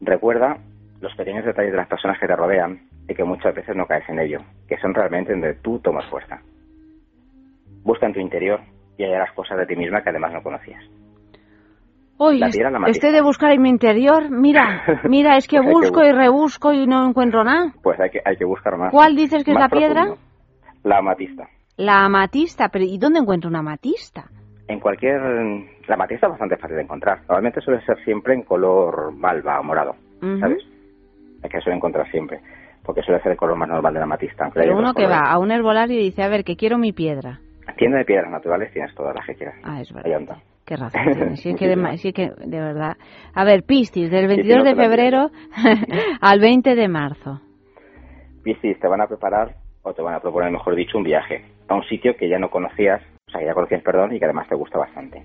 Recuerda 0.00 0.58
los 1.00 1.14
pequeños 1.16 1.46
detalles 1.46 1.72
de 1.72 1.78
las 1.78 1.88
personas 1.88 2.18
que 2.20 2.26
te 2.26 2.36
rodean 2.36 2.88
y 3.08 3.14
que 3.14 3.24
muchas 3.24 3.54
veces 3.54 3.74
no 3.74 3.86
caes 3.86 4.06
en 4.08 4.18
ello, 4.18 4.40
que 4.68 4.76
son 4.78 4.92
realmente 4.92 5.32
donde 5.32 5.54
tú 5.54 5.78
tomas 5.78 6.04
fuerza. 6.10 6.42
Busca 7.88 8.04
en 8.04 8.12
tu 8.12 8.20
interior 8.20 8.60
y 8.98 9.04
hallarás 9.04 9.32
cosas 9.32 9.56
de 9.56 9.64
ti 9.64 9.74
misma 9.74 10.02
que 10.02 10.10
además 10.10 10.30
no 10.34 10.42
conocías. 10.42 10.84
Piedra, 12.18 12.70
matista. 12.70 12.90
este 12.90 13.12
de 13.12 13.22
buscar 13.22 13.52
en 13.52 13.62
mi 13.62 13.70
interior, 13.70 14.28
mira, 14.30 14.82
mira, 15.08 15.36
es 15.38 15.48
que 15.48 15.56
Pues 15.56 15.66
hay 15.68 15.72
que 15.72 15.86
busco 15.88 16.04
y 16.04 16.12
rebusco 16.12 16.72
y 16.74 16.86
no 16.86 17.08
encuentro 17.08 17.44
nada. 17.44 17.72
Pues 17.82 17.98
hay 17.98 18.10
que, 18.10 18.20
hay 18.22 18.36
que 18.36 18.44
buscar 18.44 18.76
más. 18.76 18.90
¿Cuál 18.92 19.16
dices 19.16 19.42
que 19.42 19.52
es 19.52 19.58
la 19.58 19.70
piedra? 19.70 20.02
profundo. 20.04 20.20
La 20.84 20.98
amatista. 20.98 21.48
La 21.78 22.04
amatista, 22.04 22.68
pero 22.68 22.84
¿y 22.84 22.98
dónde 22.98 23.20
encuentro 23.20 23.48
una 23.48 23.60
amatista? 23.60 24.26
En 24.66 24.80
cualquier... 24.80 25.18
La 25.86 25.94
amatista 25.94 26.26
es 26.26 26.30
bastante 26.32 26.56
fácil 26.58 26.76
de 26.76 26.82
encontrar. 26.82 27.20
Normalmente 27.20 27.62
suele 27.62 27.80
ser 27.86 27.96
siempre 28.04 28.34
en 28.34 28.42
color 28.42 29.12
malva 29.16 29.60
o 29.60 29.62
morado, 29.64 29.94
Ujú. 30.20 30.40
¿sabes? 30.40 30.62
Es 31.42 31.50
que 31.50 31.60
suele 31.62 31.76
encontrar 31.76 32.10
siempre. 32.10 32.40
Porque 32.84 33.00
suele 33.02 33.22
ser 33.22 33.32
el 33.32 33.38
color 33.38 33.56
más 33.56 33.68
normal 33.70 33.94
de 33.94 34.00
la 34.00 34.04
amatista. 34.04 34.50
Pero 34.52 34.76
uno 34.76 34.92
que 34.92 35.04
va 35.04 35.20
colores. 35.20 35.30
a 35.32 35.38
un 35.38 35.50
herbolario 35.52 35.98
y 35.98 36.02
dice, 36.04 36.22
a 36.22 36.28
ver, 36.28 36.44
que 36.44 36.56
quiero 36.56 36.76
mi 36.78 36.92
piedra. 36.92 37.40
Tienda 37.76 37.98
de 37.98 38.04
piedras 38.04 38.30
naturales 38.30 38.72
tienes 38.72 38.94
todas 38.94 39.14
las 39.14 39.26
que 39.26 39.34
quieras. 39.34 39.56
Ah, 39.62 39.80
es 39.80 39.94
Ahí 39.94 40.12
verdad. 40.12 40.38
qué 40.64 40.76
razón 40.76 41.00
tienes. 41.12 41.40
Sí, 41.40 41.54
que 41.54 41.68
de, 41.68 42.12
que, 42.12 42.30
de 42.46 42.60
verdad. 42.60 42.96
A 43.34 43.44
ver, 43.44 43.62
Piscis, 43.64 44.10
del 44.10 44.26
22 44.26 44.64
de 44.64 44.74
febrero 44.74 45.30
al 46.20 46.40
20 46.40 46.74
de 46.74 46.88
marzo. 46.88 47.40
Piscis, 48.42 48.78
te 48.80 48.88
van 48.88 49.00
a 49.00 49.06
preparar, 49.06 49.54
o 49.82 49.92
te 49.92 50.02
van 50.02 50.14
a 50.14 50.20
proponer, 50.20 50.50
mejor 50.50 50.74
dicho, 50.74 50.98
un 50.98 51.04
viaje 51.04 51.44
a 51.68 51.74
un 51.74 51.84
sitio 51.84 52.16
que 52.16 52.28
ya 52.28 52.38
no 52.38 52.50
conocías, 52.50 53.02
o 53.28 53.30
sea, 53.30 53.40
que 53.40 53.46
ya 53.46 53.54
conocías, 53.54 53.82
perdón, 53.82 54.14
y 54.14 54.18
que 54.18 54.24
además 54.24 54.48
te 54.48 54.54
gusta 54.54 54.78
bastante. 54.78 55.22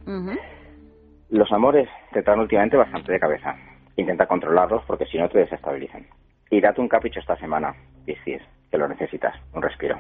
Los 1.30 1.52
amores 1.52 1.90
te 2.12 2.22
traen 2.22 2.42
últimamente 2.42 2.78
bastante 2.78 3.12
de 3.12 3.20
cabeza. 3.20 3.56
Intenta 3.96 4.26
controlarlos 4.28 4.84
porque 4.86 5.06
si 5.06 5.18
no 5.18 5.30
te 5.30 5.40
desestabilizan. 5.40 6.06
Y 6.50 6.62
date 6.62 6.82
un 6.82 6.90
capricho 6.90 7.20
esta 7.20 7.38
semana, 7.38 7.74
Piscis, 8.06 8.42
que 8.70 8.78
lo 8.78 8.88
necesitas, 8.88 9.36
un 9.54 9.62
respiro. 9.62 9.98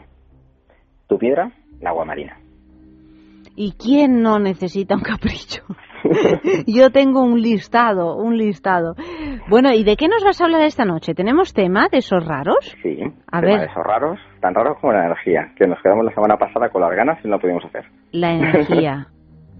Tu 1.13 1.19
piedra, 1.19 1.51
la 1.79 1.91
agua 1.91 2.05
marina. 2.05 2.39
¿Y 3.55 3.73
quién 3.73 4.23
no 4.23 4.39
necesita 4.39 4.95
un 4.95 5.03
capricho? 5.03 5.61
Yo 6.65 6.89
tengo 6.89 7.21
un 7.21 7.39
listado, 7.39 8.15
un 8.15 8.35
listado. 8.35 8.95
Bueno, 9.47 9.71
¿y 9.73 9.83
de 9.83 9.95
qué 9.95 10.07
nos 10.07 10.23
vas 10.23 10.41
a 10.41 10.45
hablar 10.45 10.63
esta 10.63 10.85
noche? 10.85 11.13
¿Tenemos 11.13 11.53
tema 11.53 11.87
de 11.91 11.99
esos 11.99 12.25
raros? 12.25 12.75
Sí, 12.81 12.97
a 13.31 13.41
tema 13.41 13.51
ver. 13.51 13.59
de 13.59 13.65
esos 13.67 13.83
raros, 13.83 14.17
tan 14.41 14.55
raros 14.55 14.79
como 14.81 14.93
la 14.93 15.05
energía, 15.05 15.51
que 15.55 15.67
nos 15.67 15.79
quedamos 15.83 16.03
la 16.03 16.15
semana 16.15 16.35
pasada 16.37 16.69
con 16.69 16.81
las 16.81 16.95
ganas 16.95 17.23
y 17.23 17.27
no 17.27 17.37
pudimos 17.37 17.63
hacer. 17.65 17.85
La 18.11 18.31
energía. 18.33 19.05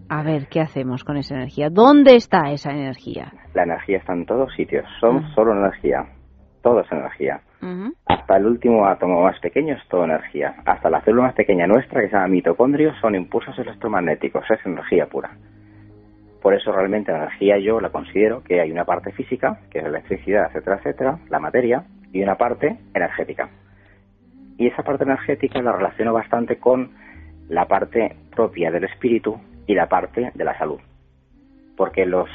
A 0.10 0.24
ver, 0.24 0.48
¿qué 0.48 0.60
hacemos 0.60 1.04
con 1.04 1.18
esa 1.18 1.36
energía? 1.36 1.70
¿Dónde 1.70 2.16
está 2.16 2.50
esa 2.50 2.72
energía? 2.72 3.32
La 3.54 3.62
energía 3.62 4.00
está 4.00 4.14
en 4.14 4.26
todos 4.26 4.52
sitios, 4.56 4.86
somos 5.00 5.24
solo 5.36 5.52
energía, 5.52 6.04
todo 6.64 6.82
es 6.82 6.92
energía. 6.92 7.42
Hasta 8.06 8.38
el 8.38 8.46
último 8.46 8.86
átomo 8.86 9.24
más 9.24 9.40
pequeño 9.40 9.76
es 9.76 9.88
toda 9.88 10.06
energía. 10.06 10.56
Hasta 10.66 10.90
la 10.90 11.02
célula 11.02 11.24
más 11.24 11.34
pequeña 11.34 11.68
nuestra, 11.68 12.02
que 12.02 12.08
se 12.08 12.14
llama 12.14 12.28
mitocondrio, 12.28 12.94
son 13.02 13.16
impulsos 13.16 13.58
electromagnéticos, 13.58 14.44
es 14.50 14.66
energía 14.66 15.08
pura. 15.08 15.32
Por 16.42 16.54
eso 16.54 16.74
realmente 16.74 17.12
la 17.12 17.20
energía 17.20 17.58
yo 17.60 17.80
la 17.80 17.90
considero 17.90 18.44
que 18.44 18.60
hay 18.60 18.72
una 18.72 18.84
parte 18.84 19.14
física, 19.14 19.60
que 19.72 19.80
es 19.80 19.86
electricidad, 19.86 20.48
etcétera, 20.48 20.78
etcétera, 20.78 21.20
la 21.30 21.40
materia, 21.40 21.86
y 22.12 22.22
una 22.22 22.36
parte 22.36 22.78
energética. 22.94 23.50
Y 24.58 24.68
esa 24.68 24.84
parte 24.84 25.04
energética 25.04 25.62
la 25.62 25.72
relaciono 25.72 26.14
bastante 26.14 26.58
con 26.58 26.92
la 27.50 27.66
parte 27.66 28.16
propia 28.36 28.72
del 28.72 28.84
espíritu 28.84 29.40
y 29.68 29.74
la 29.74 29.88
parte 29.88 30.32
de 30.34 30.44
la 30.44 30.58
salud. 30.58 30.80
Porque 31.76 32.06
las 32.06 32.28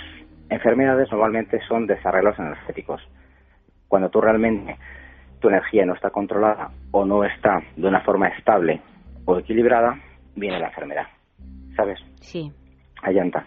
enfermedades 0.50 1.10
normalmente 1.12 1.60
son 1.68 1.86
desarreglos 1.86 2.38
energéticos. 2.38 3.00
Cuando 3.86 4.10
tú 4.10 4.20
realmente 4.20 4.76
tu 5.40 5.48
energía 5.48 5.84
no 5.84 5.94
está 5.94 6.10
controlada 6.10 6.70
o 6.90 7.04
no 7.04 7.24
está 7.24 7.60
de 7.76 7.86
una 7.86 8.00
forma 8.00 8.28
estable 8.28 8.80
o 9.24 9.38
equilibrada, 9.38 9.98
viene 10.34 10.58
la 10.58 10.68
enfermedad. 10.68 11.06
¿Sabes? 11.76 11.98
Sí. 12.20 12.50
Allanta. 13.02 13.44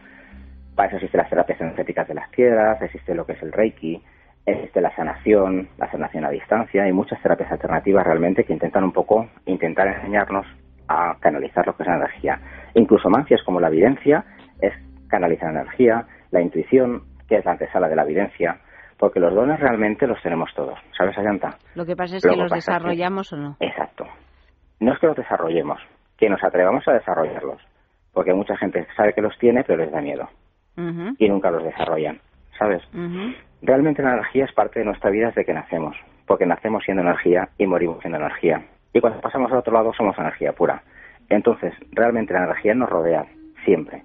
Para 0.75 0.87
eso 0.87 0.97
existen 0.97 1.19
las 1.19 1.29
terapias 1.29 1.59
energéticas 1.59 2.07
de 2.07 2.13
las 2.13 2.29
piedras, 2.29 2.81
existe 2.81 3.13
lo 3.13 3.25
que 3.25 3.33
es 3.33 3.41
el 3.41 3.51
Reiki, 3.51 4.01
existe 4.45 4.81
la 4.81 4.95
sanación, 4.95 5.69
la 5.77 5.91
sanación 5.91 6.25
a 6.25 6.29
distancia 6.29 6.87
y 6.87 6.93
muchas 6.93 7.21
terapias 7.21 7.51
alternativas 7.51 8.05
realmente 8.05 8.43
que 8.43 8.53
intentan 8.53 8.83
un 8.83 8.93
poco 8.93 9.27
intentar 9.45 9.87
enseñarnos 9.87 10.45
a 10.87 11.15
canalizar 11.19 11.65
lo 11.67 11.75
que 11.75 11.83
es 11.83 11.89
la 11.89 11.97
energía. 11.97 12.39
Incluso 12.73 13.09
mancias 13.09 13.41
como 13.43 13.59
la 13.59 13.67
evidencia 13.67 14.25
es 14.59 14.73
canalizar 15.07 15.51
energía, 15.51 16.05
la 16.31 16.41
intuición, 16.41 17.03
que 17.27 17.37
es 17.37 17.45
la 17.45 17.51
antesala 17.51 17.87
de 17.87 17.95
la 17.95 18.03
evidencia, 18.03 18.59
porque 19.01 19.19
los 19.19 19.33
dones 19.33 19.59
realmente 19.59 20.05
los 20.05 20.21
tenemos 20.21 20.53
todos. 20.55 20.77
¿Sabes, 20.95 21.17
Ayanta? 21.17 21.57
Lo 21.73 21.85
que 21.87 21.95
pasa 21.95 22.17
es 22.17 22.23
que 22.23 22.29
los 22.35 22.49
que- 22.51 22.55
desarrollamos 22.57 23.33
o 23.33 23.35
no. 23.37 23.57
Exacto. 23.59 24.05
No 24.79 24.93
es 24.93 24.99
que 24.99 25.07
los 25.07 25.15
desarrollemos, 25.17 25.81
que 26.17 26.29
nos 26.29 26.41
atrevamos 26.43 26.87
a 26.87 26.93
desarrollarlos, 26.93 27.59
porque 28.13 28.31
mucha 28.33 28.55
gente 28.57 28.85
sabe 28.95 29.13
que 29.13 29.21
los 29.23 29.35
tiene, 29.39 29.63
pero 29.63 29.79
les 29.83 29.91
da 29.91 30.01
miedo 30.01 30.29
y 31.17 31.27
nunca 31.29 31.49
los 31.49 31.63
desarrollan, 31.63 32.19
¿sabes? 32.59 32.81
Realmente 33.63 34.03
la 34.03 34.13
energía 34.13 34.45
es 34.45 34.53
parte 34.53 34.79
de 34.79 34.85
nuestra 34.85 35.09
vida 35.09 35.27
desde 35.27 35.45
que 35.45 35.53
nacemos, 35.53 35.97
porque 36.27 36.45
nacemos 36.45 36.83
siendo 36.83 37.01
energía 37.03 37.49
y 37.57 37.65
morimos 37.65 37.99
siendo 38.01 38.19
energía. 38.19 38.63
Y 38.93 39.01
cuando 39.01 39.19
pasamos 39.19 39.51
al 39.51 39.57
otro 39.59 39.73
lado 39.73 39.93
somos 39.93 40.15
energía 40.19 40.53
pura. 40.53 40.83
Entonces, 41.29 41.73
realmente 41.91 42.33
la 42.33 42.43
energía 42.45 42.75
nos 42.75 42.89
rodea 42.89 43.25
siempre. 43.65 44.03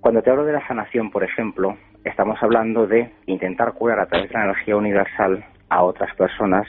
Cuando 0.00 0.22
te 0.22 0.30
hablo 0.30 0.44
de 0.44 0.52
la 0.54 0.66
sanación, 0.66 1.10
por 1.10 1.22
ejemplo, 1.24 1.76
estamos 2.04 2.42
hablando 2.42 2.86
de 2.86 3.10
intentar 3.26 3.72
curar 3.72 4.00
a 4.00 4.06
través 4.06 4.28
de 4.28 4.34
la 4.34 4.44
energía 4.44 4.76
universal 4.76 5.44
a 5.68 5.82
otras 5.82 6.14
personas 6.16 6.66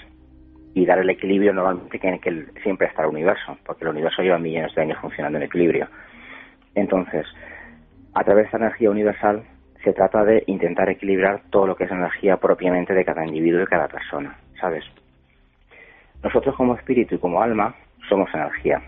y 0.73 0.85
dar 0.85 0.99
el 0.99 1.09
equilibrio 1.09 1.53
normalmente 1.53 1.99
que 1.99 2.19
que 2.19 2.61
siempre 2.61 2.87
está 2.87 3.03
el 3.03 3.09
universo, 3.09 3.57
porque 3.65 3.83
el 3.83 3.91
universo 3.91 4.21
lleva 4.21 4.37
millones 4.37 4.73
de 4.75 4.81
años 4.81 4.99
funcionando 4.99 5.37
en 5.37 5.43
equilibrio. 5.43 5.87
Entonces, 6.75 7.25
a 8.13 8.23
través 8.23 8.43
de 8.43 8.47
esa 8.49 8.57
energía 8.57 8.89
universal 8.89 9.43
se 9.83 9.93
trata 9.93 10.23
de 10.23 10.43
intentar 10.47 10.89
equilibrar 10.89 11.41
todo 11.49 11.67
lo 11.67 11.75
que 11.75 11.85
es 11.85 11.91
energía 11.91 12.37
propiamente 12.37 12.93
de 12.93 13.03
cada 13.03 13.25
individuo 13.25 13.63
y 13.63 13.65
cada 13.65 13.87
persona, 13.87 14.37
¿sabes? 14.59 14.83
Nosotros 16.23 16.55
como 16.55 16.75
espíritu 16.75 17.15
y 17.15 17.17
como 17.17 17.41
alma 17.41 17.75
somos 18.07 18.29
energía. 18.33 18.81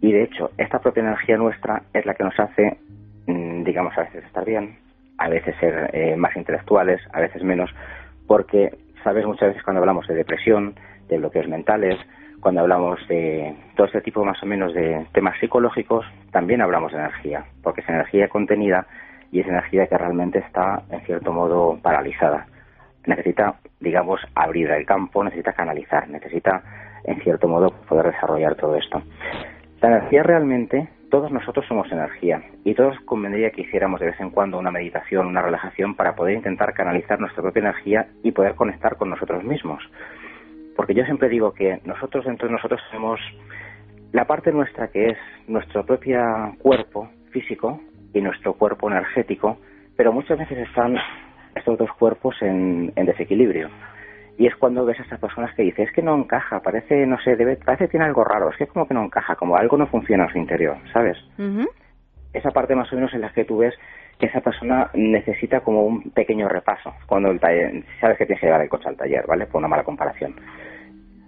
Y 0.00 0.12
de 0.12 0.24
hecho, 0.24 0.50
esta 0.58 0.80
propia 0.80 1.02
energía 1.02 1.36
nuestra 1.36 1.82
es 1.92 2.06
la 2.06 2.14
que 2.14 2.24
nos 2.24 2.38
hace, 2.38 2.78
mm, 3.26 3.64
digamos, 3.64 3.96
a 3.98 4.02
veces 4.02 4.24
estar 4.24 4.44
bien, 4.44 4.78
a 5.22 5.28
veces 5.28 5.54
ser 5.60 5.90
eh, 5.92 6.16
más 6.16 6.36
intelectuales, 6.36 7.00
a 7.12 7.20
veces 7.20 7.44
menos, 7.44 7.70
porque, 8.26 8.76
¿sabes? 9.04 9.24
Muchas 9.24 9.50
veces 9.50 9.62
cuando 9.62 9.80
hablamos 9.80 10.06
de 10.08 10.14
depresión, 10.14 10.74
de 11.08 11.18
bloqueos 11.18 11.46
mentales, 11.46 11.96
cuando 12.40 12.60
hablamos 12.60 12.98
de 13.06 13.54
todo 13.76 13.86
este 13.86 14.00
tipo 14.00 14.24
más 14.24 14.42
o 14.42 14.46
menos 14.46 14.74
de 14.74 15.06
temas 15.12 15.38
psicológicos, 15.38 16.04
también 16.32 16.60
hablamos 16.60 16.90
de 16.90 16.98
energía, 16.98 17.44
porque 17.62 17.82
es 17.82 17.88
energía 17.88 18.28
contenida 18.28 18.84
y 19.30 19.40
es 19.40 19.46
energía 19.46 19.86
que 19.86 19.96
realmente 19.96 20.40
está, 20.40 20.82
en 20.90 21.00
cierto 21.02 21.32
modo, 21.32 21.78
paralizada. 21.80 22.46
Necesita, 23.06 23.54
digamos, 23.78 24.20
abrir 24.34 24.70
el 24.72 24.84
campo, 24.84 25.22
necesita 25.22 25.52
canalizar, 25.52 26.08
necesita, 26.08 26.62
en 27.04 27.20
cierto 27.20 27.46
modo, 27.46 27.70
poder 27.88 28.10
desarrollar 28.10 28.56
todo 28.56 28.76
esto. 28.76 29.00
La 29.80 29.88
energía 29.88 30.24
realmente, 30.24 30.88
todos 31.12 31.30
nosotros 31.30 31.66
somos 31.68 31.92
energía 31.92 32.42
y 32.64 32.72
todos 32.72 32.98
convendría 33.04 33.50
que 33.50 33.60
hiciéramos 33.60 34.00
de 34.00 34.06
vez 34.06 34.18
en 34.18 34.30
cuando 34.30 34.58
una 34.58 34.70
meditación, 34.70 35.26
una 35.26 35.42
relajación 35.42 35.94
para 35.94 36.14
poder 36.14 36.34
intentar 36.36 36.72
canalizar 36.72 37.20
nuestra 37.20 37.42
propia 37.42 37.60
energía 37.60 38.06
y 38.22 38.32
poder 38.32 38.54
conectar 38.54 38.96
con 38.96 39.10
nosotros 39.10 39.44
mismos. 39.44 39.82
Porque 40.74 40.94
yo 40.94 41.04
siempre 41.04 41.28
digo 41.28 41.52
que 41.52 41.80
nosotros 41.84 42.24
dentro 42.24 42.48
de 42.48 42.54
nosotros 42.54 42.80
tenemos 42.90 43.20
la 44.12 44.24
parte 44.24 44.52
nuestra 44.52 44.88
que 44.88 45.10
es 45.10 45.18
nuestro 45.48 45.84
propio 45.84 46.18
cuerpo 46.62 47.10
físico 47.30 47.78
y 48.14 48.22
nuestro 48.22 48.54
cuerpo 48.54 48.90
energético, 48.90 49.58
pero 49.94 50.14
muchas 50.14 50.38
veces 50.38 50.66
están 50.66 50.96
estos 51.54 51.76
dos 51.76 51.92
cuerpos 51.98 52.36
en, 52.40 52.90
en 52.96 53.04
desequilibrio. 53.04 53.68
Y 54.38 54.46
es 54.46 54.56
cuando 54.56 54.84
ves 54.84 54.98
a 54.98 55.02
estas 55.02 55.20
personas 55.20 55.54
que 55.54 55.62
dices, 55.62 55.88
es 55.88 55.94
que 55.94 56.02
no 56.02 56.16
encaja, 56.16 56.60
parece, 56.60 57.06
no 57.06 57.18
sé, 57.20 57.36
debe, 57.36 57.56
parece 57.56 57.84
que 57.84 57.92
tiene 57.92 58.06
algo 58.06 58.24
raro, 58.24 58.50
es 58.50 58.56
que 58.56 58.66
como 58.66 58.86
que 58.86 58.94
no 58.94 59.04
encaja, 59.04 59.36
como 59.36 59.56
algo 59.56 59.76
no 59.76 59.86
funciona 59.86 60.24
en 60.24 60.30
su 60.30 60.38
interior, 60.38 60.76
¿sabes? 60.92 61.18
Esa 62.32 62.50
parte 62.50 62.74
más 62.74 62.90
o 62.92 62.96
menos 62.96 63.12
en 63.12 63.20
la 63.20 63.32
que 63.32 63.44
tú 63.44 63.58
ves 63.58 63.74
que 64.18 64.26
esa 64.26 64.40
persona 64.40 64.90
necesita 64.94 65.60
como 65.60 65.84
un 65.84 66.10
pequeño 66.12 66.48
repaso, 66.48 66.94
cuando 67.06 67.30
el 67.30 67.40
taller, 67.40 67.84
sabes 68.00 68.16
que 68.18 68.26
tienes 68.26 68.40
que 68.40 68.46
llevar 68.46 68.62
el 68.62 68.68
coche 68.68 68.88
al 68.88 68.96
taller, 68.96 69.24
¿vale? 69.26 69.46
Por 69.46 69.58
una 69.58 69.68
mala 69.68 69.84
comparación. 69.84 70.34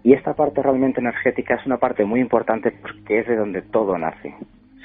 Y 0.03 0.13
esta 0.13 0.35
parte 0.35 0.63
realmente 0.63 1.01
energética 1.01 1.55
es 1.55 1.67
una 1.67 1.79
parte 1.79 2.05
muy 2.05 2.21
importante 2.21 2.71
porque 2.71 3.21
es 3.21 3.27
de 3.27 3.37
donde 3.37 3.63
todo 3.63 3.99
nace, 3.99 4.35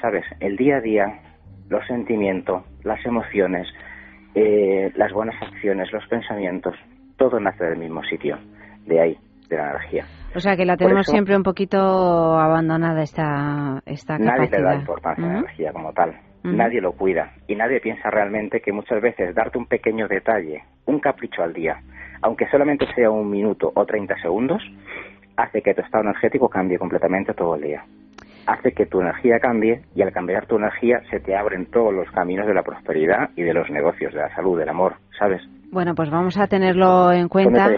¿sabes? 0.00 0.24
El 0.40 0.56
día 0.56 0.76
a 0.76 0.80
día, 0.80 1.20
los 1.68 1.86
sentimientos, 1.86 2.64
las 2.84 3.04
emociones, 3.04 3.68
eh, 4.34 4.90
las 4.96 5.12
buenas 5.12 5.40
acciones, 5.42 5.92
los 5.92 6.06
pensamientos, 6.06 6.74
todo 7.20 7.38
nace 7.38 7.64
del 7.66 7.78
mismo 7.78 8.02
sitio, 8.04 8.38
de 8.86 8.98
ahí, 8.98 9.18
de 9.50 9.56
la 9.58 9.70
energía. 9.72 10.06
O 10.34 10.40
sea 10.40 10.56
que 10.56 10.64
la 10.64 10.76
tenemos 10.78 11.02
eso- 11.02 11.12
siempre 11.12 11.36
un 11.36 11.42
poquito 11.42 11.78
abandonada 12.38 13.02
esta, 13.02 13.82
esta 13.84 14.16
Nadie 14.18 14.30
le 14.42 14.48
capacidad. 14.48 14.62
da 14.70 14.74
importancia 14.76 15.24
a 15.24 15.28
la 15.28 15.38
energía 15.40 15.72
como 15.72 15.92
tal. 15.92 16.16
Nadie 16.42 16.80
lo 16.80 16.92
cuida. 16.92 17.32
Y 17.46 17.54
nadie 17.56 17.80
piensa 17.80 18.08
realmente 18.10 18.60
que 18.62 18.72
muchas 18.72 19.02
veces 19.02 19.34
darte 19.34 19.58
un 19.58 19.66
pequeño 19.66 20.08
detalle, 20.08 20.62
un 20.86 20.98
capricho 20.98 21.42
al 21.42 21.52
día, 21.52 21.76
aunque 22.22 22.48
solamente 22.48 22.86
sea 22.94 23.10
un 23.10 23.28
minuto 23.28 23.70
o 23.74 23.84
30 23.84 24.16
segundos, 24.22 24.62
hace 25.36 25.60
que 25.60 25.74
tu 25.74 25.82
estado 25.82 26.04
energético 26.04 26.48
cambie 26.48 26.78
completamente 26.78 27.34
todo 27.34 27.56
el 27.56 27.62
día. 27.62 27.84
Hace 28.46 28.72
que 28.72 28.86
tu 28.86 29.02
energía 29.02 29.38
cambie 29.40 29.82
y 29.94 30.00
al 30.00 30.12
cambiar 30.12 30.46
tu 30.46 30.56
energía 30.56 31.02
se 31.10 31.20
te 31.20 31.36
abren 31.36 31.66
todos 31.66 31.92
los 31.92 32.10
caminos 32.12 32.46
de 32.46 32.54
la 32.54 32.62
prosperidad 32.62 33.28
y 33.36 33.42
de 33.42 33.52
los 33.52 33.68
negocios, 33.68 34.14
de 34.14 34.20
la 34.20 34.34
salud, 34.34 34.58
del 34.58 34.70
amor, 34.70 34.94
¿sabes? 35.18 35.42
Bueno, 35.72 35.94
pues 35.94 36.10
vamos 36.10 36.36
a 36.36 36.48
tenerlo 36.48 37.12
en 37.12 37.28
cuenta. 37.28 37.68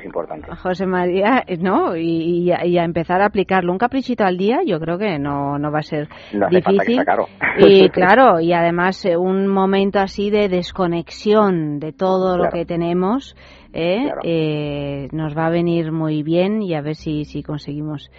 José 0.63 0.87
María, 0.87 1.45
eh, 1.47 1.59
¿no? 1.59 1.95
Y, 1.95 2.45
y 2.47 2.51
a, 2.53 2.65
y 2.65 2.79
a 2.79 2.85
empezar 2.85 3.21
a 3.21 3.27
aplicarlo. 3.27 3.71
Un 3.71 3.79
caprichito 3.79 4.25
al 4.25 4.39
día 4.39 4.61
yo 4.65 4.81
creo 4.81 4.97
que 4.97 5.19
no, 5.19 5.59
no 5.59 5.71
va 5.71 5.81
a 5.81 5.83
ser 5.83 6.09
No 6.33 6.47
hace 6.47 6.63
falta 6.63 6.85
que 6.85 6.93
difícil. 6.93 6.95
sea 6.97 7.05
caro. 7.05 7.27
Y 7.59 7.89
claro, 7.91 8.41
y 8.41 8.53
además 8.55 9.05
eh, 9.05 9.17
un 9.17 9.47
momento 9.47 9.99
así 9.99 10.31
de 10.31 10.49
desconexión 10.49 11.79
de 11.81 11.93
todo 11.93 12.39
lo 12.39 12.49
que 12.51 12.65
tenemos 12.65 13.37
¿eh? 13.75 14.05
Claro. 14.05 14.21
Eh, 14.25 15.09
nos 15.13 15.37
va 15.37 15.47
a 15.47 15.51
venir 15.51 15.93
muy 15.93 16.23
bien 16.23 16.63
y 16.63 16.75
a 16.75 16.81
ver 16.81 16.95
si, 16.95 17.25
si 17.27 17.43
conseguimos 17.43 18.11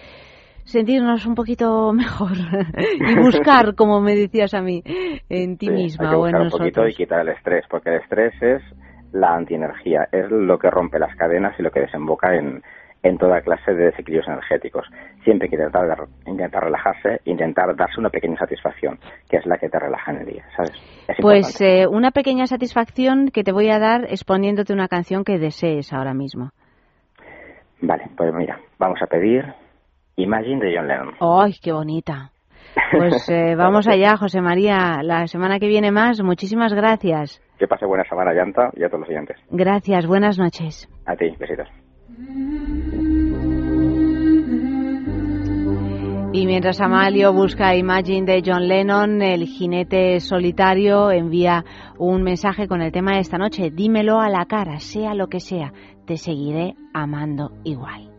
sentirnos 0.64 1.26
un 1.26 1.34
poquito 1.34 1.92
mejor 1.94 2.32
y 3.00 3.14
buscar, 3.18 3.74
como 3.74 4.00
me 4.00 4.14
decías 4.14 4.54
a 4.54 4.62
mí, 4.62 4.82
en 5.28 5.58
ti 5.58 5.66
Sí, 5.66 5.72
misma 5.72 6.10
hay 6.10 6.10
que 6.10 6.16
o 6.16 6.26
en 6.28 6.32
buscar 6.32 6.42
un 6.42 6.50
poquito 6.50 6.80
y 6.82 6.84
nosotros. 6.84 6.96
quitar 6.96 7.20
el 7.20 7.28
estrés, 7.30 7.64
porque 7.68 7.90
el 7.90 8.00
estrés 8.02 8.32
es 8.40 8.62
la 9.14 9.34
antienergía, 9.34 10.08
es 10.10 10.30
lo 10.30 10.58
que 10.58 10.70
rompe 10.70 10.98
las 10.98 11.14
cadenas 11.16 11.54
y 11.58 11.62
lo 11.62 11.70
que 11.70 11.80
desemboca 11.80 12.34
en, 12.34 12.62
en 13.04 13.16
toda 13.16 13.42
clase 13.42 13.72
de 13.72 13.84
desequilibrios 13.84 14.26
energéticos. 14.26 14.86
Siempre 15.22 15.46
hay 15.46 15.50
que 15.50 15.56
intentar, 15.56 16.08
intentar 16.26 16.64
relajarse, 16.64 17.20
intentar 17.24 17.76
darse 17.76 18.00
una 18.00 18.10
pequeña 18.10 18.36
satisfacción, 18.36 18.98
que 19.30 19.36
es 19.36 19.46
la 19.46 19.56
que 19.56 19.68
te 19.68 19.78
relaja 19.78 20.10
en 20.10 20.18
el 20.18 20.26
día, 20.26 20.44
¿sabes? 20.56 20.72
Es 21.06 21.16
Pues 21.20 21.60
eh, 21.60 21.86
una 21.86 22.10
pequeña 22.10 22.46
satisfacción 22.46 23.28
que 23.28 23.44
te 23.44 23.52
voy 23.52 23.70
a 23.70 23.78
dar 23.78 24.04
exponiéndote 24.06 24.72
una 24.72 24.88
canción 24.88 25.22
que 25.22 25.38
desees 25.38 25.92
ahora 25.92 26.12
mismo. 26.12 26.50
Vale, 27.80 28.04
pues 28.16 28.34
mira, 28.34 28.58
vamos 28.78 28.98
a 29.00 29.06
pedir 29.06 29.44
Imagine 30.16 30.64
de 30.64 30.76
John 30.76 30.88
Lennon. 30.88 31.14
¡Ay, 31.20 31.52
qué 31.62 31.72
bonita! 31.72 32.30
Pues 32.90 33.28
eh, 33.30 33.54
vamos 33.54 33.86
allá, 33.86 34.16
José 34.16 34.40
María. 34.40 35.02
La 35.02 35.28
semana 35.28 35.60
que 35.60 35.68
viene 35.68 35.92
más. 35.92 36.20
Muchísimas 36.22 36.72
gracias. 36.72 37.43
Que 37.58 37.66
pase 37.68 37.86
buena 37.86 38.04
semana, 38.04 38.32
Llanta, 38.32 38.70
y 38.74 38.84
a 38.84 38.88
todos 38.88 39.00
los 39.00 39.08
siguientes. 39.08 39.36
Gracias. 39.50 40.06
Buenas 40.06 40.38
noches. 40.38 40.88
A 41.06 41.16
ti, 41.16 41.34
besitos. 41.38 41.68
Y 46.32 46.46
mientras 46.46 46.80
Amalio 46.80 47.32
busca 47.32 47.76
Imagine 47.76 48.26
de 48.26 48.42
John 48.44 48.66
Lennon, 48.66 49.22
el 49.22 49.44
jinete 49.44 50.18
solitario 50.18 51.12
envía 51.12 51.64
un 51.96 52.24
mensaje 52.24 52.66
con 52.66 52.82
el 52.82 52.90
tema 52.90 53.12
de 53.12 53.20
esta 53.20 53.38
noche. 53.38 53.70
Dímelo 53.70 54.20
a 54.20 54.28
la 54.28 54.44
cara, 54.46 54.80
sea 54.80 55.14
lo 55.14 55.28
que 55.28 55.38
sea, 55.38 55.72
te 56.06 56.16
seguiré 56.16 56.74
amando 56.92 57.52
igual. 57.62 58.13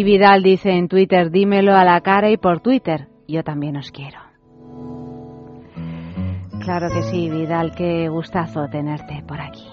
Y 0.00 0.02
Vidal 0.02 0.42
dice 0.42 0.70
en 0.70 0.88
Twitter, 0.88 1.30
dímelo 1.30 1.76
a 1.76 1.84
la 1.84 2.00
cara 2.00 2.30
y 2.30 2.38
por 2.38 2.60
Twitter, 2.60 3.08
yo 3.28 3.44
también 3.44 3.76
os 3.76 3.90
quiero. 3.90 4.18
Claro 6.64 6.88
que 6.88 7.02
sí, 7.02 7.28
Vidal, 7.28 7.74
qué 7.74 8.08
gustazo 8.08 8.66
tenerte 8.70 9.22
por 9.28 9.38
aquí. 9.38 9.68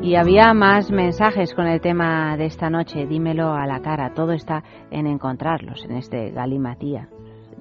Y 0.00 0.14
había 0.14 0.54
más 0.54 0.90
mensajes 0.90 1.52
con 1.52 1.66
el 1.66 1.82
tema 1.82 2.38
de 2.38 2.46
esta 2.46 2.70
noche, 2.70 3.06
dímelo 3.06 3.52
a 3.52 3.66
la 3.66 3.80
cara, 3.82 4.14
todo 4.14 4.32
está 4.32 4.64
en 4.90 5.06
encontrarlos 5.06 5.84
en 5.84 5.98
este 5.98 6.30
galimatía, 6.30 7.10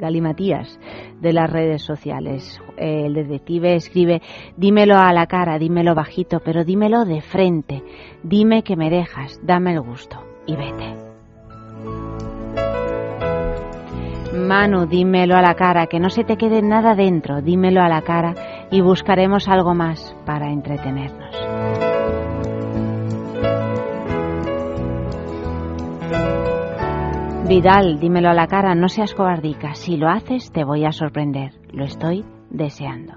galimatías 0.02 0.78
de 1.22 1.32
las 1.32 1.50
redes 1.50 1.84
sociales. 1.84 2.60
El 2.76 3.14
detective 3.14 3.76
escribe, 3.76 4.22
dímelo 4.58 4.98
a 4.98 5.14
la 5.14 5.28
cara, 5.28 5.58
dímelo 5.58 5.96
bajito, 5.96 6.42
pero 6.44 6.66
dímelo 6.66 7.06
de 7.06 7.22
frente, 7.22 7.84
dime 8.24 8.64
que 8.64 8.76
me 8.76 8.90
dejas, 8.90 9.40
dame 9.44 9.74
el 9.74 9.82
gusto 9.82 10.18
y 10.46 10.58
vete. 10.58 10.96
Manu, 14.34 14.88
dímelo 14.88 15.36
a 15.36 15.42
la 15.42 15.56
cara, 15.56 15.88
que 15.88 16.00
no 16.00 16.10
se 16.10 16.24
te 16.24 16.38
quede 16.38 16.62
nada 16.62 16.96
dentro, 16.96 17.42
dímelo 17.42 17.82
a 17.82 17.90
la 17.90 18.02
cara 18.02 18.34
y 18.72 18.82
buscaremos 18.82 19.48
algo 19.48 19.74
más 19.74 20.16
para 20.26 20.52
entretenernos. 20.52 21.91
Vidal, 27.52 28.00
dímelo 28.00 28.30
a 28.30 28.34
la 28.34 28.48
cara, 28.48 28.76
no 28.76 28.88
seas 28.88 29.14
cobardica. 29.14 29.76
Si 29.76 29.98
lo 29.98 30.08
haces, 30.08 30.54
te 30.54 30.64
voy 30.64 30.86
a 30.86 30.94
sorprender. 30.94 31.52
Lo 31.74 31.84
estoy 31.84 32.24
deseando. 32.50 33.16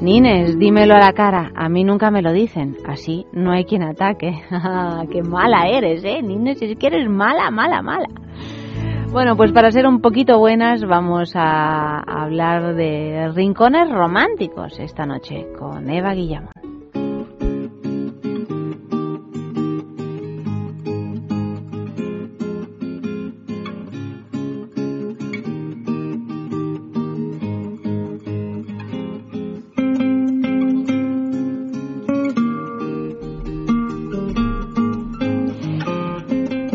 Nines, 0.00 0.58
dímelo 0.58 0.94
a 0.94 1.00
la 1.00 1.12
cara. 1.12 1.52
A 1.54 1.68
mí 1.68 1.84
nunca 1.84 2.10
me 2.10 2.22
lo 2.22 2.32
dicen. 2.32 2.78
Así 2.86 3.26
no 3.34 3.52
hay 3.52 3.66
quien 3.66 3.82
ataque. 3.82 4.40
¡Qué 5.12 5.22
mala 5.22 5.68
eres, 5.68 6.02
eh! 6.02 6.22
Nines, 6.22 6.62
es 6.62 6.78
que 6.78 6.86
eres 6.86 7.10
mala, 7.10 7.50
mala, 7.50 7.82
mala. 7.82 8.08
Bueno, 9.12 9.36
pues 9.36 9.52
para 9.52 9.70
ser 9.70 9.86
un 9.86 10.00
poquito 10.00 10.38
buenas 10.38 10.82
vamos 10.86 11.32
a 11.34 11.98
hablar 11.98 12.74
de 12.74 13.30
rincones 13.34 13.90
románticos 13.90 14.80
esta 14.80 15.04
noche 15.04 15.48
con 15.58 15.90
Eva 15.90 16.14
Guillamón. 16.14 16.67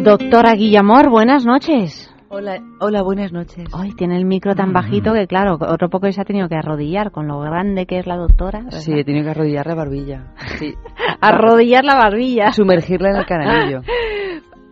Doctora 0.04 0.54
Guillamor, 0.56 1.10
buenas 1.10 1.46
noches. 1.46 2.14
Hola, 2.28 2.60
hola, 2.82 3.02
buenas 3.04 3.32
noches. 3.32 3.70
Ay, 3.74 3.92
tiene 3.94 4.18
el 4.18 4.26
micro 4.26 4.54
tan 4.54 4.74
bajito 4.74 5.14
que, 5.14 5.28
claro, 5.28 5.58
otro 5.62 5.90
poco 5.90 6.12
se 6.12 6.20
ha 6.20 6.26
tenido 6.26 6.50
que 6.50 6.56
arrodillar 6.56 7.12
con 7.12 7.28
lo 7.28 7.40
grande 7.40 7.86
que 7.86 8.00
es 8.00 8.06
la 8.06 8.18
doctora. 8.18 8.64
¿verdad? 8.64 8.80
Sí, 8.80 8.92
he 8.92 9.06
tenido 9.06 9.24
que 9.24 9.32
arrodillar 9.32 9.66
la 9.66 9.76
barbilla. 9.76 10.34
Sí. 10.60 10.74
Arrodillar 11.22 11.86
la 11.86 11.96
barbilla. 11.96 12.52
Sumergirla 12.52 13.12
en 13.12 13.16
el 13.16 13.26
canalillo. 13.26 13.82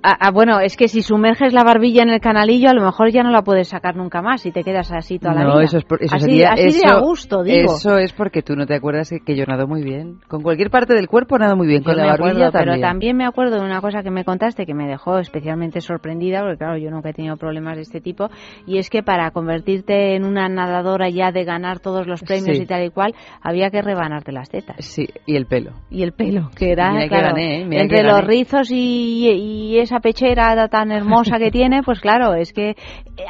Ah, 0.03 0.17
ah, 0.19 0.31
bueno, 0.31 0.59
es 0.59 0.77
que 0.77 0.87
si 0.87 1.01
sumerges 1.01 1.53
la 1.53 1.63
barbilla 1.63 2.01
en 2.03 2.09
el 2.09 2.19
canalillo, 2.19 2.69
a 2.69 2.73
lo 2.73 2.81
mejor 2.83 3.11
ya 3.11 3.21
no 3.21 3.29
la 3.29 3.43
puedes 3.43 3.67
sacar 3.67 3.95
nunca 3.95 4.21
más 4.21 4.45
y 4.45 4.51
te 4.51 4.63
quedas 4.63 4.91
así 4.91 5.19
toda 5.19 5.35
la 5.35 5.43
no, 5.43 5.53
vida. 5.53 5.63
eso 5.65 5.77
es 5.77 5.83
por, 5.85 6.01
eso 6.01 6.15
así, 6.15 6.25
sería, 6.25 6.49
así 6.53 6.67
eso, 6.69 6.79
de 6.87 6.91
a 6.91 6.99
gusto, 6.99 7.43
digo. 7.43 7.75
Eso 7.75 7.97
es 7.97 8.11
porque 8.13 8.41
tú 8.41 8.55
no 8.55 8.65
te 8.65 8.73
acuerdas 8.75 9.09
que, 9.09 9.19
que 9.19 9.35
yo 9.35 9.45
nado 9.45 9.67
muy 9.67 9.83
bien. 9.83 10.19
Con 10.27 10.41
cualquier 10.41 10.71
parte 10.71 10.95
del 10.95 11.07
cuerpo 11.07 11.37
nado 11.37 11.55
muy 11.55 11.67
bien, 11.67 11.81
Yo 11.81 11.85
con 11.85 11.97
la 11.97 12.03
me 12.03 12.09
barbilla 12.09 12.29
acuerdo, 12.47 12.51
también. 12.51 12.75
Pero 12.79 12.87
también 12.87 13.17
me 13.17 13.25
acuerdo 13.25 13.59
de 13.59 13.65
una 13.65 13.79
cosa 13.79 14.01
que 14.01 14.09
me 14.09 14.23
contaste 14.25 14.65
que 14.65 14.73
me 14.73 14.87
dejó 14.87 15.19
especialmente 15.19 15.81
sorprendida, 15.81 16.41
porque 16.41 16.57
claro, 16.57 16.77
yo 16.77 16.89
nunca 16.89 17.09
he 17.09 17.13
tenido 17.13 17.37
problemas 17.37 17.75
de 17.75 17.83
este 17.83 18.01
tipo, 18.01 18.29
y 18.65 18.79
es 18.79 18.89
que 18.89 19.03
para 19.03 19.29
convertirte 19.31 20.15
en 20.15 20.25
una 20.25 20.49
nadadora 20.49 21.09
ya 21.09 21.31
de 21.31 21.43
ganar 21.43 21.79
todos 21.79 22.07
los 22.07 22.21
premios 22.23 22.57
Sí. 22.57 22.63
y 22.63 22.65
tal 22.65 22.83
y 22.85 22.89
cual, 22.89 23.13
había 23.41 23.69
que 23.69 23.81
rebanarte 23.83 24.31
las 24.31 24.49
tetas. 24.49 24.77
Sí, 24.79 25.07
y 25.27 25.35
el 25.35 25.45
pelo. 25.45 25.73
Y 25.91 26.01
el 26.01 26.13
pelo, 26.13 26.49
que 26.55 26.71
era, 26.71 26.89
Mira 26.91 27.03
que 27.03 27.09
claro, 27.09 27.27
gané, 27.27 27.61
¿eh? 27.61 27.67
Entre 27.81 27.97
que 27.99 28.03
los 28.03 28.23
rizos 28.23 28.71
y, 28.71 29.27
y 29.29 29.77
esa 29.91 29.99
pechera 29.99 30.67
tan 30.69 30.91
hermosa 30.91 31.37
que 31.37 31.51
tiene, 31.51 31.83
pues 31.83 31.99
claro, 31.99 32.33
es 32.33 32.53
que 32.53 32.69
eh, 32.71 32.75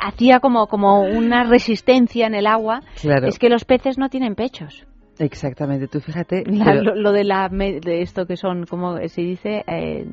hacía 0.02 0.40
como, 0.40 0.68
como 0.68 1.02
una 1.02 1.44
resistencia 1.44 2.28
en 2.28 2.36
el 2.36 2.46
agua. 2.46 2.82
Claro. 3.02 3.28
Es 3.28 3.40
que 3.40 3.50
los 3.50 3.66
peces 3.66 3.98
no 3.98 4.10
tienen 4.10 4.36
pechos. 4.36 4.86
Exactamente, 5.18 5.88
tú 5.88 6.00
fíjate. 6.00 6.44
La- 6.46 6.66
pero- 6.66 6.82
lo, 6.84 6.96
lo 6.96 7.12
de 7.12 7.24
la 7.24 7.50
de 7.50 8.02
esto 8.02 8.26
que 8.26 8.38
son, 8.38 8.66
como 8.66 8.98
se 9.08 9.22
dice, 9.22 9.64
Eh, 9.68 10.06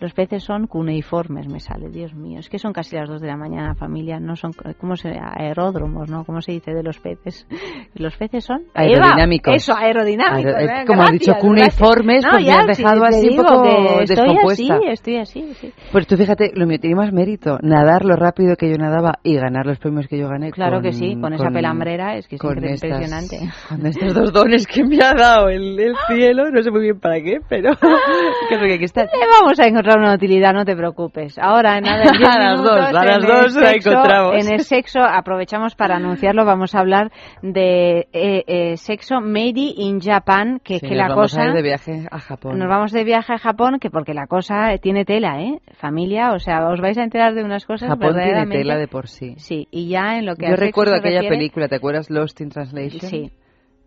los 0.00 0.12
peces 0.14 0.42
son 0.42 0.66
cuneiformes, 0.66 1.46
me 1.48 1.60
sale, 1.60 1.88
Dios 1.90 2.14
mío. 2.14 2.40
Es 2.40 2.48
que 2.48 2.58
son 2.58 2.72
casi 2.72 2.96
las 2.96 3.08
dos 3.08 3.20
de 3.20 3.26
la 3.28 3.36
mañana, 3.36 3.74
familia, 3.74 4.18
no 4.18 4.34
son, 4.34 4.52
¿cómo 4.80 4.96
se 4.96 5.10
aeródromos, 5.10 6.10
no? 6.10 6.24
¿Cómo 6.24 6.40
se 6.40 6.52
dice 6.52 6.72
de 6.72 6.82
los 6.82 6.98
peces? 6.98 7.46
Los 7.94 8.16
peces 8.16 8.44
son 8.44 8.62
Aerodinámicos. 8.74 9.48
Eva, 9.48 9.56
eso, 9.56 9.76
aerodinámicos. 9.76 10.54
Aero- 10.54 10.72
eh, 10.82 10.84
como 10.86 11.02
has 11.02 11.12
dicho 11.12 11.32
gracias, 11.32 11.40
cuneiformes, 11.48 12.22
gracias. 12.22 12.32
pues 12.32 12.44
me 12.44 12.50
ya, 12.50 12.58
has 12.60 12.78
dejado 12.78 13.00
te 13.02 13.06
así 13.08 13.28
un 13.28 13.36
poco 13.36 13.62
que 13.62 14.02
estoy 14.02 14.06
descompuesta. 14.16 14.74
así, 14.74 14.86
estoy 14.88 15.16
así, 15.16 15.54
sí. 15.54 15.72
Pues 15.92 16.06
tú 16.06 16.16
fíjate, 16.16 16.52
lo 16.54 16.66
mío 16.66 16.78
tiene 16.80 16.96
más 16.96 17.12
mérito. 17.12 17.58
Nadar 17.62 18.04
lo 18.04 18.16
rápido 18.16 18.56
que 18.56 18.70
yo 18.70 18.76
nadaba 18.78 19.18
y 19.22 19.36
ganar 19.36 19.66
los 19.66 19.78
premios 19.78 20.06
que 20.08 20.18
yo 20.18 20.28
gané. 20.28 20.50
Claro 20.50 20.76
con- 20.76 20.82
que 20.84 20.92
sí, 20.92 21.16
con 21.20 21.32
esa 21.34 21.50
pelambrera 21.50 22.16
es 22.16 22.26
que 22.26 22.36
es 22.36 22.42
estas- 22.42 22.82
impresionante. 22.84 23.38
Con 23.68 23.86
estos 23.86 24.14
dos 24.14 24.32
dones 24.32 24.66
que 24.66 24.82
me 24.84 24.98
ha 25.04 25.12
dado 25.14 25.48
el, 25.48 25.78
el 25.78 25.94
cielo, 26.08 26.50
no 26.50 26.62
sé 26.62 26.70
muy 26.70 26.80
bien 26.82 26.98
para 26.98 27.20
qué, 27.20 27.38
pero 27.48 27.70
que 28.48 28.54
es 28.54 28.60
lo 28.60 28.66
que 28.66 28.72
hay 28.72 28.78
que 28.78 28.84
estar. 28.86 29.04
Le 29.06 29.26
vamos 29.40 29.58
a 29.60 29.66
encontrar 29.66 29.89
una 29.98 30.14
utilidad, 30.14 30.52
no 30.52 30.64
te 30.64 30.74
preocupes. 30.76 31.38
Ahora, 31.38 31.78
en 31.78 31.84
nada, 31.84 32.04
en 32.04 32.12
10 32.18 32.28
A 32.28 32.38
las 32.38 32.60
minutos, 32.60 32.76
dos, 32.80 32.88
a 32.88 32.92
las 33.04 33.16
el 33.16 33.22
dos 33.22 33.54
la 33.54 33.70
sexo- 33.72 33.90
encontramos. 33.92 34.34
En 34.46 34.52
el 34.52 34.60
sexo, 34.60 35.00
aprovechamos 35.02 35.74
para 35.74 35.96
anunciarlo, 35.96 36.44
vamos 36.44 36.74
a 36.74 36.80
hablar 36.80 37.10
de 37.42 38.08
eh, 38.12 38.44
eh, 38.46 38.76
sexo 38.76 39.20
made 39.20 39.52
in 39.76 40.00
Japan, 40.00 40.60
que 40.62 40.74
es 40.76 40.80
Sí, 40.80 40.88
que 40.88 40.94
nos 40.94 40.98
la 40.98 41.08
vamos 41.14 41.32
cosa... 41.32 41.42
a 41.42 41.46
ir 41.46 41.52
de 41.54 41.62
viaje 41.62 42.06
a 42.10 42.18
Japón. 42.18 42.58
Nos 42.58 42.68
vamos 42.68 42.92
de 42.92 43.04
viaje 43.04 43.32
a 43.32 43.38
Japón, 43.38 43.78
que 43.80 43.90
porque 43.90 44.14
la 44.14 44.26
cosa 44.26 44.76
tiene 44.80 45.04
tela, 45.04 45.40
¿eh? 45.42 45.58
Familia, 45.78 46.32
o 46.32 46.38
sea, 46.38 46.66
os 46.68 46.80
vais 46.80 46.96
a 46.98 47.02
enterar 47.02 47.34
de 47.34 47.42
unas 47.44 47.64
cosas 47.66 47.88
Japón 47.88 48.00
tiene 48.08 48.14
verdaderamente... 48.16 48.58
tela 48.58 48.76
de 48.76 48.88
por 48.88 49.08
sí. 49.08 49.34
Sí, 49.38 49.66
y 49.70 49.88
ya 49.88 50.16
en 50.18 50.26
lo 50.26 50.36
que 50.36 50.48
Yo 50.48 50.56
recuerdo 50.56 50.94
aquella 50.94 51.20
refiere- 51.20 51.36
película, 51.36 51.68
¿te 51.68 51.76
acuerdas? 51.76 52.10
Lost 52.10 52.40
in 52.40 52.50
Translation. 52.50 53.00
Sí. 53.10 53.30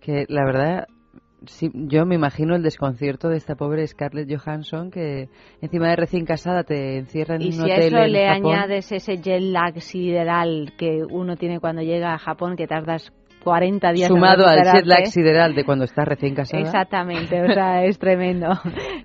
Que 0.01 0.25
la 0.27 0.43
verdad, 0.45 0.87
sí, 1.45 1.69
yo 1.73 2.05
me 2.05 2.15
imagino 2.15 2.55
el 2.55 2.63
desconcierto 2.63 3.29
de 3.29 3.37
esta 3.37 3.55
pobre 3.55 3.85
Scarlett 3.87 4.29
Johansson 4.29 4.91
que 4.91 5.29
encima 5.61 5.89
de 5.89 5.95
recién 5.95 6.25
casada 6.25 6.63
te 6.63 6.97
encierra 6.97 7.35
en 7.35 7.41
Y 7.41 7.47
un 7.47 7.51
si 7.53 7.61
a 7.71 7.75
hotel 7.75 7.93
eso 7.95 8.07
le 8.07 8.27
Japón. 8.27 8.53
añades 8.53 8.91
ese 8.91 9.17
jet 9.17 9.41
lag 9.41 9.79
sideral 9.81 10.73
que 10.77 11.03
uno 11.09 11.35
tiene 11.35 11.59
cuando 11.59 11.81
llega 11.81 12.13
a 12.13 12.17
Japón, 12.17 12.55
que 12.55 12.67
tardas 12.67 13.11
40 13.43 13.91
días 13.93 14.07
Sumado 14.07 14.45
al 14.47 14.63
jet 14.63 14.85
lag 14.85 15.05
sideral 15.07 15.53
de 15.55 15.63
cuando 15.63 15.85
estás 15.85 16.07
recién 16.07 16.33
casada. 16.35 16.61
Exactamente, 16.63 17.41
o 17.41 17.47
sea, 17.53 17.83
es 17.85 17.99
tremendo. 17.99 18.47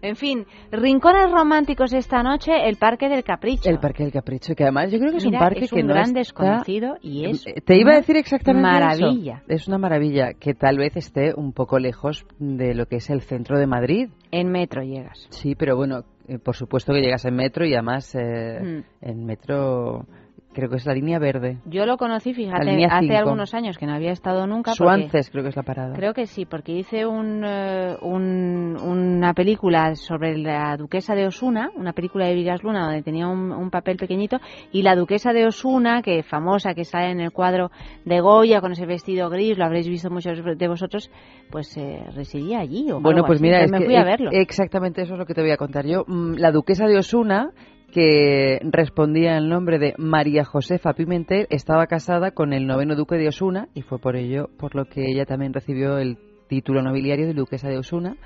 En 0.02 0.16
fin, 0.16 0.46
rincones 0.70 1.30
románticos 1.30 1.92
esta 1.92 2.22
noche, 2.22 2.52
el 2.68 2.76
Parque 2.76 3.08
del 3.08 3.24
Capricho. 3.24 3.68
El 3.68 3.78
Parque 3.78 4.04
del 4.04 4.12
Capricho, 4.12 4.54
que 4.54 4.62
además 4.64 4.90
yo 4.92 4.98
creo 4.98 5.10
que 5.10 5.18
es 5.18 5.24
Mira, 5.24 5.38
un 5.38 5.44
parque 5.44 5.64
es 5.64 5.70
que 5.70 5.80
un 5.80 5.86
no 5.88 5.94
gran 5.94 6.04
está- 6.06 6.18
desconocido 6.20 6.96
y 7.02 7.24
es 7.26 7.46
Eh, 7.46 7.60
Te 7.64 7.76
iba 7.76 7.92
a 7.92 7.96
decir 7.96 8.16
exactamente 8.16 8.62
maravilla. 8.70 9.42
eso. 9.44 9.44
Es 9.48 9.68
una 9.68 9.78
maravilla 9.78 10.34
que 10.34 10.54
tal 10.54 10.78
vez 10.78 10.96
esté 10.96 11.34
un 11.34 11.52
poco 11.52 11.78
lejos 11.78 12.24
de 12.38 12.74
lo 12.74 12.86
que 12.86 12.96
es 12.96 13.10
el 13.10 13.20
centro 13.22 13.58
de 13.58 13.66
Madrid. 13.66 14.08
En 14.30 14.50
metro 14.50 14.82
llegas. 14.82 15.26
Sí, 15.30 15.54
pero 15.54 15.76
bueno, 15.76 16.04
eh, 16.28 16.38
por 16.38 16.54
supuesto 16.54 16.92
que 16.92 17.00
llegas 17.00 17.24
en 17.24 17.34
metro 17.34 17.64
y 17.66 17.72
además 17.74 18.14
eh, 18.14 18.60
Mm. 18.60 18.84
en 19.00 19.24
metro 19.24 20.04
creo 20.52 20.68
que 20.68 20.76
es 20.76 20.86
la 20.86 20.94
línea 20.94 21.18
verde. 21.18 21.58
Yo 21.66 21.86
lo 21.86 21.96
conocí, 21.96 22.34
fíjate, 22.34 22.84
hace 22.86 23.16
algunos 23.16 23.54
años 23.54 23.78
que 23.78 23.86
no 23.86 23.92
había 23.94 24.10
estado 24.12 24.46
nunca. 24.46 24.72
Suances 24.72 25.30
creo 25.30 25.42
que 25.44 25.50
es 25.50 25.56
la 25.56 25.62
parada. 25.62 25.94
Creo 25.94 26.14
que 26.14 26.26
sí, 26.26 26.46
porque 26.46 26.72
hice 26.72 27.06
un, 27.06 27.42
eh, 27.46 27.96
un- 28.02 28.76
una 28.82 29.34
película 29.34 29.94
sobre 29.94 30.36
la 30.38 30.76
duquesa 30.76 31.14
de 31.14 31.26
Osuna, 31.26 31.70
una 31.76 31.92
película 31.92 32.26
de 32.26 32.34
Vigas 32.34 32.62
Luna 32.62 32.84
donde 32.86 33.02
tenía 33.02 33.28
un, 33.28 33.52
un 33.52 33.70
papel 33.70 33.96
pequeñito, 33.96 34.38
y 34.72 34.82
la 34.82 34.96
duquesa 34.96 35.32
de 35.32 35.46
Osuna, 35.46 36.02
que 36.02 36.22
famosa, 36.22 36.74
que 36.74 36.84
sale 36.84 37.10
en 37.10 37.20
el 37.20 37.30
cuadro 37.30 37.70
de 38.04 38.20
Goya 38.20 38.60
con 38.60 38.72
ese 38.72 38.86
vestido 38.86 39.30
gris, 39.30 39.56
lo 39.58 39.64
habréis 39.64 39.88
visto 39.88 40.10
muchos 40.10 40.42
de 40.44 40.68
vosotros, 40.68 41.10
pues 41.50 41.76
eh, 41.76 42.02
residía 42.14 42.58
allí. 42.60 42.90
O 42.90 43.00
Bueno, 43.00 43.18
algo 43.18 43.26
pues 43.28 43.36
así. 43.38 43.44
mira, 43.44 43.62
es 43.62 43.70
me 43.70 43.78
que 43.78 43.84
fui 43.84 43.96
a 43.96 44.04
verlo. 44.04 44.30
exactamente 44.32 45.02
eso 45.02 45.12
es 45.14 45.18
lo 45.18 45.26
que 45.26 45.34
te 45.34 45.42
voy 45.42 45.50
a 45.50 45.56
contar 45.56 45.86
yo. 45.86 46.04
Mm, 46.06 46.34
La 46.38 46.50
duquesa 46.50 46.86
de 46.86 46.98
Osuna, 46.98 47.50
que 47.92 48.60
respondía 48.62 49.36
al 49.36 49.48
nombre 49.48 49.78
de 49.78 49.94
María 49.96 50.44
Josefa 50.44 50.92
Pimentel, 50.92 51.46
estaba 51.50 51.86
casada 51.86 52.32
con 52.32 52.52
el 52.52 52.66
noveno 52.66 52.96
duque 52.96 53.16
de 53.16 53.28
Osuna 53.28 53.68
y 53.74 53.82
fue 53.82 53.98
por 53.98 54.16
ello 54.16 54.50
por 54.58 54.74
lo 54.74 54.84
que 54.84 55.10
ella 55.10 55.24
también 55.24 55.54
recibió 55.54 55.98
el 55.98 56.18
título 56.48 56.82
nobiliario 56.82 57.26
de 57.26 57.34
duquesa 57.34 57.68
de 57.68 57.78
Osuna. 57.78 58.16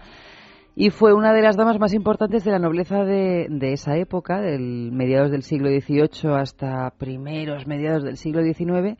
Y 0.74 0.88
fue 0.88 1.12
una 1.12 1.34
de 1.34 1.42
las 1.42 1.56
damas 1.56 1.78
más 1.78 1.92
importantes 1.92 2.44
de 2.44 2.50
la 2.50 2.58
nobleza 2.58 3.04
de, 3.04 3.46
de 3.50 3.72
esa 3.74 3.96
época, 3.98 4.40
del 4.40 4.90
mediados 4.90 5.30
del 5.30 5.42
siglo 5.42 5.68
XVIII 5.68 6.34
hasta 6.34 6.90
primeros 6.98 7.66
mediados 7.66 8.04
del 8.04 8.16
siglo 8.16 8.42
XIX. 8.42 8.96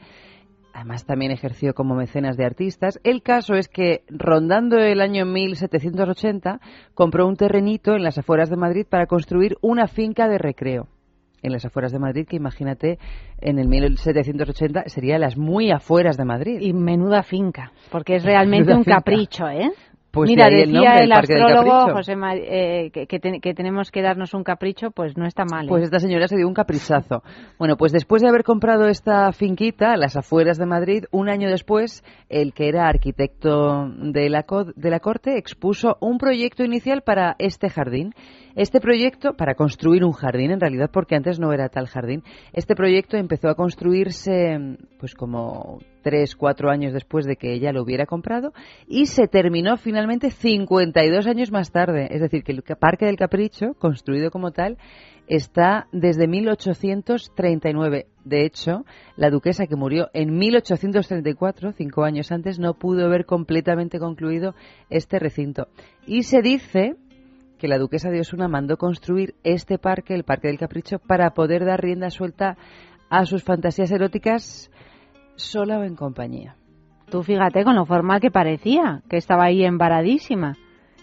Además, 0.74 1.04
también 1.04 1.32
ejerció 1.32 1.74
como 1.74 1.94
mecenas 1.94 2.36
de 2.36 2.44
artistas. 2.46 2.98
El 3.04 3.22
caso 3.22 3.54
es 3.54 3.68
que, 3.68 4.04
rondando 4.08 4.78
el 4.78 5.00
año 5.00 5.26
1780, 5.26 6.60
compró 6.94 7.26
un 7.26 7.36
terrenito 7.36 7.94
en 7.94 8.02
las 8.02 8.18
afueras 8.18 8.48
de 8.48 8.56
Madrid 8.56 8.86
para 8.88 9.06
construir 9.06 9.56
una 9.60 9.86
finca 9.86 10.28
de 10.28 10.38
recreo. 10.38 10.88
En 11.42 11.52
las 11.52 11.64
afueras 11.64 11.90
de 11.92 11.98
Madrid, 11.98 12.24
que 12.26 12.36
imagínate, 12.36 12.98
en 13.40 13.58
el 13.58 13.68
1780 13.68 14.84
sería 14.86 15.18
las 15.18 15.36
muy 15.36 15.72
afueras 15.72 16.16
de 16.16 16.24
Madrid. 16.24 16.58
Y 16.60 16.72
menuda 16.72 17.22
finca, 17.22 17.72
porque 17.90 18.14
es 18.16 18.24
realmente 18.24 18.66
Menuda 18.66 18.78
un 18.78 18.84
finca. 18.84 18.96
capricho, 18.98 19.48
¿eh? 19.48 19.70
Pues 20.12 20.28
Mira, 20.28 20.48
de 20.50 20.66
decía 20.66 20.96
el, 20.98 21.04
el 21.04 21.12
astrólogo. 21.12 21.92
José 21.94 22.14
eh, 22.34 22.90
que, 22.92 23.06
que 23.06 23.18
te- 23.18 23.40
que 23.40 23.54
tenemos 23.54 23.90
que 23.90 24.02
darnos 24.02 24.34
un 24.34 24.44
capricho, 24.44 24.90
pues 24.90 25.16
no 25.16 25.26
está 25.26 25.44
mal. 25.50 25.64
¿eh? 25.64 25.68
Pues 25.68 25.84
esta 25.84 25.98
señora 25.98 26.28
se 26.28 26.36
dio 26.36 26.46
un 26.46 26.52
caprichazo. 26.54 27.22
Bueno, 27.58 27.76
pues 27.78 27.92
después 27.92 28.20
de 28.20 28.28
haber 28.28 28.44
comprado 28.44 28.88
esta 28.88 29.32
finquita 29.32 29.92
a 29.92 29.96
las 29.96 30.16
afueras 30.16 30.58
de 30.58 30.66
Madrid, 30.66 31.04
un 31.12 31.30
año 31.30 31.48
después, 31.48 32.04
el 32.28 32.52
que 32.52 32.68
era 32.68 32.88
arquitecto 32.88 33.88
de 33.88 34.28
la, 34.28 34.44
de 34.76 34.90
la 34.90 35.00
corte 35.00 35.38
expuso 35.38 35.96
un 36.00 36.18
proyecto 36.18 36.62
inicial 36.62 37.00
para 37.02 37.34
este 37.38 37.70
jardín. 37.70 38.12
Este 38.54 38.80
proyecto, 38.80 39.32
para 39.32 39.54
construir 39.54 40.04
un 40.04 40.12
jardín, 40.12 40.50
en 40.50 40.60
realidad, 40.60 40.90
porque 40.92 41.14
antes 41.16 41.40
no 41.40 41.54
era 41.54 41.70
tal 41.70 41.86
jardín, 41.86 42.22
este 42.52 42.74
proyecto 42.74 43.16
empezó 43.16 43.48
a 43.48 43.54
construirse, 43.54 44.58
pues 44.98 45.14
como 45.14 45.78
tres, 46.02 46.36
cuatro 46.36 46.70
años 46.70 46.92
después 46.92 47.24
de 47.24 47.36
que 47.36 47.52
ella 47.52 47.72
lo 47.72 47.82
hubiera 47.82 48.06
comprado 48.06 48.52
y 48.86 49.06
se 49.06 49.28
terminó 49.28 49.76
finalmente 49.76 50.30
52 50.30 51.26
años 51.26 51.50
más 51.50 51.70
tarde. 51.70 52.08
Es 52.10 52.20
decir, 52.20 52.42
que 52.44 52.52
el 52.52 52.62
Parque 52.62 53.06
del 53.06 53.16
Capricho, 53.16 53.74
construido 53.78 54.30
como 54.30 54.50
tal, 54.50 54.76
está 55.26 55.86
desde 55.92 56.26
1839. 56.26 58.06
De 58.24 58.44
hecho, 58.44 58.84
la 59.16 59.30
duquesa 59.30 59.66
que 59.66 59.76
murió 59.76 60.10
en 60.12 60.36
1834, 60.36 61.72
cinco 61.72 62.04
años 62.04 62.30
antes, 62.32 62.58
no 62.58 62.74
pudo 62.74 63.08
ver 63.08 63.24
completamente 63.24 63.98
concluido 63.98 64.54
este 64.90 65.18
recinto. 65.18 65.68
Y 66.06 66.24
se 66.24 66.42
dice 66.42 66.96
que 67.58 67.68
la 67.68 67.78
duquesa 67.78 68.10
de 68.10 68.20
Osuna 68.20 68.48
mandó 68.48 68.76
construir 68.76 69.34
este 69.44 69.78
parque, 69.78 70.14
el 70.14 70.24
Parque 70.24 70.48
del 70.48 70.58
Capricho, 70.58 70.98
para 70.98 71.30
poder 71.30 71.64
dar 71.64 71.80
rienda 71.80 72.10
suelta 72.10 72.56
a 73.08 73.24
sus 73.24 73.44
fantasías 73.44 73.92
eróticas 73.92 74.70
sola 75.42 75.78
o 75.78 75.84
en 75.84 75.96
compañía. 75.96 76.56
Tú 77.10 77.22
fíjate 77.22 77.64
con 77.64 77.76
lo 77.76 77.84
formal 77.84 78.20
que 78.20 78.30
parecía, 78.30 79.02
que 79.08 79.18
estaba 79.18 79.44
ahí 79.44 79.64
embaradísima 79.64 80.56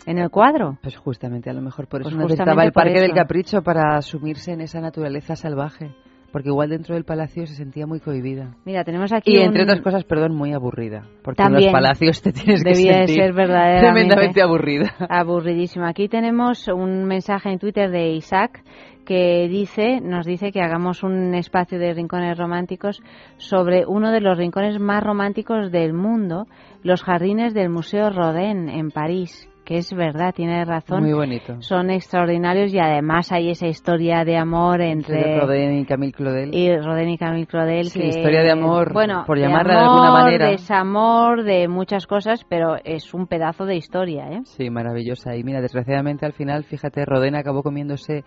en 0.06 0.18
el 0.18 0.30
cuadro. 0.30 0.80
Pues 0.82 0.98
justamente, 0.98 1.50
a 1.50 1.54
lo 1.54 1.62
mejor 1.62 1.88
por 1.88 2.02
eso 2.02 2.10
Pues 2.10 2.24
necesitaba 2.24 2.64
el 2.64 2.72
Parque 2.72 3.00
del. 3.00 3.14
Capricho 3.14 3.62
para 3.62 4.02
sumirse 4.02 4.54
en 4.54 4.62
esa 4.62 4.82
naturaleza 4.82 5.36
salvaje. 5.36 5.92
Porque 6.32 6.50
igual 6.50 6.70
dentro 6.70 6.94
del 6.94 7.06
palacio 7.06 7.48
se 7.48 7.56
sentía 7.56 7.88
muy 7.88 8.00
cohibida. 8.00 8.56
Mira, 8.64 8.84
tenemos 8.84 9.12
aquí 9.12 9.36
Y 9.36 9.42
entre 9.42 9.64
otras 9.64 9.82
cosas, 9.82 10.04
perdón, 10.04 10.36
muy 10.36 10.54
aburrida. 10.54 11.04
Porque 11.24 11.42
en 11.42 11.54
los 11.54 11.68
palacios 11.68 12.22
te 12.22 12.32
tienes 12.32 12.64
que 12.64 12.70
de 12.70 12.76
sentir 12.76 13.16
ser 13.16 13.34
verdaderamente 13.34 13.88
tremendamente 13.88 14.42
aburrida. 14.42 14.94
Aburridísimo. 15.10 15.86
Aquí 15.88 16.08
tenemos 16.08 16.68
un 16.68 17.06
mensaje 17.06 17.50
en 17.50 17.58
Twitter 17.58 17.90
de 17.90 18.12
Isaac 18.12 18.64
que 19.10 19.48
dice, 19.50 20.02
nos 20.02 20.24
dice 20.24 20.52
que 20.52 20.62
hagamos 20.62 21.02
un 21.02 21.34
espacio 21.34 21.80
de 21.80 21.96
rincones 21.96 22.38
románticos 22.38 23.02
sobre 23.38 23.88
uno 23.88 24.12
de 24.12 24.22
los 24.22 24.38
rincones 24.38 24.80
más 24.80 25.04
románticos 25.04 25.72
del 25.72 25.94
mundo, 25.94 26.46
los 26.84 27.02
jardines 27.02 27.56
del 27.56 27.70
Museo 27.70 28.12
Rodin 28.12 28.70
en 28.70 28.92
París. 28.92 29.49
Que 29.70 29.78
es 29.78 29.94
verdad, 29.94 30.34
tiene 30.34 30.66
razón. 30.66 31.04
Muy 31.04 31.14
bonito. 31.14 31.62
Son 31.62 31.92
extraordinarios 31.92 32.74
y 32.74 32.80
además 32.80 33.32
hay 33.32 33.52
esa 33.52 33.68
historia 33.68 34.26
de 34.26 34.36
amor 34.36 34.82
entre 34.82 35.38
y 35.80 35.86
Camille 35.86 36.12
Claudel. 36.12 36.56
y 36.56 36.76
Rodin 36.76 37.10
y 37.10 37.18
Camille 37.20 37.46
Claudel. 37.46 37.90
Sí, 37.90 38.00
que, 38.00 38.08
historia 38.08 38.42
de 38.42 38.50
amor, 38.50 38.92
bueno, 38.94 39.26
por 39.28 39.38
de 39.38 39.44
llamarla 39.44 39.74
de 39.76 39.80
alguna 39.82 40.12
manera. 40.12 40.48
Desamor, 40.48 41.44
de 41.44 41.68
muchas 41.68 42.08
cosas, 42.08 42.44
pero 42.50 42.78
es 42.84 43.14
un 43.14 43.28
pedazo 43.28 43.68
de 43.68 43.76
historia, 43.76 44.32
¿eh? 44.32 44.42
Sí, 44.46 44.72
maravillosa. 44.72 45.36
Y 45.36 45.44
mira, 45.44 45.62
desgraciadamente 45.62 46.26
al 46.26 46.34
final, 46.34 46.64
fíjate, 46.64 47.06
Rodin 47.06 47.36
acabó 47.36 47.62
comiéndose 47.62 48.24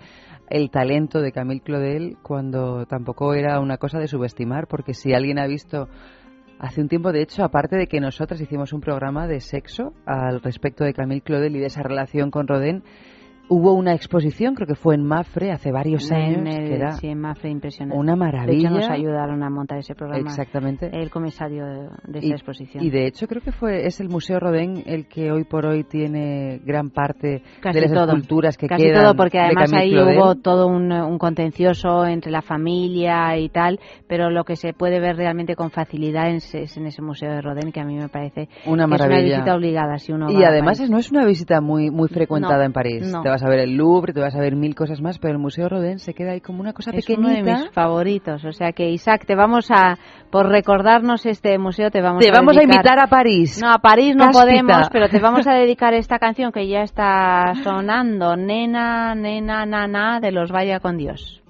el 0.48 0.70
talento 0.70 1.20
de 1.20 1.32
Camille 1.32 1.62
Claudel 1.62 2.18
cuando 2.22 2.86
tampoco 2.86 3.34
era 3.34 3.58
una 3.58 3.78
cosa 3.78 3.98
de 3.98 4.06
subestimar, 4.06 4.68
porque 4.68 4.94
si 4.94 5.12
alguien 5.12 5.40
ha 5.40 5.48
visto 5.48 5.88
hace 6.62 6.80
un 6.80 6.88
tiempo, 6.88 7.12
de 7.12 7.22
hecho, 7.22 7.42
aparte 7.42 7.76
de 7.76 7.88
que 7.88 8.00
nosotras 8.00 8.40
hicimos 8.40 8.72
un 8.72 8.80
programa 8.80 9.26
de 9.26 9.40
sexo 9.40 9.92
al 10.06 10.40
respecto 10.40 10.84
de 10.84 10.94
Camille 10.94 11.20
Claudel 11.20 11.56
y 11.56 11.58
de 11.58 11.66
esa 11.66 11.82
relación 11.82 12.30
con 12.30 12.46
Rodin, 12.46 12.84
hubo 13.48 13.74
una 13.74 13.92
exposición, 13.92 14.54
creo 14.54 14.66
que 14.66 14.74
fue 14.74 14.94
en 14.94 15.04
Mafre 15.04 15.50
hace 15.52 15.70
varios 15.72 16.10
años, 16.10 16.38
En 16.38 16.46
el- 16.46 16.68
que 16.68 16.74
era 16.74 16.92
sí, 16.92 17.08
en 17.08 17.20
Mafre, 17.20 17.50
impresionante. 17.50 17.98
una 17.98 18.12
De 18.12 18.18
maravilla. 18.18 18.68
hecho, 18.70 18.76
nos 18.78 18.88
ayudaron 18.90 19.42
a 19.42 19.50
montar 19.50 19.78
ese 19.78 19.94
programa. 19.94 20.20
Exactamente. 20.30 20.88
El 20.92 21.10
comisario 21.10 21.66
de, 21.66 21.88
de 22.06 22.18
esa 22.20 22.26
y, 22.28 22.30
exposición. 22.32 22.82
y 22.84 22.90
de 22.90 23.06
hecho 23.06 23.26
creo 23.26 23.42
que 23.42 23.52
fue 23.52 23.84
es 23.86 24.00
el 24.00 24.08
Museo 24.08 24.40
Rodin 24.40 24.82
el 24.86 25.06
que 25.06 25.30
hoy 25.32 25.44
por 25.44 25.66
hoy 25.66 25.84
tiene 25.84 26.60
gran 26.64 26.90
parte 26.90 27.42
Casi 27.60 27.78
de 27.80 27.86
las 27.88 27.92
todo. 27.92 28.06
esculturas 28.06 28.56
que 28.56 28.66
Casi 28.68 28.84
quedan 28.84 29.02
todo, 29.04 29.14
porque 29.16 29.38
de 29.38 29.44
además 29.44 29.72
ahí 29.74 29.94
hubo 29.98 30.34
todo 30.36 30.66
un, 30.68 30.90
un 30.90 31.18
contencioso 31.18 32.06
entre 32.06 32.30
la 32.32 32.40
familia 32.42 33.36
y 33.36 33.48
tal, 33.50 33.78
pero 34.08 34.30
lo 34.30 34.44
que 34.44 34.56
se 34.56 34.72
puede 34.72 34.98
ver 35.00 35.16
realmente 35.16 35.56
con 35.56 35.70
facilidad 35.70 36.30
es, 36.30 36.54
es 36.54 36.76
en 36.76 36.86
ese 36.86 37.02
museo 37.02 37.30
de 37.32 37.40
Rodin, 37.42 37.72
que 37.72 37.80
a 37.80 37.84
mí 37.84 37.96
me 37.96 38.08
parece 38.08 38.48
Una 38.66 38.86
que 38.86 38.94
es 38.94 39.00
una 39.00 39.08
maravilla. 39.08 39.36
visita 39.36 39.54
obligada 39.54 39.98
si 39.98 40.12
uno 40.12 40.30
y 40.30 40.36
va 40.36 40.46
a 40.46 40.48
además 40.50 40.78
París. 40.78 40.80
es- 40.84 40.90
no 40.90 40.98
es 40.98 41.10
una 41.10 41.26
visita 41.26 41.60
muy 41.60 41.90
muy 41.90 42.08
frecuentada 42.08 42.58
No, 42.58 42.64
en 42.64 42.72
París. 42.72 43.12
no. 43.12 43.22
Vas 43.32 43.42
a 43.42 43.48
ver 43.48 43.60
el 43.60 43.76
Louvre, 43.76 44.12
te 44.12 44.20
vas 44.20 44.34
a 44.34 44.40
ver 44.40 44.56
mil 44.56 44.74
cosas 44.74 45.00
más, 45.00 45.18
pero 45.18 45.32
el 45.32 45.38
Museo 45.38 45.66
Rodin 45.70 45.98
se 45.98 46.12
queda 46.12 46.32
ahí 46.32 46.42
como 46.42 46.60
una 46.60 46.74
cosa 46.74 46.90
Es 46.90 46.96
pequeñita. 47.06 47.28
uno 47.28 47.34
de 47.34 47.42
mis 47.62 47.70
favoritos. 47.70 48.44
O 48.44 48.52
sea 48.52 48.72
que, 48.72 48.90
Isaac, 48.90 49.24
te 49.24 49.34
vamos 49.34 49.70
a, 49.70 49.96
por 50.30 50.48
recordarnos 50.50 51.24
este 51.24 51.56
museo, 51.56 51.90
te 51.90 52.02
vamos 52.02 52.22
Te 52.22 52.28
a 52.28 52.32
vamos 52.34 52.58
a 52.58 52.62
invitar 52.62 52.98
a 52.98 53.06
París. 53.06 53.58
No, 53.62 53.70
a 53.72 53.78
París 53.78 54.14
no 54.14 54.26
Cáspita. 54.26 54.44
podemos, 54.44 54.88
pero 54.92 55.08
te 55.08 55.18
vamos 55.18 55.46
a 55.46 55.54
dedicar 55.54 55.94
esta 55.94 56.18
canción 56.18 56.52
que 56.52 56.68
ya 56.68 56.82
está 56.82 57.54
sonando, 57.64 58.36
Nena, 58.36 59.14
Nena, 59.14 59.64
Nana, 59.64 60.20
de 60.20 60.30
los 60.30 60.52
Vaya 60.52 60.78
con 60.80 60.98
Dios. 60.98 61.41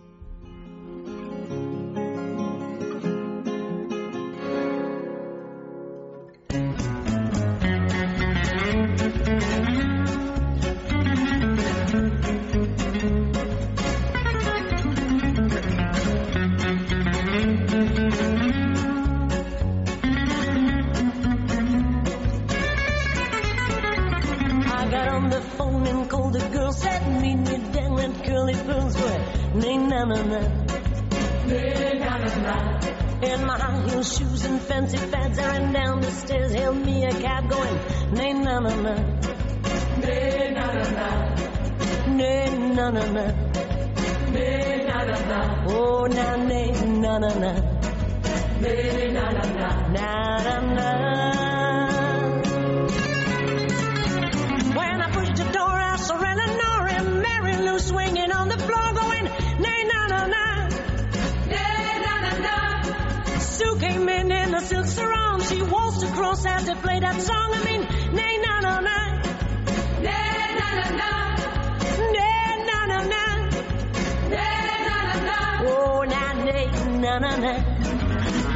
Said 26.73 27.20
meet 27.20 27.36
me 27.36 27.59
down 27.73 28.01
at 28.01 28.24
Curly 28.24 28.55
Pearls 28.55 28.97
where 28.97 29.20
nay 29.55 29.77
na 29.77 30.05
na 30.05 30.23
na. 30.23 30.40
Na, 31.47 32.19
na, 32.19 32.35
na. 32.47 32.57
In 33.23 33.47
my 33.47 33.59
high 33.59 33.89
heel 33.89 34.03
shoes 34.03 34.44
and 34.44 34.61
fancy 34.61 34.97
fads, 34.97 35.39
I 35.39 35.47
ran 35.47 35.73
down 35.73 36.01
the 36.01 36.11
stairs, 36.11 36.53
hailed 36.53 36.85
me 36.85 37.05
a 37.05 37.11
cab 37.12 37.49
going, 37.51 37.78
nay 38.12 38.32
na 38.32 38.59
na 38.61 38.74
na. 38.74 38.94
Na 40.03 40.66
na 40.73 40.90
na. 40.99 41.09
Nay 42.16 42.59
na 42.77 42.90
na 42.90 43.05
na. 43.16 43.24
Na 44.32 45.05
na 45.05 45.19
na. 45.31 45.65
Oh 45.69 46.07
na 46.07 46.36
nay 46.36 46.70
na 47.03 47.19
na 47.19 47.31
na. 47.43 47.53
Nay 48.61 49.11
na 49.12 49.31
na 49.31 49.44
na. 49.59 49.69
Na 49.93 50.11
na 50.44 50.61
na. 50.77 51.91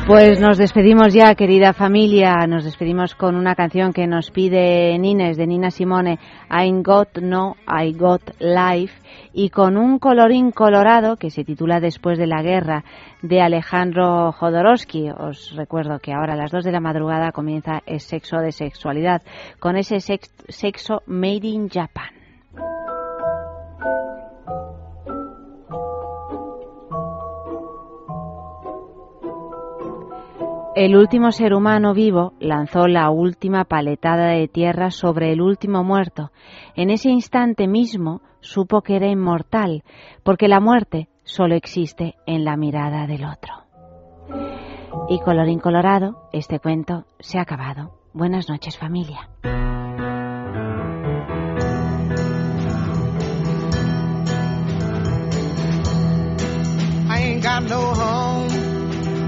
Pues 0.06 0.38
nos 0.38 0.56
despedimos 0.56 1.12
ya, 1.12 1.34
querida 1.34 1.72
familia. 1.72 2.46
Nos 2.46 2.64
despedimos 2.64 3.16
con 3.16 3.34
una 3.34 3.56
canción 3.56 3.92
que 3.92 4.06
nos 4.06 4.30
pide 4.30 4.96
Nines 5.00 5.36
de 5.36 5.48
Nina 5.48 5.72
Simone, 5.72 6.20
I 6.48 6.70
Got 6.80 7.18
No, 7.18 7.56
I 7.66 7.92
Got 7.92 8.22
Life, 8.38 8.94
y 9.38 9.50
con 9.50 9.76
un 9.76 9.98
colorín 9.98 10.50
colorado 10.50 11.16
que 11.16 11.28
se 11.28 11.44
titula 11.44 11.78
Después 11.78 12.16
de 12.18 12.26
la 12.26 12.40
guerra 12.40 12.84
de 13.20 13.42
Alejandro 13.42 14.32
Jodorowsky. 14.32 15.10
Os 15.10 15.54
recuerdo 15.54 15.98
que 15.98 16.14
ahora 16.14 16.32
a 16.32 16.36
las 16.36 16.50
2 16.50 16.64
de 16.64 16.72
la 16.72 16.80
madrugada 16.80 17.32
comienza 17.32 17.82
el 17.84 18.00
sexo 18.00 18.38
de 18.38 18.50
sexualidad 18.50 19.20
con 19.60 19.76
ese 19.76 20.00
sex- 20.00 20.32
sexo 20.48 21.02
made 21.06 21.46
in 21.46 21.68
Japan. 21.68 22.08
El 30.74 30.96
último 30.96 31.30
ser 31.30 31.52
humano 31.52 31.92
vivo 31.92 32.32
lanzó 32.40 32.86
la 32.86 33.10
última 33.10 33.64
paletada 33.64 34.28
de 34.28 34.48
tierra 34.48 34.90
sobre 34.90 35.32
el 35.32 35.42
último 35.42 35.84
muerto. 35.84 36.30
En 36.74 36.88
ese 36.90 37.10
instante 37.10 37.66
mismo 37.66 38.20
supo 38.46 38.80
que 38.82 38.96
era 38.96 39.08
inmortal, 39.08 39.82
porque 40.22 40.48
la 40.48 40.60
muerte 40.60 41.08
solo 41.24 41.54
existe 41.54 42.14
en 42.26 42.44
la 42.44 42.56
mirada 42.56 43.06
del 43.06 43.24
otro. 43.24 43.52
Y 45.08 45.20
colorín 45.20 45.58
colorado, 45.58 46.28
este 46.32 46.58
cuento 46.58 47.04
se 47.18 47.38
ha 47.38 47.42
acabado. 47.42 47.98
Buenas 48.12 48.48
noches 48.48 48.78
familia. 48.78 49.28
I 57.08 57.22
ain't 57.22 57.42
got 57.42 57.62
no 57.64 57.92
home, 57.92 58.48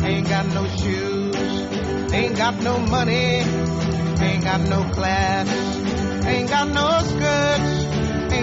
ain't 0.05 0.29
got 0.29 0.47
no 0.55 0.65
shoes, 0.77 2.13
ain't 2.13 2.37
got 2.39 2.55
no 2.63 2.79
money, 2.91 3.43
ain't 4.21 4.45
got 4.45 4.61
no 4.69 4.91
class, 4.93 5.49
ain't 6.27 6.49
got 6.49 6.69
no 6.69 7.01
skirts, 7.01 7.98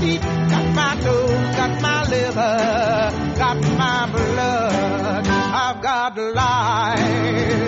feet, 0.00 0.20
got 0.22 0.66
my 0.74 0.96
toes, 1.02 1.56
got 1.56 1.82
my 1.82 2.04
liver, 2.08 3.36
got 3.38 3.60
my 3.78 4.10
blood. 4.10 5.26
I've 5.26 5.82
got 5.82 6.16
life. 6.16 7.59